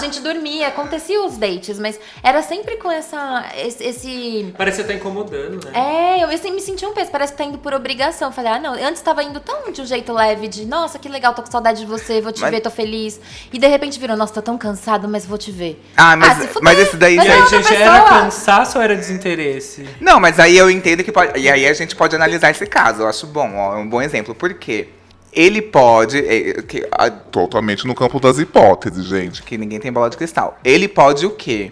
Gente 0.00 0.20
dormia, 0.20 0.68
acontecia 0.68 1.22
os 1.22 1.36
dates, 1.36 1.78
mas 1.78 1.98
era 2.22 2.42
sempre 2.42 2.76
com 2.76 2.90
essa. 2.90 3.44
Esse. 3.56 3.84
esse- 3.84 4.54
Parece 4.56 4.78
que 4.78 4.82
você 4.82 4.88
tá 4.92 4.94
incomodando, 4.98 5.64
né? 5.64 5.72
É, 6.18 6.24
eu 6.24 6.28
assim, 6.28 6.50
me 6.52 6.60
senti 6.60 6.84
um 6.86 6.92
peso, 6.92 7.10
parece 7.10 7.32
que 7.32 7.38
tá 7.38 7.44
indo 7.44 7.58
por 7.58 7.72
obrigação. 7.74 8.32
Falei, 8.32 8.52
ah, 8.52 8.58
não, 8.58 8.72
antes 8.74 9.02
tava 9.02 9.22
indo 9.22 9.40
tão 9.40 9.70
de 9.72 9.80
um 9.80 9.86
jeito 9.86 10.12
leve, 10.12 10.48
de 10.48 10.64
nossa, 10.64 10.98
que 10.98 11.08
legal, 11.08 11.34
tô 11.34 11.42
com 11.42 11.50
saudade 11.50 11.80
de 11.80 11.86
você, 11.86 12.20
vou 12.20 12.32
te 12.32 12.40
Mas- 12.40 12.50
ver, 12.50 12.60
tô 12.60 12.70
feliz. 12.70 13.20
E 13.52 13.58
de 13.58 13.66
repente 13.66 13.98
virou, 13.98 14.16
nossa, 14.16 14.32
tô 14.34 14.42
tão 14.42 14.56
cansado, 14.58 15.06
mas 15.08 15.24
vou 15.26 15.38
te 15.38 15.50
ver. 15.50 15.80
Ah, 15.96 16.16
mas, 16.16 16.38
fuder, 16.46 16.62
mas 16.62 16.78
esse 16.78 16.96
daí 16.96 17.16
mas 17.16 17.26
já... 17.26 17.34
é 17.34 17.46
Gente, 17.46 17.74
era 17.74 18.04
cansaço 18.04 18.78
ou 18.78 18.84
era 18.84 18.94
desinteresse? 18.96 19.86
Não, 20.00 20.18
mas 20.20 20.38
aí 20.40 20.56
eu 20.56 20.70
entendo 20.70 21.02
que 21.04 21.12
pode... 21.12 21.38
E 21.38 21.48
aí 21.50 21.66
a 21.66 21.72
gente 21.72 21.94
pode 21.96 22.14
analisar 22.16 22.50
esse 22.50 22.66
caso. 22.66 23.02
Eu 23.02 23.08
acho 23.08 23.26
bom, 23.26 23.56
ó, 23.56 23.74
é 23.74 23.78
um 23.78 23.88
bom 23.88 24.00
exemplo. 24.00 24.34
Por 24.34 24.54
quê? 24.54 24.88
Ele 25.32 25.62
pode... 25.62 26.18
é, 26.18 26.62
que, 26.62 26.86
a- 26.90 27.10
Totalmente 27.10 27.86
no 27.86 27.94
campo 27.94 28.18
das 28.18 28.38
hipóteses, 28.38 29.04
gente. 29.06 29.42
que 29.42 29.56
ninguém 29.56 29.78
tem 29.78 29.92
bola 29.92 30.10
de 30.10 30.16
cristal. 30.16 30.58
Ele 30.64 30.88
pode 30.88 31.24
o 31.26 31.30
quê? 31.30 31.70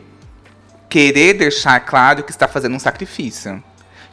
Querer 0.88 1.34
deixar 1.34 1.80
claro 1.80 2.22
que 2.22 2.30
está 2.30 2.46
fazendo 2.48 2.74
um 2.74 2.78
sacrifício. 2.78 3.62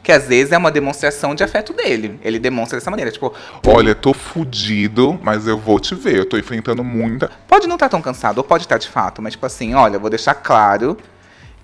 Que 0.02 0.12
às 0.12 0.26
vezes 0.28 0.52
é 0.52 0.58
uma 0.58 0.70
demonstração 0.70 1.34
de 1.34 1.42
afeto 1.42 1.72
dele. 1.72 2.18
Ele 2.22 2.38
demonstra 2.38 2.78
dessa 2.78 2.90
maneira, 2.90 3.10
tipo, 3.10 3.32
Olha, 3.66 3.94
tô 3.94 4.12
fudido, 4.12 5.18
mas 5.22 5.46
eu 5.48 5.58
vou 5.58 5.80
te 5.80 5.94
ver. 5.96 6.16
Eu 6.18 6.26
tô 6.28 6.36
enfrentando 6.38 6.84
muita. 6.84 7.30
pode 7.48 7.66
não 7.66 7.74
estar 7.74 7.88
tão 7.88 8.00
cansado, 8.02 8.38
ou 8.38 8.44
pode 8.44 8.64
estar 8.64 8.78
de 8.78 8.88
fato, 8.88 9.20
mas 9.22 9.32
tipo 9.32 9.44
assim, 9.46 9.74
olha, 9.74 9.96
eu 9.96 10.00
vou 10.00 10.10
deixar 10.10 10.34
claro 10.34 10.96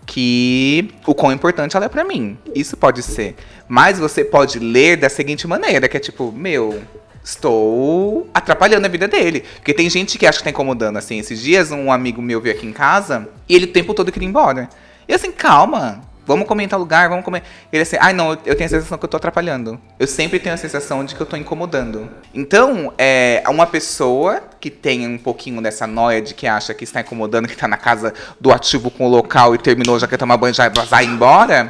que 0.04 0.92
o 1.06 1.14
quão 1.14 1.30
importante 1.32 1.76
ela 1.76 1.86
é 1.86 1.88
pra 1.88 2.04
mim. 2.04 2.36
Isso 2.54 2.76
pode 2.76 3.02
ser. 3.02 3.36
Mas 3.68 3.98
você 3.98 4.24
pode 4.24 4.58
ler 4.58 4.96
da 4.96 5.08
seguinte 5.08 5.46
maneira, 5.46 5.88
que 5.88 5.96
é 5.96 6.00
tipo, 6.00 6.32
meu, 6.32 6.82
estou 7.24 8.28
atrapalhando 8.34 8.86
a 8.86 8.88
vida 8.88 9.06
dele. 9.06 9.44
Porque 9.56 9.74
tem 9.74 9.88
gente 9.88 10.18
que 10.18 10.26
acha 10.26 10.38
que 10.38 10.44
tá 10.44 10.50
incomodando, 10.50 10.96
assim. 10.96 11.18
Esses 11.18 11.40
dias 11.40 11.70
um 11.70 11.92
amigo 11.92 12.20
meu 12.20 12.40
veio 12.40 12.54
aqui 12.54 12.66
em 12.66 12.72
casa 12.72 13.28
e 13.48 13.54
ele 13.54 13.66
o 13.66 13.72
tempo 13.72 13.94
todo 13.94 14.10
queria 14.10 14.26
ir 14.26 14.30
embora. 14.30 14.68
E 15.08 15.14
assim, 15.14 15.30
calma. 15.30 16.00
Vamos 16.24 16.46
comentar 16.46 16.78
lugar, 16.78 17.08
vamos 17.08 17.24
comer. 17.24 17.42
Ele 17.72 17.82
assim, 17.82 17.96
ai 18.00 18.12
não, 18.12 18.30
eu 18.30 18.54
tenho 18.54 18.66
a 18.66 18.68
sensação 18.68 18.96
que 18.96 19.04
eu 19.04 19.08
tô 19.08 19.16
atrapalhando. 19.16 19.80
Eu 19.98 20.06
sempre 20.06 20.38
tenho 20.38 20.54
a 20.54 20.58
sensação 20.58 21.04
de 21.04 21.16
que 21.16 21.20
eu 21.20 21.26
tô 21.26 21.36
incomodando. 21.36 22.08
Então, 22.32 22.94
é 22.96 23.42
uma 23.48 23.66
pessoa 23.66 24.40
que 24.60 24.70
tem 24.70 25.06
um 25.06 25.18
pouquinho 25.18 25.60
dessa 25.60 25.84
noia 25.84 26.22
de 26.22 26.32
que 26.32 26.46
acha 26.46 26.72
que 26.74 26.84
está 26.84 27.00
incomodando, 27.00 27.48
que 27.48 27.56
tá 27.56 27.66
na 27.66 27.76
casa 27.76 28.14
do 28.40 28.52
ativo 28.52 28.88
com 28.88 29.06
o 29.06 29.08
local 29.08 29.52
e 29.54 29.58
terminou, 29.58 29.98
já 29.98 30.06
quer 30.06 30.16
tomar 30.16 30.36
banho, 30.36 30.54
já 30.54 30.68
vai 30.68 31.04
embora. 31.04 31.68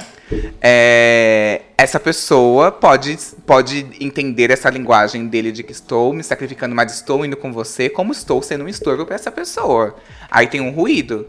É, 0.61 1.62
essa 1.76 1.98
pessoa 2.00 2.70
pode, 2.70 3.18
pode 3.46 3.87
entender 4.00 4.50
essa 4.50 4.70
linguagem 4.70 5.26
dele 5.26 5.52
de 5.52 5.62
que 5.62 5.72
estou 5.72 6.12
me 6.12 6.22
sacrificando, 6.22 6.74
mas 6.74 6.94
estou 6.94 7.24
indo 7.24 7.37
com 7.37 7.52
você, 7.52 7.88
como 7.88 8.12
estou 8.12 8.42
sendo 8.42 8.64
um 8.64 8.68
estorvo 8.68 9.04
para 9.04 9.14
essa 9.14 9.30
pessoa. 9.30 9.96
Aí 10.30 10.46
tem 10.46 10.61
um 10.61 10.70
ruído. 10.70 11.26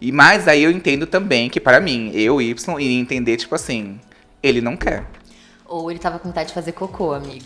E 0.00 0.10
mas 0.10 0.48
aí 0.48 0.64
eu 0.64 0.70
entendo 0.70 1.06
também 1.06 1.48
que 1.48 1.60
para 1.60 1.80
mim, 1.80 2.10
eu 2.14 2.40
Y 2.40 2.80
iria 2.80 3.00
entender 3.00 3.36
tipo 3.36 3.54
assim, 3.54 4.00
ele 4.42 4.60
não 4.60 4.76
quer. 4.76 5.04
Ou 5.66 5.90
ele 5.90 5.98
tava 5.98 6.18
com 6.18 6.28
vontade 6.28 6.48
de 6.48 6.54
fazer 6.54 6.72
cocô, 6.72 7.14
amigo. 7.14 7.44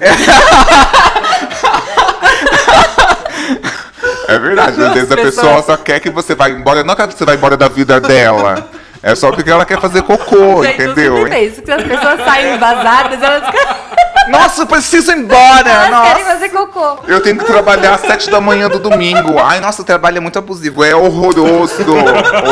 É 4.28 4.38
verdade, 4.38 4.82
às 4.82 4.92
vezes 4.92 5.12
a 5.12 5.16
pessoa 5.16 5.62
só 5.62 5.76
quer 5.76 6.00
que 6.00 6.10
você 6.10 6.34
vá 6.34 6.50
embora. 6.50 6.82
Não 6.82 6.96
quer 6.96 7.06
que 7.06 7.14
você 7.14 7.24
vá 7.24 7.34
embora 7.34 7.56
da 7.56 7.68
vida 7.68 8.00
dela. 8.00 8.68
É 9.02 9.14
só 9.14 9.30
porque 9.30 9.50
ela 9.50 9.64
quer 9.64 9.80
fazer 9.80 10.02
cocô, 10.02 10.62
Gente, 10.64 10.74
entendeu? 10.74 11.16
sempre 11.16 11.30
penso 11.30 11.62
que 11.62 11.70
as 11.70 11.82
pessoas 11.82 12.24
saem 12.24 12.58
vazadas, 12.58 13.22
elas 13.22 13.46
ficam... 13.46 13.95
Nossa, 14.28 14.62
eu 14.62 14.66
preciso 14.66 15.12
ir 15.12 15.18
embora. 15.18 15.68
Elas 15.68 16.08
querem 16.08 16.24
Nossa. 16.24 16.34
fazer 16.34 16.48
cocô. 16.50 16.98
Eu 17.06 17.20
tenho 17.20 17.38
que 17.38 17.44
trabalhar 17.44 17.94
às 17.94 18.00
sete 18.00 18.30
da 18.30 18.40
manhã 18.40 18.68
do 18.68 18.78
domingo. 18.78 19.38
Ai, 19.38 19.60
nossa, 19.60 19.82
o 19.82 19.84
trabalho 19.84 20.18
é 20.18 20.20
muito 20.20 20.38
abusivo. 20.38 20.82
É 20.84 20.94
horroroso. 20.94 21.74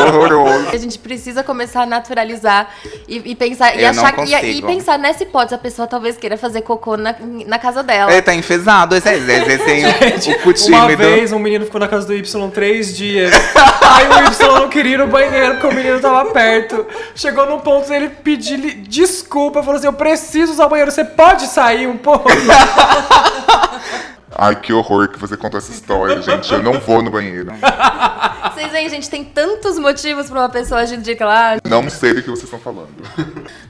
horroroso. 0.07 0.69
A 0.71 0.77
gente 0.77 0.97
precisa 0.97 1.43
começar 1.43 1.83
a 1.83 1.85
naturalizar 1.85 2.69
e, 3.07 3.31
e 3.31 3.35
pensar 3.35 3.75
e 3.75 3.83
Eu 3.83 3.93
não 3.93 4.03
achar 4.05 4.13
que- 4.13 4.35
e, 4.45 4.57
e 4.59 4.61
pensar 4.61 4.97
nessa 4.97 5.23
hipótese, 5.23 5.55
a 5.55 5.57
pessoa 5.57 5.87
talvez 5.87 6.17
queira 6.17 6.37
fazer 6.37 6.61
cocô 6.61 6.97
na, 6.97 7.15
na 7.45 7.59
casa 7.59 7.83
dela. 7.83 8.11
Ele 8.11 8.21
tá 8.21 8.33
enfesado. 8.33 8.95
Esse, 8.95 9.09
esse, 9.09 9.31
esse 9.31 9.65
tem 9.65 9.85
o 10.35 10.39
cu 10.41 10.53
Uma 10.69 10.95
vez 10.95 11.31
um 11.31 11.39
menino 11.39 11.65
ficou 11.65 11.79
na 11.79 11.87
casa 11.87 12.07
do 12.07 12.13
Y 12.13 12.49
três 12.51 12.95
dias. 12.95 13.33
Aí 13.81 14.07
o 14.07 14.31
Y 14.31 14.59
não 14.59 14.69
queria 14.69 14.93
ir 14.95 14.97
no 14.97 15.07
banheiro 15.07 15.53
porque 15.55 15.67
o 15.67 15.73
menino 15.73 15.99
tava 15.99 16.31
perto. 16.31 16.85
Chegou 17.15 17.45
num 17.45 17.59
ponto 17.59 17.91
ele 17.93 18.09
pediu 18.09 18.55
desculpa, 18.87 19.61
falou 19.61 19.77
assim: 19.77 19.87
Eu 19.87 19.93
preciso 19.93 20.53
usar 20.53 20.65
o 20.65 20.69
banheiro, 20.69 20.91
você 20.91 21.03
pode 21.03 21.47
sair 21.47 21.64
um 21.87 21.97
pouco? 21.97 22.29
Ai, 24.37 24.55
que 24.59 24.73
horror 24.73 25.07
que 25.07 25.17
você 25.17 25.37
contou 25.37 25.57
essa 25.57 25.71
história, 25.71 26.21
gente. 26.21 26.51
Eu 26.51 26.61
não 26.61 26.73
vou 26.79 27.01
no 27.01 27.09
banheiro. 27.09 27.51
Vocês 28.53 28.71
veem, 28.71 28.89
gente, 28.89 29.09
tem 29.09 29.23
tantos 29.23 29.77
motivos 29.79 30.29
pra 30.29 30.39
uma 30.41 30.49
pessoa 30.49 30.81
agir 30.81 30.97
de 30.97 31.15
claro. 31.15 31.59
Não 31.69 31.89
sei 31.89 32.13
do 32.13 32.21
que 32.21 32.29
vocês 32.29 32.43
estão 32.43 32.59
falando. 32.59 32.89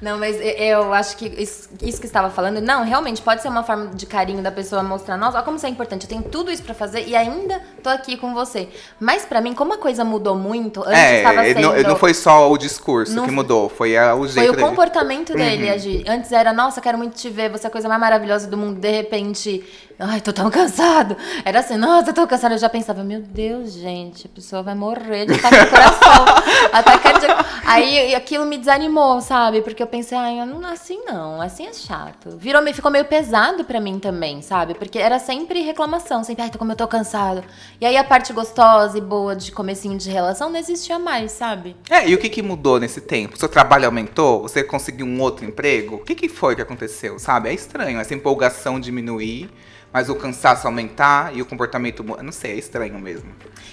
Não, 0.02 0.18
mas 0.18 0.38
eu 0.40 0.94
acho 0.94 1.18
que 1.18 1.26
isso, 1.28 1.70
isso 1.82 2.00
que 2.00 2.06
estava 2.08 2.30
falando, 2.30 2.62
não, 2.62 2.84
realmente 2.84 3.22
pode 3.22 3.42
ser 3.42 3.48
uma 3.48 3.64
forma 3.64 3.88
de 3.96 4.06
carinho 4.06 4.42
da 4.44 4.52
pessoa 4.52 4.84
mostrar, 4.84 5.18
nossa, 5.18 5.38
olha 5.38 5.46
como 5.46 5.58
isso 5.58 5.66
é 5.66 5.70
importante, 5.70 6.04
eu 6.04 6.10
tenho 6.10 6.22
tudo 6.24 6.52
isso 6.52 6.62
pra 6.64 6.76
fazer 6.76 7.08
e 7.08 7.16
ainda 7.16 7.60
tô 7.82 7.90
aqui 7.90 8.18
com 8.18 8.34
você. 8.34 8.68
Mas 9.00 9.26
pra 9.26 9.42
mim, 9.42 9.54
como 9.54 9.74
a 9.74 9.78
coisa 9.78 10.04
mudou 10.04 10.36
muito, 10.36 10.82
antes 10.82 11.00
estava 11.00 11.46
É, 11.46 11.54
sendo... 11.54 11.62
não, 11.62 11.82
não 11.90 11.96
foi 11.96 12.14
só 12.14 12.52
o 12.52 12.58
discurso 12.58 13.14
Não 13.16 13.24
que 13.24 13.30
foi- 13.30 13.36
mudou, 13.36 13.70
foi 13.70 13.98
a- 13.98 14.14
o 14.14 14.20
Foi 14.20 14.28
jeito 14.30 14.54
o 14.54 14.56
dele. 14.56 14.68
comportamento 14.68 15.34
dele 15.34 15.70
agir. 15.70 16.04
Antes 16.08 16.32
era, 16.32 16.54
nossa, 16.54 16.80
quero 16.82 16.98
muito 16.98 17.16
te 17.16 17.30
ver, 17.30 17.50
você 17.50 17.66
é 17.66 17.70
a 17.70 17.72
coisa 17.72 17.88
mais 17.88 18.00
maravilhosa 18.00 18.48
do 18.48 18.58
mundo. 18.58 18.80
De 18.80 18.92
repente, 18.92 19.64
ai, 20.00 20.22
tô 20.22 20.34
tão 20.34 20.50
cansado. 20.50 21.16
Era 21.44 21.60
assim, 21.60 21.78
nossa, 21.78 22.14
tô 22.14 22.28
cansado. 22.28 22.54
Eu 22.54 22.58
já 22.58 22.70
pensava, 22.70 23.04
meu 23.04 23.22
Deus, 23.22 23.74
gente, 23.74 24.28
a 24.28 24.30
pessoa 24.30 24.62
vai 24.62 24.76
morrer 24.76 25.26
de 25.26 25.34
ataque 25.34 25.56
ao 25.56 25.68
coração. 25.68 26.26
ataque 26.74 27.04
cardíaco. 27.04 27.46
Aí 27.66 28.14
aquilo 28.14 28.46
me 28.46 28.58
desanimou, 28.58 29.22
sabe? 29.22 29.62
Porque 29.62 29.82
eu 29.82 29.88
pensei, 29.88 30.18
ai, 30.18 30.40
eu 30.40 30.46
não 30.46 30.66
assim 30.66 31.04
não, 31.06 31.42
assim 31.42 31.68
é 31.68 31.74
chato. 31.74 32.38
Virou, 32.38 32.62
ficou 32.74 32.92
meio 32.92 33.06
pesado 33.06 33.64
pra 33.64 33.80
mim 33.80 34.00
também, 34.00 34.42
sabe? 34.42 34.74
Porque 34.74 35.00
era 35.00 35.20
sempre 35.20 35.62
reclamação, 35.62 36.24
sempre, 36.24 36.44
ai, 36.44 36.52
como 36.58 36.72
eu 36.72 36.76
tô 36.76 36.88
cansado. 36.88 37.44
E 37.80 37.86
aí 37.86 37.98
a 37.98 38.04
parte 38.04 38.34
gostosa 38.34 38.98
e 38.98 39.02
boa 39.02 39.36
de 39.36 39.52
comecinho 39.52 39.98
de 39.98 40.10
relação 40.10 40.50
não 40.50 40.60
existia 40.60 41.00
mais, 41.00 41.32
sabe? 41.32 41.76
É, 41.90 42.08
e 42.08 42.14
o 42.14 42.18
que, 42.18 42.30
que 42.30 42.42
mudou 42.42 42.80
nesse 42.80 43.02
tempo? 43.02 43.38
Seu 43.38 43.50
trabalho 43.50 43.86
aumentou? 43.86 44.42
Você 44.42 44.64
conseguiu 44.64 45.06
um 45.06 45.22
outro 45.22 45.46
emprego? 45.46 45.96
O 45.96 46.00
que, 46.00 46.16
que 46.16 46.30
foi 46.30 46.56
que 46.56 46.62
aconteceu, 46.62 47.18
sabe? 47.18 47.50
É 47.50 47.54
estranho, 47.54 48.00
essa 48.00 48.14
empolgação 48.14 48.80
diminuir, 48.80 49.50
mas 49.96 50.10
o 50.10 50.16
cansaço 50.16 50.68
aumentar 50.68 51.34
e 51.34 51.42
o 51.42 51.46
comportamento... 51.46 52.04
não 52.22 52.34
sei, 52.34 52.52
é 52.52 52.56
estranho 52.56 53.00
mesmo. 53.00 53.32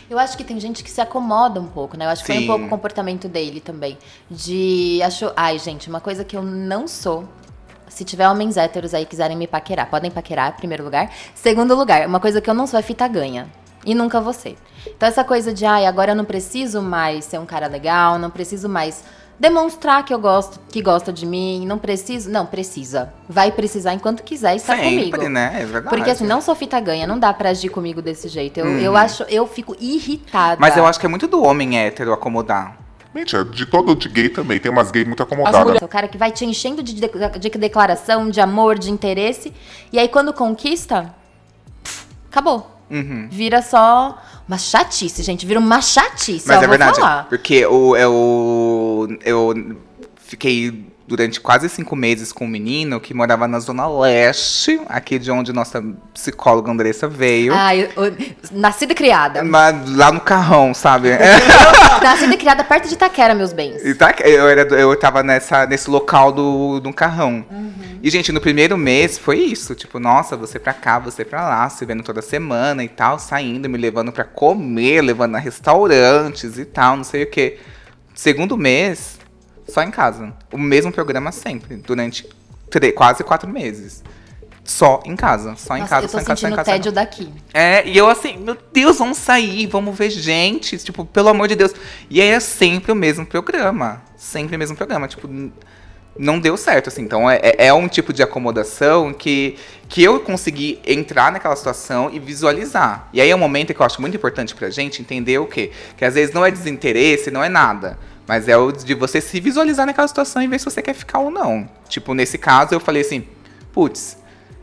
Eu 0.08 0.16
acho 0.20 0.36
que 0.36 0.44
tem 0.44 0.60
gente 0.60 0.84
que 0.84 0.88
se 0.88 1.00
acomoda 1.00 1.60
um 1.60 1.66
pouco, 1.66 1.96
né? 1.96 2.04
Eu 2.04 2.10
acho 2.10 2.22
que 2.22 2.28
foi 2.28 2.36
Sim. 2.36 2.44
um 2.44 2.46
pouco 2.46 2.64
o 2.66 2.68
comportamento 2.68 3.26
dele 3.26 3.60
também. 3.60 3.98
De. 4.30 5.00
Acho. 5.02 5.32
Ai, 5.34 5.58
gente, 5.58 5.88
uma 5.88 6.00
coisa 6.00 6.22
que 6.24 6.36
eu 6.36 6.42
não 6.42 6.86
sou. 6.86 7.28
Se 7.88 8.04
tiver 8.04 8.28
homens 8.28 8.56
héteros 8.56 8.94
aí 8.94 9.04
quiserem 9.04 9.36
me 9.36 9.48
paquerar, 9.48 9.90
podem 9.90 10.12
paquerar, 10.12 10.52
em 10.52 10.58
primeiro 10.58 10.84
lugar. 10.84 11.12
Segundo 11.34 11.74
lugar, 11.74 12.06
uma 12.06 12.20
coisa 12.20 12.40
que 12.40 12.48
eu 12.48 12.54
não 12.54 12.68
sou 12.68 12.78
é 12.78 12.82
fita 12.82 13.08
ganha. 13.08 13.48
E 13.84 13.92
nunca 13.92 14.32
ser. 14.32 14.56
Então, 14.86 15.08
essa 15.08 15.24
coisa 15.24 15.52
de, 15.52 15.64
ai, 15.64 15.86
agora 15.86 16.12
eu 16.12 16.16
não 16.16 16.24
preciso 16.24 16.80
mais 16.80 17.24
ser 17.24 17.40
um 17.40 17.46
cara 17.46 17.66
legal, 17.66 18.16
não 18.16 18.30
preciso 18.30 18.68
mais 18.68 19.02
demonstrar 19.42 20.04
que 20.04 20.14
eu 20.14 20.20
gosto, 20.20 20.60
que 20.70 20.80
gosta 20.80 21.12
de 21.12 21.26
mim, 21.26 21.66
não 21.66 21.76
preciso. 21.76 22.30
Não, 22.30 22.46
precisa. 22.46 23.12
Vai 23.28 23.50
precisar 23.50 23.92
enquanto 23.92 24.22
quiser 24.22 24.54
estar 24.54 24.76
Sempre, 24.76 25.10
comigo. 25.10 25.28
né? 25.28 25.50
É 25.60 25.64
verdade. 25.66 25.88
Porque 25.96 26.10
assim, 26.10 26.24
não 26.24 26.40
sou 26.40 26.54
fita 26.54 26.78
ganha, 26.78 27.08
não 27.08 27.18
dá 27.18 27.34
pra 27.34 27.48
agir 27.50 27.68
comigo 27.68 28.00
desse 28.00 28.28
jeito. 28.28 28.60
Eu, 28.60 28.78
eu 28.78 28.96
acho, 28.96 29.24
eu 29.24 29.44
fico 29.46 29.74
irritada. 29.80 30.58
Mas 30.60 30.76
eu 30.76 30.86
acho 30.86 31.00
que 31.00 31.06
é 31.06 31.08
muito 31.08 31.26
do 31.26 31.42
homem 31.42 31.76
hétero 31.76 32.12
acomodar. 32.12 32.78
Mentira, 33.12 33.44
de 33.44 33.66
todo 33.66 33.96
de 33.96 34.08
gay 34.08 34.28
também. 34.28 34.60
Tem 34.60 34.70
umas 34.70 34.90
gays 34.92 35.06
muito 35.06 35.22
As 35.22 35.26
acomodadas. 35.26 35.82
o 35.82 35.88
cara 35.88 36.06
que 36.06 36.16
vai 36.16 36.30
te 36.30 36.46
enchendo 36.46 36.80
de, 36.82 36.94
de- 36.94 37.38
de 37.38 37.50
declaração, 37.50 38.30
de 38.30 38.40
amor, 38.40 38.78
de 38.78 38.90
interesse. 38.92 39.52
E 39.92 39.98
aí, 39.98 40.06
quando 40.08 40.32
conquista, 40.32 41.12
pff, 41.82 42.06
acabou. 42.30 42.70
Uhum. 42.90 43.26
Vira 43.30 43.60
só 43.60 44.18
uma 44.52 44.58
chatice, 44.58 45.22
gente. 45.22 45.46
Vira 45.46 45.58
uma 45.58 45.80
chatice. 45.80 46.46
Mas 46.46 46.58
ó, 46.58 46.62
é 46.62 46.66
verdade, 46.66 47.00
falar. 47.00 47.28
porque 47.28 47.54
eu, 47.54 47.96
eu, 47.96 49.18
eu 49.24 49.76
fiquei 50.16 50.91
durante 51.16 51.38
quase 51.38 51.68
cinco 51.68 51.94
meses 51.94 52.32
com 52.32 52.46
um 52.46 52.48
menino 52.48 52.98
que 52.98 53.12
morava 53.12 53.46
na 53.46 53.60
Zona 53.60 53.86
Leste, 53.86 54.80
aqui 54.88 55.18
de 55.18 55.30
onde 55.30 55.52
nossa 55.52 55.84
psicóloga 56.14 56.72
Andressa 56.72 57.06
veio. 57.06 57.52
Ah, 57.54 57.76
eu, 57.76 57.86
eu- 57.96 58.16
nascida 58.50 58.92
e 58.92 58.94
criada. 58.96 59.44
Mas 59.44 59.90
lá 59.94 60.10
no 60.10 60.20
carrão, 60.20 60.72
sabe? 60.72 61.10
nascida 62.02 62.32
e 62.32 62.38
criada 62.38 62.64
perto 62.64 62.88
de 62.88 62.94
Itaquera, 62.94 63.34
meus 63.34 63.52
bens. 63.52 63.84
E 63.84 63.94
tá- 63.94 64.14
eu, 64.20 64.48
era, 64.48 64.62
eu 64.74 64.98
tava 64.98 65.22
nessa, 65.22 65.66
nesse 65.66 65.90
local 65.90 66.32
do, 66.32 66.80
do 66.80 66.90
carrão. 66.94 67.44
E, 68.02 68.08
gente, 68.08 68.32
no 68.32 68.40
primeiro 68.40 68.78
mês 68.78 69.18
foi 69.18 69.38
isso. 69.38 69.74
Tipo, 69.74 70.00
nossa, 70.00 70.34
você 70.34 70.58
pra 70.58 70.72
cá, 70.72 70.98
você 70.98 71.26
pra 71.26 71.46
lá, 71.46 71.68
se 71.68 71.84
vendo 71.84 72.02
toda 72.02 72.22
semana 72.22 72.82
e 72.82 72.88
tal, 72.88 73.18
saindo, 73.18 73.68
me 73.68 73.76
levando 73.76 74.10
pra 74.10 74.24
comer, 74.24 75.02
levando 75.02 75.36
a 75.36 75.38
restaurantes 75.38 76.56
e 76.56 76.64
tal, 76.64 76.96
não 76.96 77.04
sei 77.04 77.24
o 77.24 77.30
quê. 77.30 77.58
Segundo 78.14 78.56
mês, 78.56 79.18
só 79.72 79.82
em 79.82 79.90
casa. 79.90 80.32
O 80.52 80.58
mesmo 80.58 80.92
programa 80.92 81.32
sempre, 81.32 81.76
durante 81.76 82.28
quase 82.94 83.22
quatro 83.24 83.48
meses. 83.48 84.02
Só 84.64 85.02
em 85.04 85.16
casa, 85.16 85.56
só 85.56 85.76
em 85.76 85.80
Nossa, 85.80 85.90
casa, 85.90 86.04
eu 86.06 86.08
só 86.08 86.20
em 86.20 86.24
casa, 86.24 86.40
só 86.40 86.46
em 86.48 86.54
casa. 86.54 86.70
em 86.70 86.74
tédio 86.74 86.92
daqui. 86.92 87.32
é, 87.52 87.84
e 87.86 87.98
eu 87.98 88.08
assim, 88.08 88.36
meu 88.36 88.56
Deus, 88.72 88.96
vamos 88.96 89.18
sair, 89.18 89.66
vamos 89.66 89.96
ver 89.98 90.08
gente, 90.08 90.78
tipo, 90.78 91.04
pelo 91.04 91.28
amor 91.30 91.48
de 91.48 91.56
Deus. 91.56 91.72
E 92.08 92.20
aí 92.20 92.28
é 92.28 92.38
sempre 92.38 92.92
o 92.92 92.94
mesmo 92.94 93.26
programa, 93.26 94.00
sempre 94.16 94.54
o 94.54 94.58
mesmo 94.60 94.76
programa, 94.76 95.08
tipo, 95.08 95.28
não 96.16 96.38
deu 96.38 96.56
certo, 96.56 96.88
assim. 96.88 97.02
Então 97.02 97.28
é, 97.28 97.40
é- 97.42 97.66
é 97.66 97.74
um 97.74 97.88
tipo 97.88 98.12
de 98.12 98.22
acomodação 98.22 99.12
que, 99.12 99.56
que 99.88 100.00
eu 100.00 100.20
consegui 100.20 100.78
entrar 100.86 101.32
naquela 101.32 101.56
situação 101.56 102.08
e 102.12 102.20
visualizar. 102.20 103.08
E 103.12 103.20
aí 103.20 103.30
é 103.30 103.34
um 103.34 103.38
momento 103.40 103.74
que 103.74 103.80
eu 103.80 103.84
acho 103.86 104.00
muito 104.00 104.16
importante 104.16 104.54
pra 104.54 104.70
gente 104.70 105.02
entender 105.02 105.38
o 105.38 105.46
quê? 105.46 105.72
Que 105.96 106.04
às 106.04 106.14
vezes 106.14 106.32
não 106.32 106.46
é 106.46 106.52
desinteresse, 106.52 107.32
não 107.32 107.42
é 107.42 107.48
nada. 107.48 107.98
Mas 108.26 108.48
é 108.48 108.56
o 108.56 108.70
de 108.70 108.94
você 108.94 109.20
se 109.20 109.40
visualizar 109.40 109.84
naquela 109.84 110.06
situação 110.06 110.42
e 110.42 110.46
ver 110.46 110.58
se 110.58 110.64
você 110.64 110.80
quer 110.80 110.94
ficar 110.94 111.18
ou 111.18 111.30
não. 111.30 111.68
Tipo, 111.88 112.14
nesse 112.14 112.38
caso 112.38 112.74
eu 112.74 112.80
falei 112.80 113.02
assim, 113.02 113.26
putz, 113.72 114.16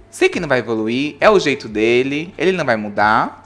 sei 0.10 0.30
que 0.30 0.40
não 0.40 0.48
vai 0.48 0.60
evoluir, 0.60 1.16
é 1.20 1.30
o 1.30 1.40
jeito 1.40 1.68
dele, 1.68 2.34
ele 2.38 2.52
não 2.52 2.66
vai 2.66 2.78
mudar. 2.78 3.44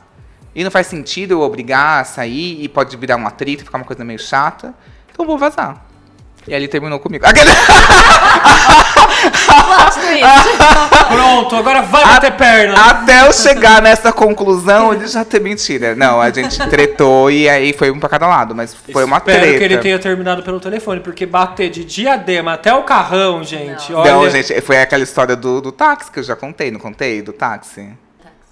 E 0.56 0.64
não 0.64 0.70
faz 0.70 0.88
sentido 0.88 1.32
eu 1.32 1.42
obrigar 1.42 2.02
a 2.02 2.04
sair 2.04 2.64
e 2.64 2.70
pode 2.70 2.96
virar 2.96 3.18
um 3.18 3.26
atrito, 3.26 3.66
ficar 3.66 3.80
uma 3.80 3.86
coisa 3.86 4.04
meio 4.04 4.20
chata. 4.20 4.74
Então 5.12 5.26
vou 5.26 5.38
vazar. 5.38 5.84
E 6.48 6.54
aí 6.54 6.60
ele 6.60 6.68
terminou 6.68 7.00
comigo. 7.00 7.26
Pronto, 11.08 11.56
agora 11.56 11.82
vai 11.82 12.04
bater 12.06 12.34
perna. 12.34 12.76
Até 12.90 13.26
eu 13.26 13.34
chegar 13.34 13.82
nessa 13.82 14.12
conclusão, 14.12 14.94
ele 14.94 15.08
já 15.08 15.24
tem 15.24 15.40
mentira. 15.40 15.96
Não, 15.96 16.20
a 16.22 16.30
gente 16.30 16.58
tretou 16.70 17.32
e 17.32 17.48
aí 17.48 17.74
foi 17.74 17.92
um 17.92 18.00
pra 18.00 18.10
cada 18.10 18.28
lado, 18.28 18.54
mas 18.54 18.74
foi 18.74 19.04
uma 19.04 19.18
Espero 19.18 19.40
treta. 19.40 19.58
que 19.58 19.64
ele 19.64 19.78
tenha 19.78 20.00
terminado 20.00 20.44
pelo 20.44 20.60
telefone, 20.60 21.00
porque 21.00 21.26
bater 21.26 21.70
de 21.70 21.86
diadema 21.86 22.54
até 22.54 22.74
o 22.74 22.84
carrão, 22.84 23.44
gente. 23.44 23.94
Olha, 23.94 24.12
Não, 24.12 24.30
gente, 24.30 24.60
foi 24.62 24.78
aquela 24.78 25.04
história 25.04 25.36
do, 25.36 25.62
do 25.62 25.72
táxi 25.72 26.12
que 26.12 26.20
eu 26.20 26.24
já 26.24 26.36
contei, 26.36 26.72
não 26.72 26.80
contei? 26.80 27.22
Do 27.22 27.32
táxi? 27.32 27.90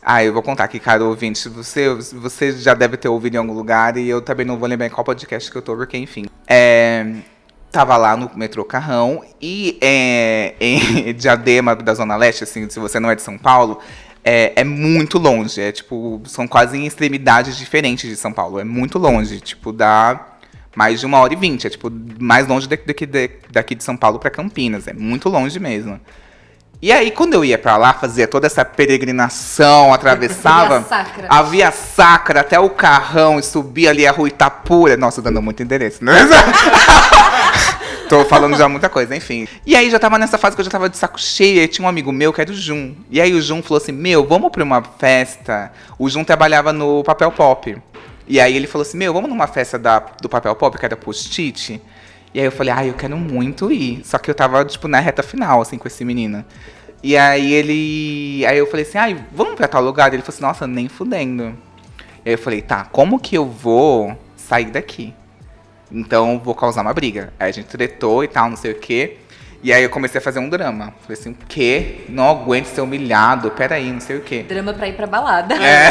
Ah, 0.04 0.24
eu 0.24 0.34
vou 0.34 0.42
contar 0.42 0.64
aqui, 0.64 0.80
cara 0.80 1.04
ouvinte. 1.04 1.48
Você, 1.50 1.90
você 2.14 2.52
já 2.54 2.74
deve 2.74 2.98
ter 2.98 3.08
ouvido 3.08 3.36
em 3.36 3.38
algum 3.38 3.54
lugar 3.54 3.98
e 3.98 4.10
eu 4.10 4.20
também 4.20 4.46
não 4.46 4.58
vou 4.58 4.68
lembrar 4.68 4.88
em 4.88 4.90
qual 4.90 5.04
podcast 5.04 5.52
que 5.52 5.56
eu 5.56 5.62
tô, 5.62 5.76
porque 5.76 5.96
enfim. 5.96 6.26
É, 6.48 7.06
tava 7.72 7.96
lá 7.98 8.18
no 8.18 8.30
metrô 8.36 8.66
Carrão 8.66 9.24
e 9.42 9.78
é, 9.82 10.54
em 10.60 11.14
Diadema 11.14 11.76
da 11.76 11.94
Zona 11.94 12.16
Leste, 12.16 12.44
assim, 12.44 12.70
se 12.70 12.80
você 12.80 13.00
não 13.00 13.10
é 13.10 13.16
de 13.16 13.22
São 13.22 13.38
Paulo, 13.38 13.80
é, 14.24 14.54
é 14.56 14.64
muito 14.64 15.18
longe. 15.18 15.62
É 15.62 15.72
tipo, 15.72 16.22
são 16.26 16.48
quase 16.48 16.78
em 16.78 16.86
extremidades 16.86 17.58
diferentes 17.58 18.10
de 18.10 18.16
São 18.16 18.32
Paulo. 18.32 18.60
É 18.60 18.64
muito 18.64 18.98
longe. 19.00 19.40
Tipo, 19.40 19.72
dá 19.72 20.20
mais 20.76 21.00
de 21.00 21.06
uma 21.06 21.20
hora 21.20 21.34
e 21.34 21.36
vinte. 21.38 21.66
É 21.66 21.70
tipo, 21.70 21.92
mais 22.20 22.48
longe 22.48 22.68
daqui, 22.68 22.86
daqui, 22.86 23.40
daqui 23.52 23.76
de 23.76 23.84
São 23.84 23.98
Paulo 23.98 24.20
pra 24.20 24.30
Campinas. 24.30 24.88
É 24.88 24.94
muito 24.94 25.30
longe 25.30 25.60
mesmo. 25.60 26.00
E 26.82 26.92
aí, 26.92 27.12
quando 27.12 27.36
eu 27.36 27.46
ia 27.46 27.60
pra 27.60 27.78
lá, 27.78 27.94
fazia 27.94 28.28
toda 28.28 28.48
essa 28.48 28.66
peregrinação, 28.66 29.94
atravessava 29.94 30.80
Via 30.80 30.88
Sacra. 30.88 31.28
a 31.30 31.42
Via 31.44 31.72
Sacra 31.72 32.40
até 32.42 32.60
o 32.60 32.72
Carrão 32.72 33.40
e 33.40 33.44
subia 33.44 33.92
ali 33.92 34.08
a 34.08 34.12
Rua 34.12 34.28
Itapura. 34.28 34.98
Nossa, 34.98 35.22
dando 35.22 35.42
muito 35.42 35.62
endereço, 35.62 36.04
né? 36.04 36.14
Tô 38.12 38.26
falando 38.26 38.58
já 38.58 38.68
muita 38.68 38.90
coisa, 38.90 39.16
enfim. 39.16 39.48
E 39.66 39.76
aí 39.76 39.90
já 39.90 39.98
tava 39.98 40.18
nessa 40.18 40.38
fase 40.38 40.56
que 40.56 40.60
eu 40.60 40.66
já 40.66 40.72
tava 40.72 40.90
de 40.90 40.98
saco 40.98 41.20
cheio. 41.20 41.62
E 41.62 41.68
tinha 41.68 41.86
um 41.86 41.90
amigo 41.90 42.12
meu 42.12 42.34
que 42.34 42.42
era 42.42 42.52
o 42.52 42.54
Jun. 42.54 42.94
E 43.10 43.22
aí 43.22 43.34
o 43.34 43.42
Jun 43.42 43.62
falou 43.64 43.78
assim: 43.78 43.94
Meu, 43.94 44.26
vamos 44.26 44.52
pra 44.52 44.64
uma 44.64 44.84
festa. 44.84 45.72
O 45.98 46.10
Jun 46.10 46.24
trabalhava 46.26 46.74
no 46.74 47.04
papel 47.04 47.32
pop. 47.32 47.78
E 48.28 48.40
aí 48.40 48.56
ele 48.56 48.68
falou 48.68 48.84
assim: 48.84 48.98
Meu, 48.98 49.14
vamos 49.14 49.30
numa 49.30 49.48
festa 49.48 49.80
da, 49.80 50.00
do 50.22 50.28
papel 50.28 50.54
pop, 50.56 50.78
que 50.78 50.86
era 50.86 50.98
post-it. 50.98 51.82
E 52.34 52.40
aí 52.40 52.46
eu 52.46 52.52
falei, 52.52 52.74
ai, 52.74 52.90
eu 52.90 52.94
quero 52.94 53.18
muito 53.18 53.72
ir. 53.72 54.02
Só 54.06 54.18
que 54.18 54.30
eu 54.30 54.36
tava, 54.36 54.64
tipo, 54.64 54.88
na 54.88 55.00
reta 55.00 55.22
final, 55.22 55.62
assim, 55.62 55.78
com 55.78 55.88
esse 55.88 56.06
menino. 56.06 56.46
E 57.04 57.18
aí 57.18 57.54
ele. 57.54 58.46
Aí 58.46 58.58
eu 58.58 58.68
falei 58.68 58.86
assim, 58.86 58.98
ai, 58.98 59.26
vamos 59.32 59.56
pra 59.56 59.68
tal 59.68 59.84
lugar? 59.84 60.14
Ele 60.14 60.22
falou 60.22 60.36
assim, 60.36 60.44
nossa, 60.44 60.68
nem 60.68 60.88
fudendo. 60.88 61.58
E 62.26 62.30
aí 62.30 62.34
eu 62.34 62.38
falei, 62.38 62.62
tá, 62.62 62.86
como 62.86 63.20
que 63.20 63.36
eu 63.36 63.46
vou 63.46 64.18
sair 64.36 64.66
daqui? 64.72 65.14
Então 65.92 66.40
vou 66.44 66.56
causar 66.56 66.82
uma 66.82 66.94
briga. 66.94 67.34
Aí 67.40 67.50
a 67.50 67.54
gente 67.54 67.68
tretou 67.68 68.24
e 68.24 68.28
tal, 68.28 68.50
não 68.50 68.58
sei 68.58 68.72
o 68.72 68.76
quê. 68.76 69.18
E 69.64 69.72
aí 69.72 69.84
eu 69.84 69.90
comecei 69.90 70.20
a 70.20 70.22
fazer 70.24 70.40
um 70.40 70.50
drama. 70.50 70.94
Falei 71.02 71.20
assim, 71.20 71.32
o 71.32 71.36
quê? 71.48 72.06
Não 72.10 72.28
aguento 72.30 72.66
ser 72.66 72.82
humilhado, 72.82 73.52
peraí, 73.52 73.92
não 73.92 74.00
sei 74.00 74.18
o 74.18 74.22
quê. 74.22 74.44
Drama 74.48 74.74
pra 74.74 74.88
ir 74.88 74.94
pra 74.94 75.06
balada. 75.06 75.54
É. 75.56 75.90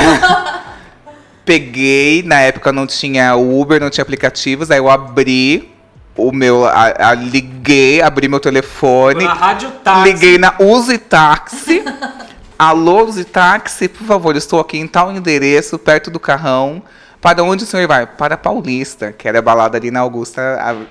Peguei, 1.45 2.23
na 2.23 2.41
época 2.41 2.73
não 2.73 2.87
tinha 2.87 3.35
Uber, 3.35 3.81
não 3.81 3.91
tinha 3.91 4.03
aplicativos, 4.03 4.71
aí 4.71 4.79
eu 4.79 4.89
abri 4.91 5.73
o 6.17 6.31
meu. 6.33 6.65
A, 6.67 7.11
a- 7.11 7.15
liguei, 7.15 8.01
abri 8.03 8.29
meu 8.29 8.39
telefone. 8.41 9.25
Na 9.25 9.33
rádio 9.33 9.71
táxi. 9.83 10.13
Liguei 10.13 10.39
na 10.39 10.55
Use 10.59 10.99
Táxi. 10.99 11.83
Alô, 12.59 13.05
Use 13.05 13.25
Táxi, 13.25 13.89
por 13.89 14.07
favor, 14.07 14.37
estou 14.37 14.61
aqui 14.61 14.79
em 14.79 14.87
tal 14.87 15.11
endereço, 15.11 15.79
perto 15.79 16.11
do 16.11 16.21
carrão. 16.21 16.83
Para 17.21 17.43
onde 17.45 17.65
o 17.65 17.67
senhor 17.67 17.87
vai? 17.87 18.07
Para 18.07 18.37
Paulista, 18.39 19.13
que 19.13 19.29
era 19.29 19.41
a 19.41 19.43
balada 19.43 19.77
ali 19.77 19.91
na 19.91 20.01
Augusta, 20.01 20.41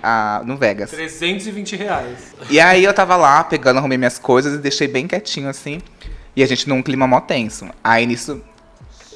a- 0.04 0.38
a- 0.38 0.44
no 0.46 0.58
Vegas. 0.58 0.92
320 0.92 1.76
reais. 1.76 2.36
E 2.50 2.60
aí 2.60 2.84
eu 2.84 2.94
tava 2.94 3.16
lá, 3.16 3.44
pegando, 3.44 3.78
arrumei 3.78 3.98
minhas 3.98 4.20
coisas 4.20 4.54
e 4.54 4.58
deixei 4.60 4.88
bem 4.88 5.08
quietinho 5.08 5.50
assim. 5.50 5.82
E 6.36 6.44
a 6.44 6.46
gente 6.46 6.70
num 6.70 6.84
clima 6.84 7.08
mó 7.08 7.20
tenso. 7.20 7.68
Aí 7.84 8.06
nisso, 8.06 8.42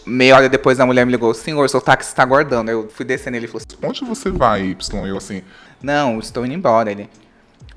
meia 0.05 0.35
hora 0.35 0.49
depois 0.49 0.79
a 0.79 0.85
mulher 0.85 1.05
me 1.05 1.11
ligou, 1.11 1.33
senhor, 1.35 1.69
seu 1.69 1.79
táxi 1.79 2.15
tá 2.15 2.23
aguardando. 2.23 2.71
Eu 2.71 2.89
fui 2.93 3.05
descendo 3.05 3.37
ele 3.37 3.47
falou 3.47 3.61
assim, 3.67 3.77
Onde 3.87 4.03
você 4.05 4.31
vai, 4.31 4.61
Y? 4.63 5.05
Eu 5.07 5.17
assim, 5.17 5.43
não, 5.81 6.17
estou 6.19 6.43
indo 6.45 6.55
embora. 6.55 6.89
Ele, 6.91 7.07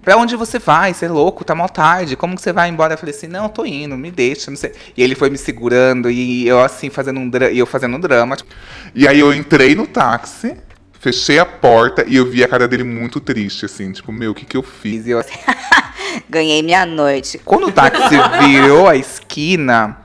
pra 0.06 0.16
onde 0.16 0.36
você 0.36 0.60
vai? 0.60 0.94
Você 0.94 1.06
é 1.06 1.08
louco, 1.08 1.44
tá 1.44 1.52
mal 1.52 1.68
tarde. 1.68 2.14
Como 2.14 2.36
que 2.36 2.40
você 2.40 2.52
vai 2.52 2.68
embora? 2.68 2.94
Eu 2.94 2.98
falei 2.98 3.12
assim, 3.12 3.26
não, 3.26 3.48
tô 3.48 3.66
indo, 3.66 3.98
me 3.98 4.12
deixa, 4.12 4.52
não 4.52 4.56
sei. 4.56 4.70
E 4.96 5.02
ele 5.02 5.16
foi 5.16 5.28
me 5.28 5.36
segurando 5.36 6.08
e 6.08 6.46
eu 6.46 6.60
assim, 6.60 6.88
fazendo 6.88 7.18
um, 7.18 7.28
e 7.50 7.58
eu 7.58 7.66
fazendo 7.66 7.96
um 7.96 8.00
drama. 8.00 8.36
tipo, 8.36 8.48
E 8.94 9.08
aí 9.08 9.18
eu 9.18 9.34
entrei 9.34 9.74
no 9.74 9.84
táxi, 9.84 10.56
fechei 11.00 11.40
a 11.40 11.44
porta 11.44 12.04
e 12.06 12.14
eu 12.14 12.24
vi 12.24 12.44
a 12.44 12.46
cara 12.46 12.68
dele 12.68 12.84
muito 12.84 13.18
triste, 13.18 13.64
assim, 13.64 13.90
tipo, 13.90 14.12
meu, 14.12 14.30
o 14.30 14.34
que 14.34 14.46
que 14.46 14.56
eu 14.56 14.62
fiz? 14.62 15.08
E 15.08 15.10
eu 15.10 15.18
assim, 15.18 15.34
Ganhei 16.30 16.62
minha 16.62 16.86
noite. 16.86 17.40
Quando 17.44 17.66
o 17.66 17.72
táxi 17.72 18.14
virou 18.46 18.86
a 18.86 18.94
esquina, 18.94 19.98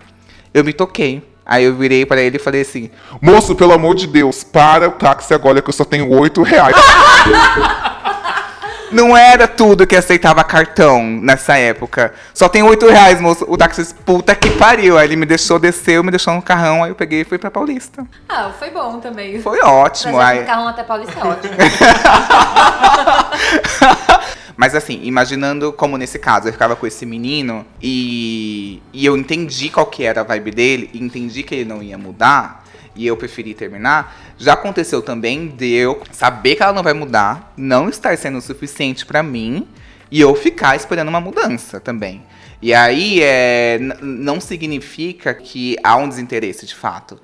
eu 0.52 0.64
me 0.64 0.74
toquei. 0.74 1.30
Aí 1.46 1.66
eu 1.66 1.76
virei 1.76 2.08
pra 2.08 2.20
ele 2.20 2.38
e 2.38 2.40
falei 2.40 2.62
assim, 2.62 2.90
Moço, 3.22 3.54
pelo 3.54 3.74
amor 3.74 3.94
de 3.94 4.08
Deus, 4.08 4.44
para 4.44 4.88
o 4.88 4.94
táxi 4.94 5.32
agora 5.32 5.62
que 5.62 5.70
eu 5.70 5.74
só 5.74 5.86
tenho 5.86 6.10
oito 6.10 6.42
reais. 6.42 6.76
Não 8.92 9.16
era 9.16 9.48
tudo 9.48 9.88
que 9.88 9.96
aceitava 9.96 10.44
cartão 10.44 11.04
nessa 11.04 11.58
época. 11.58 12.14
Só 12.34 12.50
tem 12.50 12.62
8 12.62 12.88
reais, 12.88 13.22
moço. 13.22 13.46
O 13.48 13.58
táxi, 13.58 13.94
puta 14.06 14.36
que 14.36 14.50
pariu. 14.52 14.98
Aí 14.98 15.08
ele 15.08 15.16
me 15.16 15.26
deixou, 15.26 15.58
desceu, 15.58 16.04
me 16.04 16.12
deixou 16.12 16.34
no 16.34 16.42
carrão. 16.42 16.84
Aí 16.84 16.92
eu 16.92 16.96
peguei 16.96 17.22
e 17.22 17.24
fui 17.24 17.38
pra 17.38 17.50
Paulista. 17.50 18.06
Ah, 18.28 18.52
foi 18.58 18.70
bom 18.70 19.00
também. 19.00 19.42
Foi 19.42 19.62
ótimo. 19.62 20.16
Trazer 20.16 20.32
Aí... 20.32 20.44
um 20.44 20.46
carrão 20.46 20.68
até 20.68 20.84
Paulista 20.84 21.20
é 21.20 21.24
ótimo. 21.24 21.54
Mas 24.62 24.76
assim, 24.76 25.00
imaginando 25.04 25.74
como 25.74 25.98
nesse 25.98 26.20
caso 26.20 26.48
eu 26.48 26.54
ficava 26.54 26.76
com 26.76 26.86
esse 26.86 27.04
menino 27.04 27.66
e, 27.82 28.80
e 28.94 29.06
eu 29.06 29.18
entendi 29.18 29.70
qual 29.70 29.88
que 29.88 30.04
era 30.04 30.22
a 30.22 30.24
vibe 30.24 30.52
dele, 30.52 30.90
e 30.94 31.04
entendi 31.04 31.42
que 31.42 31.56
ele 31.56 31.66
não 31.66 31.82
ia 31.82 31.98
mudar, 31.98 32.61
e 33.04 33.08
eu 33.08 33.18
preferi 33.18 33.54
terminar, 33.54 34.34
já 34.38 34.54
aconteceu 34.54 35.02
também 35.02 35.48
de 35.48 35.72
eu 35.74 36.02
saber 36.12 36.56
que 36.56 36.64
ela 36.64 36.74
não 36.74 36.84
vai 36.84 36.94
mudar, 36.94 37.54
não 37.58 37.90
estar 37.90 38.18
sendo 38.18 38.38
o 38.38 38.42
suficiente 38.42 39.06
pra 39.06 39.24
mim, 39.24 39.68
e 40.10 40.20
eu 40.20 40.36
ficar 40.36 40.76
esperando 40.76 41.08
uma 41.10 41.22
mudança 41.22 41.80
também. 41.80 42.24
E 42.62 42.74
aí 42.74 43.22
é, 43.24 43.80
não 44.02 44.40
significa 44.40 45.34
que 45.34 45.76
há 45.84 45.96
um 45.96 46.08
desinteresse 46.08 46.66
de 46.66 46.76
fato. 46.76 47.20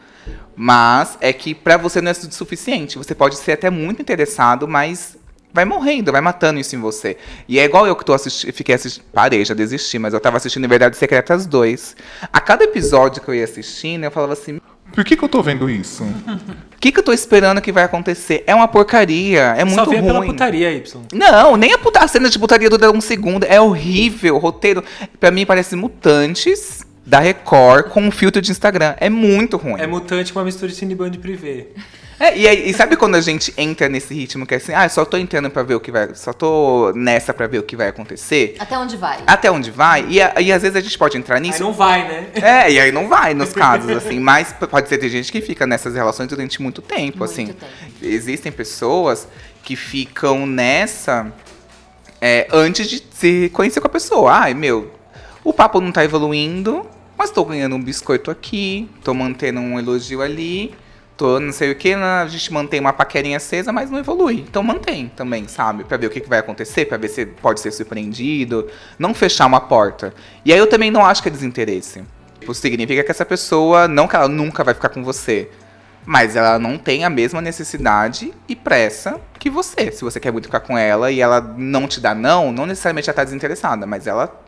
Mas 0.55 1.17
é 1.21 1.31
que 1.31 1.53
pra 1.53 1.77
você 1.77 2.01
não 2.01 2.09
é 2.09 2.13
su- 2.13 2.31
suficiente. 2.31 2.97
Você 2.97 3.13
pode 3.13 3.35
ser 3.35 3.51
até 3.51 3.69
muito 3.69 4.01
interessado, 4.01 4.67
mas 4.67 5.15
vai 5.53 5.65
morrendo, 5.65 6.11
vai 6.11 6.21
matando 6.21 6.59
isso 6.59 6.75
em 6.75 6.79
você. 6.79 7.17
E 7.47 7.59
é 7.59 7.65
igual 7.65 7.85
eu 7.85 7.95
que 7.95 8.03
tô 8.05 8.13
assistindo, 8.13 8.51
fiquei 8.53 8.73
assistindo, 8.75 9.03
parei, 9.13 9.43
já 9.45 9.53
desisti, 9.53 9.99
mas 9.99 10.13
eu 10.13 10.19
tava 10.19 10.37
assistindo 10.37 10.67
Verdades 10.67 10.97
Secretas 10.97 11.45
2. 11.45 11.95
A 12.33 12.39
cada 12.41 12.63
episódio 12.63 13.21
que 13.21 13.29
eu 13.29 13.35
ia 13.35 13.43
assistindo, 13.43 14.03
eu 14.05 14.11
falava 14.11 14.33
assim, 14.33 14.59
Por 14.93 15.03
que 15.03 15.15
que 15.15 15.23
eu 15.23 15.29
tô 15.29 15.41
vendo 15.43 15.69
isso? 15.69 16.03
o 16.03 16.79
que, 16.79 16.91
que 16.91 16.99
eu 16.99 17.03
tô 17.03 17.13
esperando 17.13 17.61
que 17.61 17.71
vai 17.71 17.83
acontecer? 17.83 18.43
É 18.47 18.55
uma 18.55 18.67
porcaria, 18.67 19.53
é 19.57 19.63
muito 19.63 19.75
Só 19.75 19.85
via 19.89 20.01
pela 20.01 20.19
ruim. 20.19 20.27
putaria, 20.27 20.71
Y. 20.71 21.01
Não, 21.13 21.55
nem 21.55 21.73
a, 21.73 21.77
puta, 21.77 21.99
a 21.99 22.07
cena 22.07 22.29
de 22.29 22.39
putaria 22.39 22.69
dura 22.69 22.91
um 22.91 23.01
segundo. 23.01 23.43
É 23.45 23.61
horrível. 23.61 24.35
O 24.35 24.39
roteiro, 24.39 24.83
pra 25.19 25.29
mim, 25.31 25.45
parece 25.45 25.75
mutantes 25.75 26.85
da 27.05 27.19
Record 27.19 27.89
com 27.89 28.01
um 28.01 28.11
filtro 28.11 28.41
de 28.41 28.51
Instagram. 28.51 28.95
É 28.99 29.09
muito 29.09 29.55
ruim. 29.57 29.79
É 29.79 29.87
mutante 29.87 30.33
com 30.33 30.39
uma 30.39 30.45
mistura 30.45 30.69
de 30.71 30.77
Cineband 30.77 31.11
Privé. 31.19 31.67
É, 32.19 32.35
e, 32.35 32.47
aí- 32.47 32.69
e 32.69 32.73
sabe 32.73 32.95
quando 32.95 33.13
a 33.15 33.21
gente 33.21 33.53
entra 33.55 33.87
nesse 33.87 34.11
ritmo 34.13 34.45
que 34.45 34.55
é 34.55 34.57
assim, 34.57 34.73
ah, 34.73 34.89
só 34.89 35.05
tô 35.05 35.17
entrando 35.17 35.49
pra 35.51 35.61
ver 35.61 35.75
o 35.75 35.79
que 35.79 35.91
vai. 35.91 36.15
Só 36.15 36.33
tô 36.33 36.91
nessa 36.95 37.31
pra 37.33 37.45
ver 37.45 37.59
o 37.59 37.63
que 37.63 37.75
vai 37.75 37.89
acontecer? 37.89 38.55
Até 38.57 38.75
onde 38.77 38.97
vai? 38.97 39.19
Até 39.27 39.51
onde 39.51 39.69
vai? 39.69 40.03
E, 40.09 40.19
a- 40.21 40.33
e 40.41 40.51
às 40.51 40.63
vezes 40.63 40.75
a 40.75 40.79
gente 40.81 40.97
pode 40.97 41.15
entrar 41.15 41.35
Aí 41.35 41.41
nisso. 41.41 41.61
não 41.61 41.71
vai, 41.73 42.07
né? 42.07 42.27
É, 42.33 42.71
e 42.71 42.79
aí 42.79 42.91
não 42.91 43.07
vai 43.07 43.35
nos 43.35 43.53
casos, 43.53 43.89
assim. 43.91 44.19
Mas 44.19 44.51
pode 44.53 44.89
ser 44.89 44.97
ter 44.97 45.09
gente 45.09 45.31
que 45.31 45.41
fica 45.41 45.67
nessas 45.67 45.93
relações 45.93 46.27
durante 46.27 46.59
muito 46.61 46.81
tempo, 46.81 47.19
Muito 47.19 47.23
assim. 47.31 47.45
tempo. 47.47 47.63
Existem 48.01 48.51
pessoas 48.51 49.27
que 49.63 49.75
ficam 49.75 50.47
nessa 50.47 51.31
é, 52.19 52.47
antes 52.51 52.89
de 52.89 53.03
se 53.13 53.49
conhecer 53.53 53.79
com 53.79 53.87
a 53.87 53.91
pessoa. 53.91 54.31
Ai, 54.33 54.53
meu, 54.55 54.91
o 55.43 55.53
papo 55.53 55.79
não 55.79 55.91
tá 55.91 56.03
evoluindo, 56.03 56.83
mas 57.15 57.29
tô 57.29 57.45
ganhando 57.45 57.75
um 57.75 57.81
biscoito 57.81 58.31
aqui, 58.31 58.89
tô 59.03 59.13
mantendo 59.13 59.59
um 59.59 59.77
elogio 59.77 60.21
ali, 60.23 60.73
tô 61.17 61.39
não 61.39 61.51
sei 61.51 61.71
o 61.71 61.75
que, 61.75 61.93
a 61.93 62.27
gente 62.27 62.53
mantém 62.53 62.79
uma 62.79 62.93
paquerinha 62.93 63.37
acesa, 63.37 63.73
mas 63.73 63.89
não 63.89 63.97
evolui. 63.97 64.45
Então 64.47 64.61
mantém 64.61 65.11
também, 65.15 65.47
sabe? 65.47 65.83
Pra 65.83 65.97
ver 65.97 66.07
o 66.07 66.09
que, 66.09 66.21
que 66.21 66.29
vai 66.29 66.39
acontecer, 66.39 66.85
pra 66.85 66.97
ver 66.97 67.09
se 67.09 67.25
pode 67.25 67.59
ser 67.59 67.71
surpreendido, 67.71 68.69
não 68.97 69.13
fechar 69.13 69.47
uma 69.47 69.59
porta. 69.59 70.13
E 70.45 70.53
aí 70.53 70.59
eu 70.59 70.67
também 70.67 70.91
não 70.91 71.03
acho 71.03 71.21
que 71.21 71.27
é 71.27 71.31
desinteresse. 71.31 72.03
Tipo, 72.39 72.53
significa 72.53 73.03
que 73.03 73.11
essa 73.11 73.25
pessoa, 73.25 73.87
não 73.87 74.07
que 74.07 74.15
ela 74.15 74.27
nunca 74.27 74.63
vai 74.63 74.73
ficar 74.73 74.89
com 74.89 75.03
você, 75.03 75.49
mas 76.05 76.35
ela 76.35 76.57
não 76.57 76.77
tem 76.77 77.03
a 77.03 77.09
mesma 77.09 77.41
necessidade 77.41 78.33
e 78.47 78.55
pressa 78.55 79.19
que 79.37 79.49
você. 79.49 79.91
Se 79.91 80.03
você 80.03 80.19
quer 80.19 80.31
muito 80.31 80.45
ficar 80.45 80.61
com 80.61 80.77
ela 80.77 81.11
e 81.11 81.19
ela 81.19 81.41
não 81.57 81.87
te 81.87 81.99
dá 81.99 82.15
não, 82.15 82.51
não 82.51 82.65
necessariamente 82.65 83.09
ela 83.09 83.15
tá 83.15 83.23
desinteressada, 83.23 83.85
mas 83.85 84.07
ela 84.07 84.41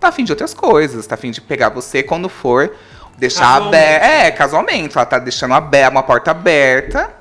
tá 0.00 0.08
afim 0.08 0.24
de 0.24 0.32
outras 0.32 0.54
coisas, 0.54 1.06
tá 1.06 1.14
afim 1.14 1.30
de 1.30 1.40
pegar 1.40 1.68
você 1.68 2.02
quando 2.02 2.28
for 2.28 2.72
deixar 3.18 3.56
aberto. 3.56 4.04
É, 4.04 4.30
casualmente. 4.30 4.96
Ela 4.96 5.06
tá 5.06 5.18
deixando 5.18 5.54
abe- 5.54 5.88
uma 5.88 6.02
porta 6.02 6.30
aberta 6.30 7.12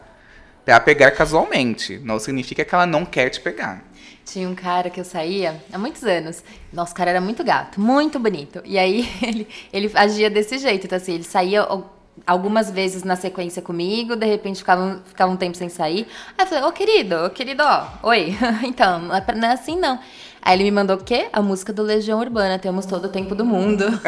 pra 0.64 0.80
pegar 0.80 1.12
casualmente. 1.12 2.00
Não 2.04 2.20
significa 2.20 2.64
que 2.66 2.74
ela 2.74 2.86
não 2.86 3.06
quer 3.06 3.30
te 3.30 3.39
pegar. 3.39 3.84
Tinha 4.26 4.50
um 4.50 4.56
cara 4.56 4.89
que 4.89 5.00
eu 5.00 5.06
saía 5.06 5.64
há 5.72 5.78
muitos 5.78 6.04
anos. 6.04 6.43
Nossa, 6.74 6.91
o 6.91 6.96
cara 6.96 7.12
era 7.12 7.22
muito 7.22 7.43
gato, 7.43 7.80
muito 7.80 8.18
bonito. 8.20 8.62
E 8.66 8.78
aí 8.78 9.08
ele, 9.22 9.48
ele 9.72 9.91
agia 9.93 10.30
desse 10.30 10.58
jeito. 10.58 10.86
Então, 10.86 10.98
assim, 10.98 11.14
ele 11.14 11.24
saía 11.24 11.62
al- 11.62 11.93
algumas 12.26 12.72
vezes 12.72 13.04
na 13.04 13.16
sequência 13.16 13.62
comigo, 13.62 14.16
de 14.16 14.26
repente 14.26 14.58
ficava, 14.60 14.82
um- 14.82 15.00
ficava 15.06 15.32
um 15.32 15.36
tempo 15.38 15.56
sem 15.56 15.70
sair. 15.70 16.08
Aí 16.38 16.43
eu 16.46 16.48
falei, 16.48 16.64
ô 16.64 16.72
querido, 16.72 17.16
ô 17.26 17.30
querido, 17.30 17.62
ó, 17.64 17.86
oi. 18.10 18.36
então, 18.64 19.00
não 19.00 19.16
é, 19.16 19.22
pra- 19.22 19.36
não 19.36 19.48
é 19.48 19.54
assim 19.54 19.78
não. 19.78 20.00
Aí 20.46 20.56
ele 20.56 20.66
me 20.66 20.72
mandou 20.72 20.96
o 20.96 21.00
quê? 21.04 21.26
A 21.34 21.41
música 21.41 21.74
do 21.74 21.82
Legião 21.82 22.20
Urbana, 22.20 22.60
temos 22.60 22.86
todo 22.86 23.06
o 23.06 23.10
tempo 23.10 23.34
do 23.34 23.43
mundo. 23.43 23.84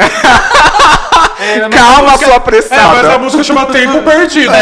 Calma, 1.72 2.16
sua 2.18 2.36
É, 2.36 2.84
mas 2.86 3.06
a 3.06 3.18
música 3.18 3.44
chama 3.44 3.66
Tempo 3.66 4.04
Perdido. 4.04 4.54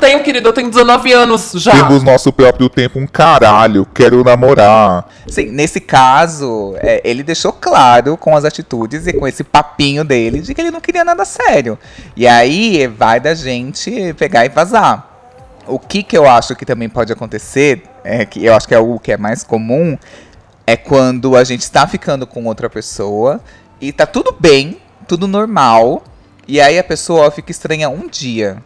Tenho, 0.00 0.22
querido, 0.22 0.48
eu 0.48 0.52
tenho 0.52 0.70
19 0.70 1.12
anos 1.12 1.52
já. 1.56 1.72
Temos 1.72 2.04
nosso 2.04 2.32
próprio 2.32 2.68
tempo, 2.68 3.00
um 3.00 3.06
caralho, 3.06 3.84
quero 3.92 4.22
namorar. 4.22 5.08
Sim, 5.26 5.50
nesse 5.50 5.80
caso, 5.80 6.76
é, 6.76 7.02
ele 7.04 7.24
deixou 7.24 7.52
claro 7.52 8.16
com 8.16 8.36
as 8.36 8.44
atitudes 8.44 9.08
e 9.08 9.12
com 9.12 9.26
esse 9.26 9.42
papinho 9.42 10.04
dele 10.04 10.40
de 10.40 10.54
que 10.54 10.60
ele 10.60 10.70
não 10.70 10.80
queria 10.80 11.04
nada 11.04 11.24
sério. 11.24 11.76
E 12.16 12.28
aí 12.28 12.86
vai 12.86 13.18
da 13.18 13.34
gente 13.34 14.14
pegar 14.14 14.46
e 14.46 14.48
vazar. 14.48 15.07
O 15.68 15.78
que, 15.78 16.02
que 16.02 16.16
eu 16.16 16.28
acho 16.28 16.56
que 16.56 16.64
também 16.64 16.88
pode 16.88 17.12
acontecer, 17.12 17.82
é, 18.02 18.24
que 18.24 18.44
eu 18.44 18.54
acho 18.54 18.66
que 18.66 18.74
é 18.74 18.78
o 18.78 18.98
que 18.98 19.12
é 19.12 19.16
mais 19.16 19.44
comum, 19.44 19.98
é 20.66 20.76
quando 20.76 21.36
a 21.36 21.44
gente 21.44 21.62
está 21.62 21.86
ficando 21.86 22.26
com 22.26 22.44
outra 22.44 22.68
pessoa 22.68 23.40
e 23.80 23.92
tá 23.92 24.06
tudo 24.06 24.36
bem, 24.38 24.80
tudo 25.06 25.28
normal, 25.28 26.02
e 26.46 26.60
aí 26.60 26.78
a 26.78 26.84
pessoa 26.84 27.30
fica 27.30 27.50
estranha 27.50 27.88
um 27.88 28.08
dia. 28.08 28.62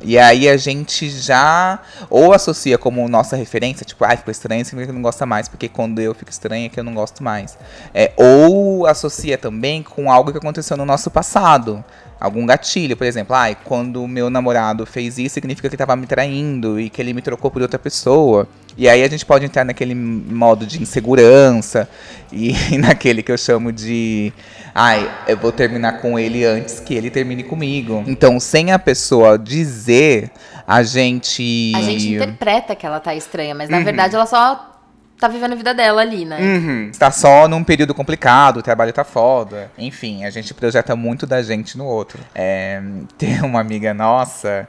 E 0.00 0.18
aí 0.18 0.48
a 0.48 0.56
gente 0.56 1.08
já 1.08 1.80
ou 2.10 2.32
associa 2.32 2.76
como 2.76 3.08
nossa 3.08 3.34
referência, 3.34 3.84
tipo, 3.84 4.04
ai, 4.04 4.16
ficou 4.16 4.30
estranho, 4.30 4.64
significa 4.64 4.92
que 4.92 4.94
não 4.94 5.02
gosta 5.02 5.24
mais, 5.24 5.48
porque 5.48 5.68
quando 5.68 6.00
eu 6.00 6.14
fico 6.14 6.30
estranha 6.30 6.66
é 6.66 6.68
que 6.68 6.78
eu 6.78 6.84
não 6.84 6.94
gosto 6.94 7.22
mais. 7.22 7.56
É, 7.94 8.12
ou 8.16 8.86
associa 8.86 9.38
também 9.38 9.82
com 9.82 10.10
algo 10.10 10.30
que 10.30 10.38
aconteceu 10.38 10.76
no 10.76 10.84
nosso 10.84 11.10
passado. 11.10 11.82
Algum 12.20 12.46
gatilho, 12.46 12.96
por 12.96 13.06
exemplo, 13.06 13.34
ai, 13.36 13.56
quando 13.64 14.02
o 14.02 14.08
meu 14.08 14.30
namorado 14.30 14.86
fez 14.86 15.18
isso, 15.18 15.34
significa 15.34 15.68
que 15.68 15.74
ele 15.74 15.78
tava 15.78 15.96
me 15.96 16.06
traindo 16.06 16.80
e 16.80 16.88
que 16.88 17.00
ele 17.00 17.12
me 17.12 17.22
trocou 17.22 17.50
por 17.50 17.62
outra 17.62 17.78
pessoa. 17.78 18.48
E 18.78 18.88
aí 18.88 19.02
a 19.02 19.08
gente 19.08 19.24
pode 19.24 19.44
entrar 19.44 19.64
naquele 19.64 19.94
modo 19.94 20.66
de 20.66 20.82
insegurança 20.82 21.88
e 22.30 22.52
naquele 22.78 23.22
que 23.22 23.32
eu 23.32 23.38
chamo 23.38 23.72
de 23.72 24.32
ai, 24.74 25.10
eu 25.26 25.36
vou 25.36 25.50
terminar 25.50 26.00
com 26.00 26.18
ele 26.18 26.44
antes 26.44 26.80
que 26.80 26.94
ele 26.94 27.10
termine 27.10 27.42
comigo. 27.42 28.04
Então, 28.06 28.38
sem 28.38 28.72
a 28.72 28.78
pessoa 28.78 29.38
dizer, 29.38 30.30
a 30.66 30.82
gente 30.82 31.72
A 31.74 31.80
gente 31.80 32.14
interpreta 32.14 32.74
que 32.76 32.84
ela 32.84 33.00
tá 33.00 33.14
estranha, 33.14 33.54
mas 33.54 33.70
Uhum. 33.70 33.76
na 33.76 33.82
verdade 33.82 34.14
ela 34.14 34.26
só 34.26 34.75
tá 35.18 35.28
vivendo 35.28 35.52
a 35.52 35.56
vida 35.56 35.74
dela 35.74 36.02
ali, 36.02 36.24
né? 36.24 36.38
Uhum. 36.40 36.88
Está 36.90 37.10
só 37.10 37.48
num 37.48 37.64
período 37.64 37.94
complicado, 37.94 38.58
o 38.58 38.62
trabalho 38.62 38.92
tá 38.92 39.04
foda. 39.04 39.70
Enfim, 39.78 40.24
a 40.24 40.30
gente 40.30 40.52
projeta 40.52 40.94
muito 40.94 41.26
da 41.26 41.42
gente 41.42 41.78
no 41.78 41.84
outro. 41.84 42.20
É, 42.34 42.82
tem 43.16 43.40
uma 43.42 43.60
amiga 43.60 43.94
nossa 43.94 44.68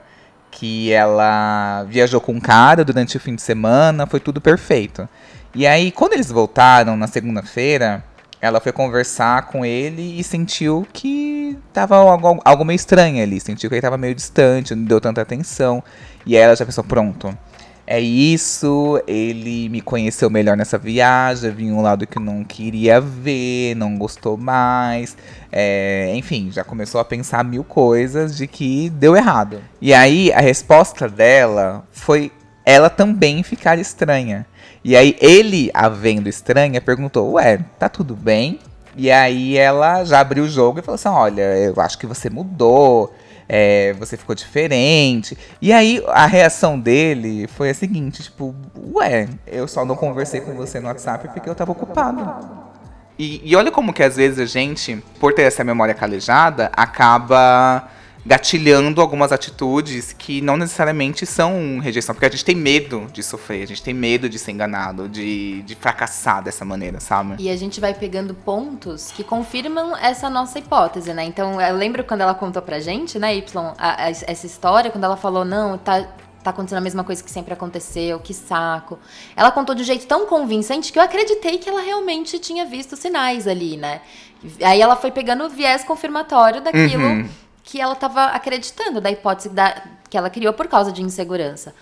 que 0.49 0.91
ela 0.91 1.83
viajou 1.83 2.19
com 2.19 2.31
um 2.31 2.39
cara 2.39 2.83
durante 2.83 3.17
o 3.17 3.19
fim 3.19 3.35
de 3.35 3.41
semana, 3.41 4.07
foi 4.07 4.19
tudo 4.19 4.41
perfeito. 4.41 5.07
E 5.53 5.67
aí, 5.67 5.91
quando 5.91 6.13
eles 6.13 6.31
voltaram 6.31 6.95
na 6.95 7.07
segunda-feira, 7.07 8.03
ela 8.39 8.59
foi 8.59 8.71
conversar 8.71 9.47
com 9.47 9.65
ele 9.65 10.19
e 10.19 10.23
sentiu 10.23 10.87
que 10.93 11.57
tava 11.73 11.95
algo, 11.95 12.39
algo 12.43 12.65
meio 12.65 12.75
estranho 12.75 13.21
ali. 13.21 13.39
Sentiu 13.39 13.69
que 13.69 13.75
ele 13.75 13.81
tava 13.81 13.97
meio 13.97 14.15
distante, 14.15 14.75
não 14.75 14.83
deu 14.83 15.01
tanta 15.01 15.21
atenção. 15.21 15.83
E 16.25 16.35
aí 16.35 16.43
ela 16.43 16.55
já 16.55 16.65
pensou, 16.65 16.83
pronto. 16.83 17.35
É 17.89 18.01
isso, 18.01 19.01
ele 19.07 19.69
me 19.69 19.79
conheceu 19.79 20.29
melhor 20.29 20.57
nessa 20.57 20.77
viagem, 20.77 21.49
vi 21.51 21.71
um 21.71 21.81
lado 21.81 22.05
que 22.05 22.19
não 22.19 22.43
queria 22.43 22.99
ver, 22.99 23.75
não 23.75 23.97
gostou 23.97 24.35
mais. 24.35 25.15
é, 25.49 26.13
enfim, 26.13 26.51
já 26.51 26.65
começou 26.65 26.99
a 26.99 27.05
pensar 27.05 27.45
mil 27.45 27.63
coisas 27.63 28.35
de 28.35 28.45
que 28.45 28.89
deu 28.89 29.15
errado. 29.15 29.61
E 29.81 29.93
aí 29.93 30.33
a 30.33 30.41
resposta 30.41 31.07
dela 31.07 31.87
foi 31.89 32.29
ela 32.65 32.89
também 32.89 33.41
ficar 33.41 33.79
estranha. 33.79 34.45
E 34.83 34.93
aí 34.93 35.15
ele, 35.21 35.71
a 35.73 35.87
vendo 35.87 36.27
estranha, 36.27 36.81
perguntou: 36.81 37.33
Ué, 37.33 37.59
tá 37.79 37.87
tudo 37.87 38.17
bem? 38.17 38.59
E 38.97 39.09
aí 39.09 39.55
ela 39.57 40.03
já 40.03 40.19
abriu 40.19 40.43
o 40.43 40.49
jogo 40.49 40.79
e 40.79 40.81
falou 40.81 40.95
assim: 40.95 41.07
Olha, 41.07 41.41
eu 41.57 41.73
acho 41.79 41.97
que 41.97 42.05
você 42.05 42.29
mudou, 42.29 43.13
é, 43.47 43.93
você 43.93 44.17
ficou 44.17 44.35
diferente. 44.35 45.37
E 45.61 45.71
aí 45.71 46.03
a 46.07 46.25
reação 46.25 46.79
dele 46.79 47.47
foi 47.47 47.69
a 47.69 47.73
seguinte: 47.73 48.23
Tipo, 48.23 48.55
ué, 48.93 49.27
eu 49.45 49.67
só 49.67 49.85
não 49.85 49.95
conversei 49.95 50.41
com 50.41 50.53
você 50.55 50.79
no 50.79 50.87
WhatsApp 50.87 51.29
porque 51.29 51.49
eu 51.49 51.55
tava 51.55 51.71
ocupado. 51.71 52.67
E, 53.17 53.41
e 53.43 53.55
olha 53.55 53.71
como 53.71 53.93
que 53.93 54.03
às 54.03 54.15
vezes 54.15 54.39
a 54.39 54.45
gente, 54.45 55.03
por 55.19 55.33
ter 55.33 55.43
essa 55.43 55.63
memória 55.63 55.93
calejada, 55.93 56.69
acaba 56.73 57.89
gatilhando 58.27 58.99
algumas 58.99 59.31
atitudes 59.31 60.11
que 60.11 60.41
não 60.41 60.57
necessariamente 60.57 61.25
são 61.25 61.79
rejeição, 61.79 62.13
porque 62.13 62.25
a 62.25 62.29
gente 62.29 62.43
tem 62.43 62.55
medo 62.55 63.07
de 63.13 63.23
sofrer, 63.23 63.63
a 63.63 63.67
gente 63.67 63.81
tem 63.81 63.93
medo 63.93 64.27
de 64.27 64.37
ser 64.37 64.51
enganado, 64.51 65.07
de, 65.07 65.61
de 65.61 65.75
fracassar 65.75 66.43
dessa 66.43 66.65
maneira, 66.65 66.99
sabe? 66.99 67.35
E 67.39 67.49
a 67.49 67.55
gente 67.55 67.79
vai 67.79 67.93
pegando 67.93 68.33
pontos 68.33 69.11
que 69.11 69.23
confirmam 69.23 69.95
essa 69.95 70.29
nossa 70.29 70.59
hipótese, 70.59 71.13
né? 71.13 71.23
Então, 71.23 71.61
eu 71.61 71.75
lembro 71.77 72.03
quando 72.03 72.19
ela 72.21 72.35
contou 72.35 72.61
pra 72.61 72.81
gente, 72.81 73.17
né, 73.17 73.33
Y, 73.37 73.73
a- 73.77 74.03
a- 74.05 74.09
essa 74.09 74.45
história, 74.45 74.91
quando 74.91 75.05
ela 75.05 75.15
falou, 75.15 75.45
não, 75.45 75.77
tá, 75.77 76.05
tá 76.43 76.49
acontecendo 76.49 76.79
a 76.79 76.81
mesma 76.81 77.05
coisa 77.05 77.23
que 77.23 77.31
sempre 77.31 77.53
aconteceu, 77.53 78.19
que 78.19 78.33
saco. 78.33 78.99
Ela 79.37 79.51
contou 79.51 79.73
de 79.73 79.83
um 79.83 79.85
jeito 79.85 80.05
tão 80.05 80.25
convincente 80.25 80.91
que 80.91 80.99
eu 80.99 81.03
acreditei 81.03 81.57
que 81.59 81.69
ela 81.69 81.81
realmente 81.81 82.37
tinha 82.39 82.65
visto 82.65 82.97
sinais 82.97 83.47
ali, 83.47 83.77
né? 83.77 84.01
Aí 84.61 84.81
ela 84.81 84.95
foi 84.97 85.11
pegando 85.11 85.45
o 85.45 85.49
viés 85.49 85.83
confirmatório 85.85 86.61
daquilo 86.61 87.03
Uhum. 87.03 87.29
Que 87.67 87.81
ela 87.81 87.91
estava 87.93 88.27
acreditando, 88.27 89.01
da 89.01 89.11
hipótese 89.11 89.49
da, 89.49 89.83
que 90.09 90.17
ela 90.17 90.29
criou 90.29 90.53
por 90.53 90.67
causa 90.67 90.89
de 90.89 91.01
insegurança. 91.03 91.75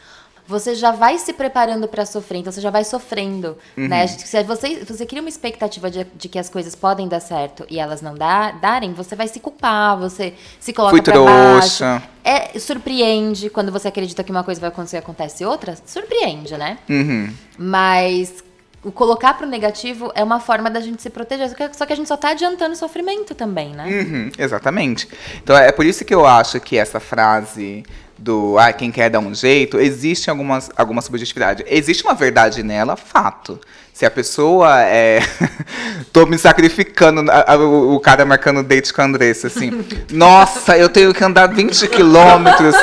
Você 0.47 0.73
já 0.75 0.91
vai 0.91 1.17
se 1.19 1.31
preparando 1.31 1.87
para 1.87 2.05
sofrer, 2.05 2.39
então 2.39 2.51
você 2.51 2.61
já 2.61 2.69
vai 2.71 2.83
sofrendo, 2.83 3.55
Uhum. 3.77 3.87
né? 3.87 4.05
Se 4.07 4.43
você, 4.43 4.83
você 4.83 5.05
cria 5.05 5.21
uma 5.21 5.29
expectativa 5.29 5.89
de, 5.89 6.03
de 6.15 6.27
que 6.29 6.37
as 6.39 6.49
coisas 6.49 6.75
podem 6.75 7.07
dar 7.07 7.19
certo 7.19 7.65
e 7.69 7.79
elas 7.79 8.01
não 8.01 8.15
dá, 8.15 8.51
darem, 8.51 8.93
você 8.93 9.15
vai 9.15 9.27
se 9.27 9.39
culpar, 9.39 9.97
você 9.97 10.33
se 10.59 10.73
coloca 10.73 11.01
pra 11.01 11.19
baixo. 11.23 11.83
É, 12.23 12.57
surpreende 12.59 13.49
quando 13.51 13.71
você 13.71 13.87
acredita 13.87 14.23
que 14.23 14.31
uma 14.31 14.43
coisa 14.43 14.59
vai 14.61 14.69
acontecer 14.69 14.97
e 14.97 14.99
acontece 14.99 15.45
outra, 15.45 15.75
surpreende, 15.85 16.57
né? 16.57 16.77
Uhum. 16.89 17.31
Mas 17.57 18.43
o 18.85 18.91
colocar 18.91 19.33
pro 19.33 19.47
negativo 19.47 20.11
é 20.15 20.23
uma 20.23 20.39
forma 20.39 20.69
da 20.69 20.79
gente 20.79 21.01
se 21.01 21.09
proteger, 21.09 21.49
só 21.73 21.85
que- 21.85 21.93
a 21.93 21.95
gente 21.95 22.07
só 22.07 22.15
tá 22.15 22.29
adiantando 22.29 22.73
o 22.73 22.77
sofrimento 22.77 23.33
também, 23.35 23.73
né? 23.73 23.85
Uhum, 23.87 24.31
exatamente. 24.37 25.07
Então 25.43 25.57
é 25.57 25.71
por 25.71 25.85
isso 25.85 26.05
que 26.05 26.13
eu 26.13 26.25
acho 26.25 26.59
que 26.59 26.77
essa 26.77 26.99
frase 26.99 27.83
do 28.17 28.57
ah, 28.57 28.71
quem 28.71 28.91
quer 28.91 29.09
dar 29.09 29.19
um 29.19 29.33
jeito, 29.35 29.77
existe 29.79 30.29
algumas, 30.29 30.69
alguma 30.77 31.01
subjetividade. 31.01 31.65
Existe 31.67 32.03
uma 32.03 32.13
verdade 32.13 32.63
nela, 32.63 32.95
fato. 32.95 33.59
Se 33.93 34.05
a 34.05 34.11
pessoa 34.11 34.81
é. 34.81 35.19
Tô 36.13 36.25
me 36.25 36.37
sacrificando, 36.37 37.29
a- 37.31 37.53
a- 37.53 37.57
o, 37.57 37.95
o 37.95 37.99
cara 37.99 38.25
marcando 38.25 38.61
date 38.63 38.93
com 38.93 39.01
a 39.01 39.05
Andressa, 39.05 39.47
assim. 39.47 39.71
Nossa, 40.11 40.77
eu 40.77 40.87
tenho 40.89 41.13
que 41.13 41.23
andar 41.23 41.47
20 41.47 41.87
quilômetros 41.87 42.75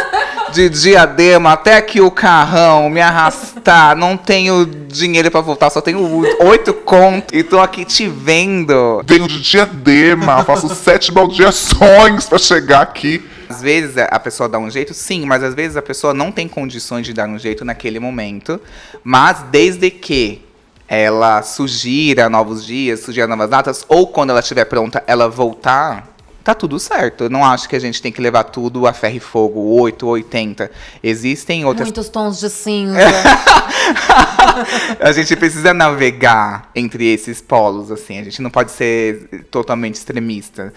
de 0.52 0.68
diadema 0.68 1.52
até 1.52 1.76
aqui 1.76 2.00
o 2.00 2.10
carrão, 2.10 2.90
me 2.90 3.00
arrastar. 3.00 3.96
Não 3.96 4.16
tenho 4.16 4.66
dinheiro 4.66 5.30
pra 5.30 5.40
voltar, 5.40 5.70
só 5.70 5.80
tenho 5.80 6.22
oito 6.46 6.74
contos 6.74 7.28
e 7.32 7.42
tô 7.42 7.58
aqui 7.58 7.84
te 7.84 8.06
vendo. 8.06 9.02
Venho 9.06 9.26
de 9.26 9.40
diadema, 9.40 10.44
faço 10.44 10.68
sete 10.74 11.10
baldeações 11.10 12.26
pra 12.26 12.38
chegar 12.38 12.82
aqui. 12.82 13.24
Às 13.48 13.60
vezes 13.60 13.96
a 13.98 14.18
pessoa 14.18 14.48
dá 14.48 14.58
um 14.58 14.70
jeito, 14.70 14.94
sim, 14.94 15.26
mas 15.26 15.42
às 15.42 15.54
vezes 15.54 15.76
a 15.76 15.82
pessoa 15.82 16.14
não 16.14 16.30
tem 16.30 16.48
condições 16.48 17.04
de 17.04 17.12
dar 17.12 17.28
um 17.28 17.38
jeito 17.38 17.64
naquele 17.64 17.98
momento. 17.98 18.60
Mas 19.02 19.44
desde 19.50 19.90
que 19.90 20.42
ela 20.88 21.42
sugira 21.42 22.28
novos 22.28 22.64
dias, 22.66 23.00
sugira 23.00 23.26
novas 23.26 23.48
datas, 23.48 23.84
ou 23.88 24.06
quando 24.06 24.30
ela 24.30 24.40
estiver 24.40 24.66
pronta, 24.66 25.02
ela 25.06 25.28
voltar, 25.28 26.11
tá 26.42 26.54
tudo 26.54 26.78
certo. 26.78 27.24
Eu 27.24 27.30
não 27.30 27.44
acho 27.44 27.68
que 27.68 27.76
a 27.76 27.78
gente 27.78 28.02
tem 28.02 28.12
que 28.12 28.20
levar 28.20 28.44
tudo 28.44 28.86
a 28.86 28.92
ferro 28.92 29.16
e 29.16 29.20
fogo, 29.20 29.60
8 29.80 30.06
ou 30.06 30.12
80. 30.12 30.70
Existem 31.02 31.64
outras 31.64 31.88
Muitos 31.88 32.08
tons 32.08 32.40
de 32.40 32.50
cinza. 32.50 32.98
a 35.00 35.12
gente 35.12 35.34
precisa 35.36 35.72
navegar 35.72 36.70
entre 36.74 37.12
esses 37.12 37.40
polos, 37.40 37.90
assim. 37.90 38.18
A 38.18 38.24
gente 38.24 38.42
não 38.42 38.50
pode 38.50 38.72
ser 38.72 39.46
totalmente 39.50 39.94
extremista. 39.94 40.72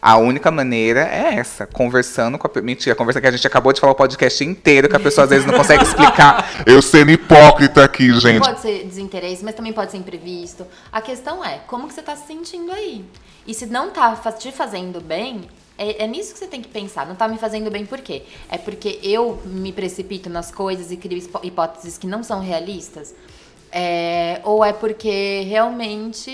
A 0.00 0.18
única 0.18 0.52
maneira 0.52 1.00
é 1.00 1.34
essa, 1.34 1.66
conversando 1.66 2.38
com 2.38 2.46
a... 2.46 2.62
Mentira, 2.62 2.94
conversa 2.94 3.20
que 3.20 3.26
a 3.26 3.30
gente 3.32 3.44
acabou 3.44 3.72
de 3.72 3.80
falar 3.80 3.92
o 3.92 3.96
podcast 3.96 4.44
inteiro, 4.44 4.88
que 4.88 4.94
a 4.94 5.00
pessoa 5.00 5.24
às 5.24 5.30
vezes 5.30 5.44
não 5.44 5.54
consegue 5.54 5.82
explicar. 5.82 6.48
Eu 6.64 6.80
sendo 6.80 7.10
hipócrita 7.10 7.82
aqui, 7.82 8.12
gente. 8.20 8.38
Pode 8.38 8.60
ser 8.60 8.84
desinteresse, 8.84 9.44
mas 9.44 9.54
também 9.54 9.72
pode 9.72 9.90
ser 9.90 9.96
imprevisto. 9.96 10.64
A 10.92 11.00
questão 11.00 11.44
é, 11.44 11.60
como 11.66 11.88
que 11.88 11.94
você 11.94 12.02
tá 12.02 12.14
se 12.14 12.26
sentindo 12.26 12.70
aí? 12.70 13.04
E 13.46 13.54
se 13.54 13.66
não 13.66 13.90
tá 13.90 14.14
te 14.32 14.50
fazendo 14.50 15.00
bem, 15.00 15.48
é, 15.78 16.04
é 16.04 16.06
nisso 16.06 16.32
que 16.32 16.38
você 16.38 16.46
tem 16.46 16.62
que 16.62 16.68
pensar. 16.68 17.06
Não 17.06 17.14
tá 17.14 17.28
me 17.28 17.38
fazendo 17.38 17.70
bem 17.70 17.86
por 17.86 18.00
quê? 18.00 18.22
É 18.48 18.58
porque 18.58 18.98
eu 19.02 19.40
me 19.44 19.72
precipito 19.72 20.28
nas 20.28 20.50
coisas 20.50 20.90
e 20.90 20.96
crio 20.96 21.18
hipó- 21.18 21.40
hipóteses 21.42 21.98
que 21.98 22.06
não 22.06 22.22
são 22.22 22.40
realistas? 22.40 23.14
É, 23.70 24.40
ou 24.44 24.64
é 24.64 24.72
porque 24.72 25.42
realmente 25.46 26.30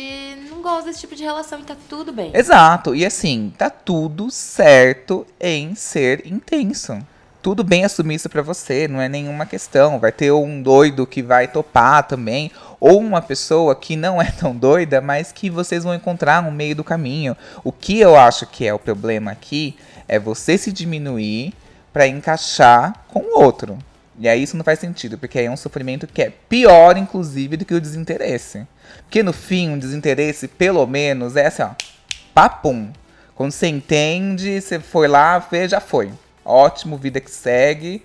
não 0.49 0.63
gosto 0.63 0.87
desse 0.87 1.01
tipo 1.01 1.17
de 1.17 1.25
relação 1.25 1.59
e 1.61 1.65
tá 1.65 1.77
tudo 1.89 2.13
bem? 2.13 2.31
Exato, 2.35 2.95
e 2.95 3.05
assim, 3.05 3.53
tá 3.59 3.69
tudo 3.69 4.31
certo 4.31 5.27
em 5.41 5.75
ser 5.75 6.27
intenso. 6.27 6.99
Tudo 7.43 7.65
bem 7.65 7.85
assumir 7.85 8.15
isso 8.15 8.29
pra 8.29 8.43
você, 8.43 8.87
não 8.87 9.01
é 9.01 9.09
nenhuma 9.09 9.45
questão. 9.45 9.99
Vai 9.99 10.13
ter 10.13 10.31
um 10.31 10.63
doido 10.63 11.05
que 11.05 11.21
vai 11.21 11.49
topar 11.49 12.07
também, 12.07 12.53
ou 12.85 12.99
uma 12.99 13.23
pessoa 13.23 13.77
que 13.77 13.95
não 13.95 14.21
é 14.21 14.29
tão 14.29 14.57
doida, 14.57 15.01
mas 15.01 15.31
que 15.31 15.49
vocês 15.49 15.85
vão 15.85 15.95
encontrar 15.95 16.43
no 16.43 16.51
meio 16.51 16.75
do 16.75 16.83
caminho. 16.83 17.37
O 17.63 17.71
que 17.71 18.01
eu 18.01 18.17
acho 18.17 18.45
que 18.45 18.67
é 18.67 18.75
o 18.75 18.79
problema 18.79 19.31
aqui 19.31 19.77
é 20.09 20.19
você 20.19 20.59
se 20.59 20.73
diminuir 20.73 21.55
pra 21.93 22.09
encaixar 22.09 23.05
com 23.07 23.21
o 23.21 23.41
outro. 23.41 23.79
E 24.19 24.29
aí 24.29 24.43
isso 24.43 24.57
não 24.57 24.65
faz 24.65 24.81
sentido, 24.81 25.17
porque 25.17 25.39
aí 25.39 25.47
é 25.47 25.51
um 25.51 25.57
sofrimento 25.57 26.09
que 26.09 26.23
é 26.23 26.31
pior, 26.49 26.97
inclusive, 26.97 27.57
do 27.57 27.65
que 27.65 27.73
o 27.73 27.81
desinteresse. 27.81 28.67
Porque 29.05 29.23
no 29.23 29.33
fim, 29.33 29.71
um 29.71 29.79
desinteresse, 29.79 30.49
pelo 30.49 30.85
menos, 30.85 31.37
é 31.37 31.47
assim, 31.47 31.63
ó, 31.63 31.71
papum. 32.35 32.91
Quando 33.37 33.53
você 33.53 33.69
entende, 33.69 34.61
você 34.61 34.81
foi 34.81 35.07
lá, 35.07 35.41
fez, 35.41 35.71
já 35.71 35.79
foi. 35.79 36.11
Ótimo, 36.45 36.97
vida 36.97 37.21
que 37.21 37.31
segue. 37.31 38.05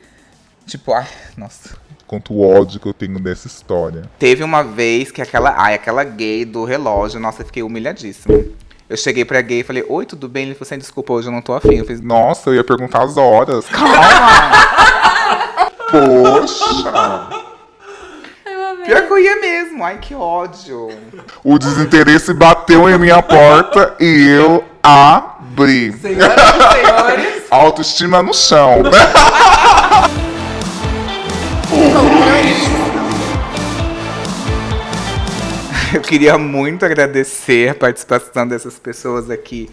Tipo, 0.68 0.94
ai, 0.94 1.08
nossa. 1.36 1.87
Quanto 2.08 2.42
ódio 2.42 2.80
que 2.80 2.88
eu 2.88 2.94
tenho 2.94 3.20
dessa 3.20 3.48
história. 3.48 4.04
Teve 4.18 4.44
uma 4.44 4.64
vez 4.64 5.12
que 5.12 5.22
aquela, 5.22 5.54
ai, 5.58 5.74
aquela 5.74 6.04
gay 6.06 6.46
do 6.46 6.64
relógio, 6.64 7.20
nossa, 7.20 7.42
eu 7.42 7.46
fiquei 7.46 7.62
humilhadíssima. 7.62 8.46
Eu 8.90 8.96
cheguei 8.96 9.26
pra 9.26 9.42
gay 9.42 9.60
e 9.60 9.64
falei, 9.64 9.84
oi, 9.88 10.06
tudo 10.06 10.30
bem? 10.30 10.46
Ele 10.46 10.54
falou 10.54 10.68
assim, 10.68 10.78
desculpa, 10.78 11.12
hoje 11.12 11.28
eu 11.28 11.32
não 11.34 11.42
tô 11.42 11.54
afim. 11.54 11.76
Eu 11.76 11.86
fiz, 11.86 12.00
Nossa, 12.00 12.50
eu 12.50 12.56
ia 12.56 12.64
perguntar 12.64 13.04
as 13.04 13.18
horas. 13.18 13.66
calma! 13.70 13.98
Poxa! 15.92 17.28
Pior 18.86 19.02
que 19.06 19.12
eu 19.12 19.20
ia 19.20 19.42
mesmo, 19.42 19.84
ai, 19.84 19.98
que 19.98 20.16
ódio. 20.16 20.88
O 21.44 21.60
desinteresse 21.60 22.34
bateu 22.34 22.90
em 22.90 22.98
minha 22.98 23.22
porta 23.22 23.94
e 24.00 24.28
eu 24.30 24.64
Bri. 25.58 25.92
Senhoras 25.92 26.38
e 26.38 26.76
senhores. 26.76 27.44
Autoestima 27.50 28.24
no 28.24 28.34
chão. 28.34 28.84
Eu 35.94 36.02
queria 36.02 36.38
muito 36.38 36.86
agradecer 36.86 37.70
a 37.70 37.76
participação 37.76 38.48
dessas 38.48 38.78
pessoas 38.78 39.30
aqui, 39.30 39.70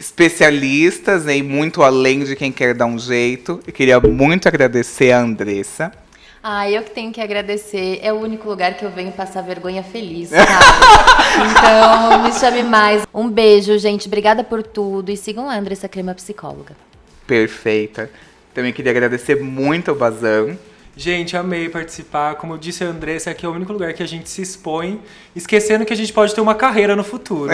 especialistas 0.00 1.24
né, 1.24 1.36
e 1.36 1.42
muito 1.42 1.82
além 1.82 2.24
de 2.24 2.34
quem 2.34 2.50
quer 2.50 2.74
dar 2.74 2.86
um 2.86 2.98
jeito. 2.98 3.60
Eu 3.66 3.72
queria 3.72 4.00
muito 4.00 4.48
agradecer 4.48 5.12
a 5.12 5.20
Andressa. 5.20 5.92
Ah, 6.42 6.70
eu 6.70 6.82
que 6.82 6.90
tenho 6.90 7.12
que 7.12 7.20
agradecer. 7.20 8.00
É 8.02 8.12
o 8.12 8.16
único 8.16 8.48
lugar 8.48 8.74
que 8.74 8.84
eu 8.84 8.90
venho 8.90 9.12
passar 9.12 9.42
vergonha 9.42 9.82
feliz, 9.82 10.30
sabe? 10.30 10.46
então, 11.50 12.22
me 12.22 12.32
chame 12.32 12.62
mais. 12.62 13.02
Um 13.12 13.28
beijo, 13.28 13.76
gente. 13.78 14.06
Obrigada 14.06 14.42
por 14.42 14.62
tudo. 14.62 15.10
E 15.10 15.16
sigam 15.16 15.46
lá, 15.46 15.58
Andressa 15.58 15.88
Crema 15.88 16.14
Psicóloga. 16.14 16.76
Perfeita. 17.26 18.10
Também 18.54 18.72
queria 18.72 18.92
agradecer 18.92 19.42
muito 19.42 19.90
ao 19.90 19.96
Bazan. 19.96 20.56
Gente, 20.98 21.36
amei 21.36 21.68
participar. 21.68 22.34
Como 22.34 22.54
eu 22.54 22.58
disse 22.58 22.82
a 22.82 22.88
Andressa, 22.88 23.30
aqui 23.30 23.46
é 23.46 23.48
o 23.48 23.52
único 23.52 23.72
lugar 23.72 23.92
que 23.92 24.02
a 24.02 24.06
gente 24.06 24.28
se 24.28 24.42
expõe, 24.42 25.00
esquecendo 25.34 25.84
que 25.84 25.92
a 25.92 25.96
gente 25.96 26.12
pode 26.12 26.34
ter 26.34 26.40
uma 26.40 26.56
carreira 26.56 26.96
no 26.96 27.04
futuro. 27.04 27.52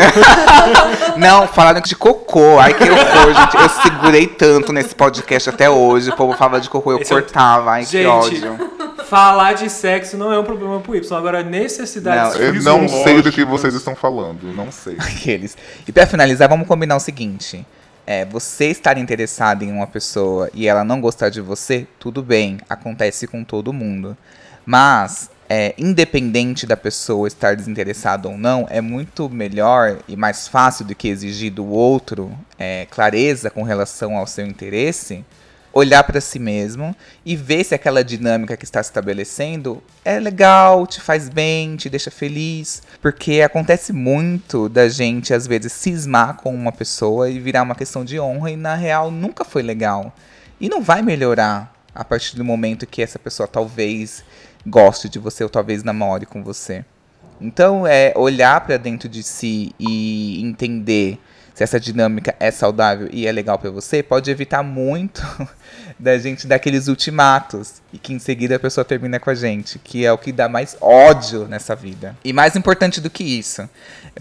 Não, 1.18 1.46
falaram 1.46 1.82
de 1.82 1.94
cocô. 1.94 2.58
Ai, 2.58 2.72
que 2.72 2.84
horror, 2.84 3.34
gente. 3.34 3.54
Eu 3.56 3.68
segurei 3.68 4.26
tanto 4.26 4.72
nesse 4.72 4.94
podcast 4.94 5.50
até 5.50 5.68
hoje. 5.68 6.08
O 6.08 6.16
povo 6.16 6.32
falava 6.34 6.58
de 6.58 6.70
cocô, 6.70 6.92
eu 6.92 6.98
Esse 7.00 7.12
é 7.12 7.16
o- 7.16 7.20
cortava. 7.22 7.72
Ai, 7.72 7.84
que 7.84 7.90
Gente, 7.92 8.06
ódio. 8.06 8.70
Falar 9.10 9.52
de 9.52 9.68
sexo 9.68 10.16
não 10.16 10.32
é 10.32 10.38
um 10.38 10.44
problema 10.44 10.80
pro 10.80 10.96
Y. 10.96 11.14
Agora, 11.18 11.42
necessidade 11.42 12.38
Não, 12.38 12.46
Eu 12.46 12.54
não 12.62 12.88
sei 12.88 13.20
do 13.20 13.30
que 13.30 13.44
vocês 13.44 13.74
estão 13.74 13.94
falando. 13.94 14.54
Não 14.54 14.72
sei. 14.72 14.96
Aqueles. 14.98 15.54
E 15.86 15.92
pra 15.92 16.06
finalizar, 16.06 16.48
vamos 16.48 16.66
combinar 16.66 16.96
o 16.96 17.00
seguinte. 17.00 17.66
É, 18.06 18.24
você 18.24 18.66
estar 18.66 18.98
interessado 18.98 19.62
em 19.62 19.72
uma 19.72 19.86
pessoa 19.86 20.50
e 20.52 20.68
ela 20.68 20.84
não 20.84 21.00
gostar 21.00 21.30
de 21.30 21.40
você, 21.40 21.86
tudo 21.98 22.22
bem, 22.22 22.58
acontece 22.68 23.26
com 23.26 23.42
todo 23.42 23.72
mundo. 23.72 24.16
Mas, 24.66 25.30
é, 25.48 25.74
independente 25.78 26.66
da 26.66 26.76
pessoa 26.76 27.28
estar 27.28 27.56
desinteressada 27.56 28.28
ou 28.28 28.36
não, 28.36 28.66
é 28.70 28.80
muito 28.80 29.28
melhor 29.28 29.98
e 30.08 30.16
mais 30.16 30.48
fácil 30.48 30.84
do 30.84 30.94
que 30.94 31.08
exigir 31.08 31.52
do 31.52 31.66
outro 31.66 32.30
é, 32.58 32.86
clareza 32.90 33.50
com 33.50 33.62
relação 33.62 34.16
ao 34.16 34.26
seu 34.26 34.46
interesse, 34.46 35.24
olhar 35.74 36.04
para 36.04 36.20
si 36.20 36.38
mesmo 36.38 36.94
e 37.26 37.34
ver 37.34 37.64
se 37.64 37.74
aquela 37.74 38.04
dinâmica 38.04 38.56
que 38.56 38.64
está 38.64 38.80
se 38.82 38.90
estabelecendo 38.90 39.82
é 40.04 40.20
legal, 40.20 40.86
te 40.86 41.00
faz 41.00 41.28
bem, 41.28 41.74
te 41.74 41.90
deixa 41.90 42.10
feliz. 42.10 42.82
Porque 43.02 43.42
acontece 43.42 43.92
muito 43.92 44.68
da 44.68 44.88
gente, 44.88 45.34
às 45.34 45.46
vezes, 45.46 45.72
cismar 45.72 46.36
com 46.36 46.54
uma 46.54 46.70
pessoa 46.70 47.28
e 47.28 47.40
virar 47.40 47.62
uma 47.62 47.74
questão 47.74 48.04
de 48.04 48.20
honra 48.20 48.52
e, 48.52 48.56
na 48.56 48.76
real, 48.76 49.10
nunca 49.10 49.44
foi 49.44 49.62
legal. 49.62 50.14
E 50.60 50.68
não 50.68 50.80
vai 50.80 51.02
melhorar 51.02 51.74
a 51.92 52.04
partir 52.04 52.36
do 52.36 52.44
momento 52.44 52.86
que 52.86 53.02
essa 53.02 53.18
pessoa 53.18 53.48
talvez 53.48 54.24
goste 54.64 55.08
de 55.08 55.18
você 55.18 55.42
ou 55.42 55.50
talvez 55.50 55.82
namore 55.82 56.24
com 56.24 56.42
você. 56.42 56.84
Então, 57.40 57.84
é 57.84 58.12
olhar 58.16 58.60
para 58.60 58.76
dentro 58.76 59.08
de 59.08 59.22
si 59.24 59.74
e 59.78 60.40
entender 60.40 61.18
se 61.54 61.62
essa 61.62 61.78
dinâmica 61.78 62.34
é 62.40 62.50
saudável 62.50 63.08
e 63.12 63.26
é 63.26 63.32
legal 63.32 63.56
para 63.58 63.70
você, 63.70 64.02
pode 64.02 64.28
evitar 64.28 64.62
muito 64.64 65.22
da 65.98 66.18
gente 66.18 66.48
dar 66.48 66.56
aqueles 66.56 66.88
ultimatos 66.88 67.74
e 67.92 67.98
que 67.98 68.12
em 68.12 68.18
seguida 68.18 68.56
a 68.56 68.58
pessoa 68.58 68.84
termina 68.84 69.20
com 69.20 69.30
a 69.30 69.34
gente, 69.34 69.78
que 69.78 70.04
é 70.04 70.12
o 70.12 70.18
que 70.18 70.32
dá 70.32 70.48
mais 70.48 70.76
ódio 70.80 71.46
nessa 71.46 71.76
vida. 71.76 72.16
E 72.24 72.32
mais 72.32 72.56
importante 72.56 73.00
do 73.00 73.08
que 73.08 73.22
isso, 73.22 73.68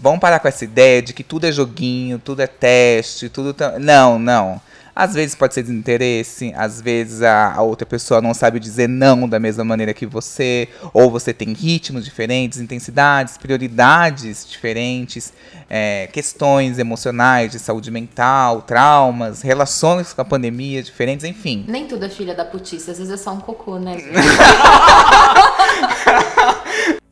vamos 0.00 0.20
parar 0.20 0.38
com 0.38 0.46
essa 0.46 0.64
ideia 0.64 1.02
de 1.02 1.12
que 1.12 1.24
tudo 1.24 1.46
é 1.46 1.50
joguinho, 1.50 2.20
tudo 2.20 2.40
é 2.40 2.46
teste, 2.46 3.28
tudo 3.28 3.52
tá... 3.52 3.80
não, 3.80 4.16
não. 4.16 4.60
Às 4.94 5.14
vezes 5.14 5.34
pode 5.34 5.54
ser 5.54 5.62
desinteresse, 5.62 6.52
às 6.56 6.80
vezes 6.80 7.22
a, 7.22 7.54
a 7.54 7.62
outra 7.62 7.84
pessoa 7.84 8.20
não 8.20 8.32
sabe 8.32 8.60
dizer 8.60 8.88
não 8.88 9.28
da 9.28 9.40
mesma 9.40 9.64
maneira 9.64 9.92
que 9.92 10.06
você, 10.06 10.68
ou 10.92 11.10
você 11.10 11.32
tem 11.32 11.52
ritmos 11.52 12.04
diferentes, 12.04 12.60
intensidades, 12.60 13.36
prioridades 13.36 14.46
diferentes, 14.48 15.32
é, 15.68 16.08
questões 16.12 16.78
emocionais 16.78 17.50
de 17.50 17.58
saúde 17.58 17.90
mental, 17.90 18.62
traumas, 18.62 19.42
relações 19.42 20.12
com 20.12 20.20
a 20.20 20.24
pandemia 20.24 20.82
diferentes, 20.82 21.24
enfim. 21.24 21.64
Nem 21.66 21.86
tudo 21.86 22.04
é 22.04 22.08
filha 22.08 22.34
da 22.34 22.44
putice, 22.44 22.90
às 22.90 22.98
vezes 22.98 23.12
é 23.12 23.16
só 23.16 23.32
um 23.32 23.40
cocô, 23.40 23.78
né? 23.78 23.96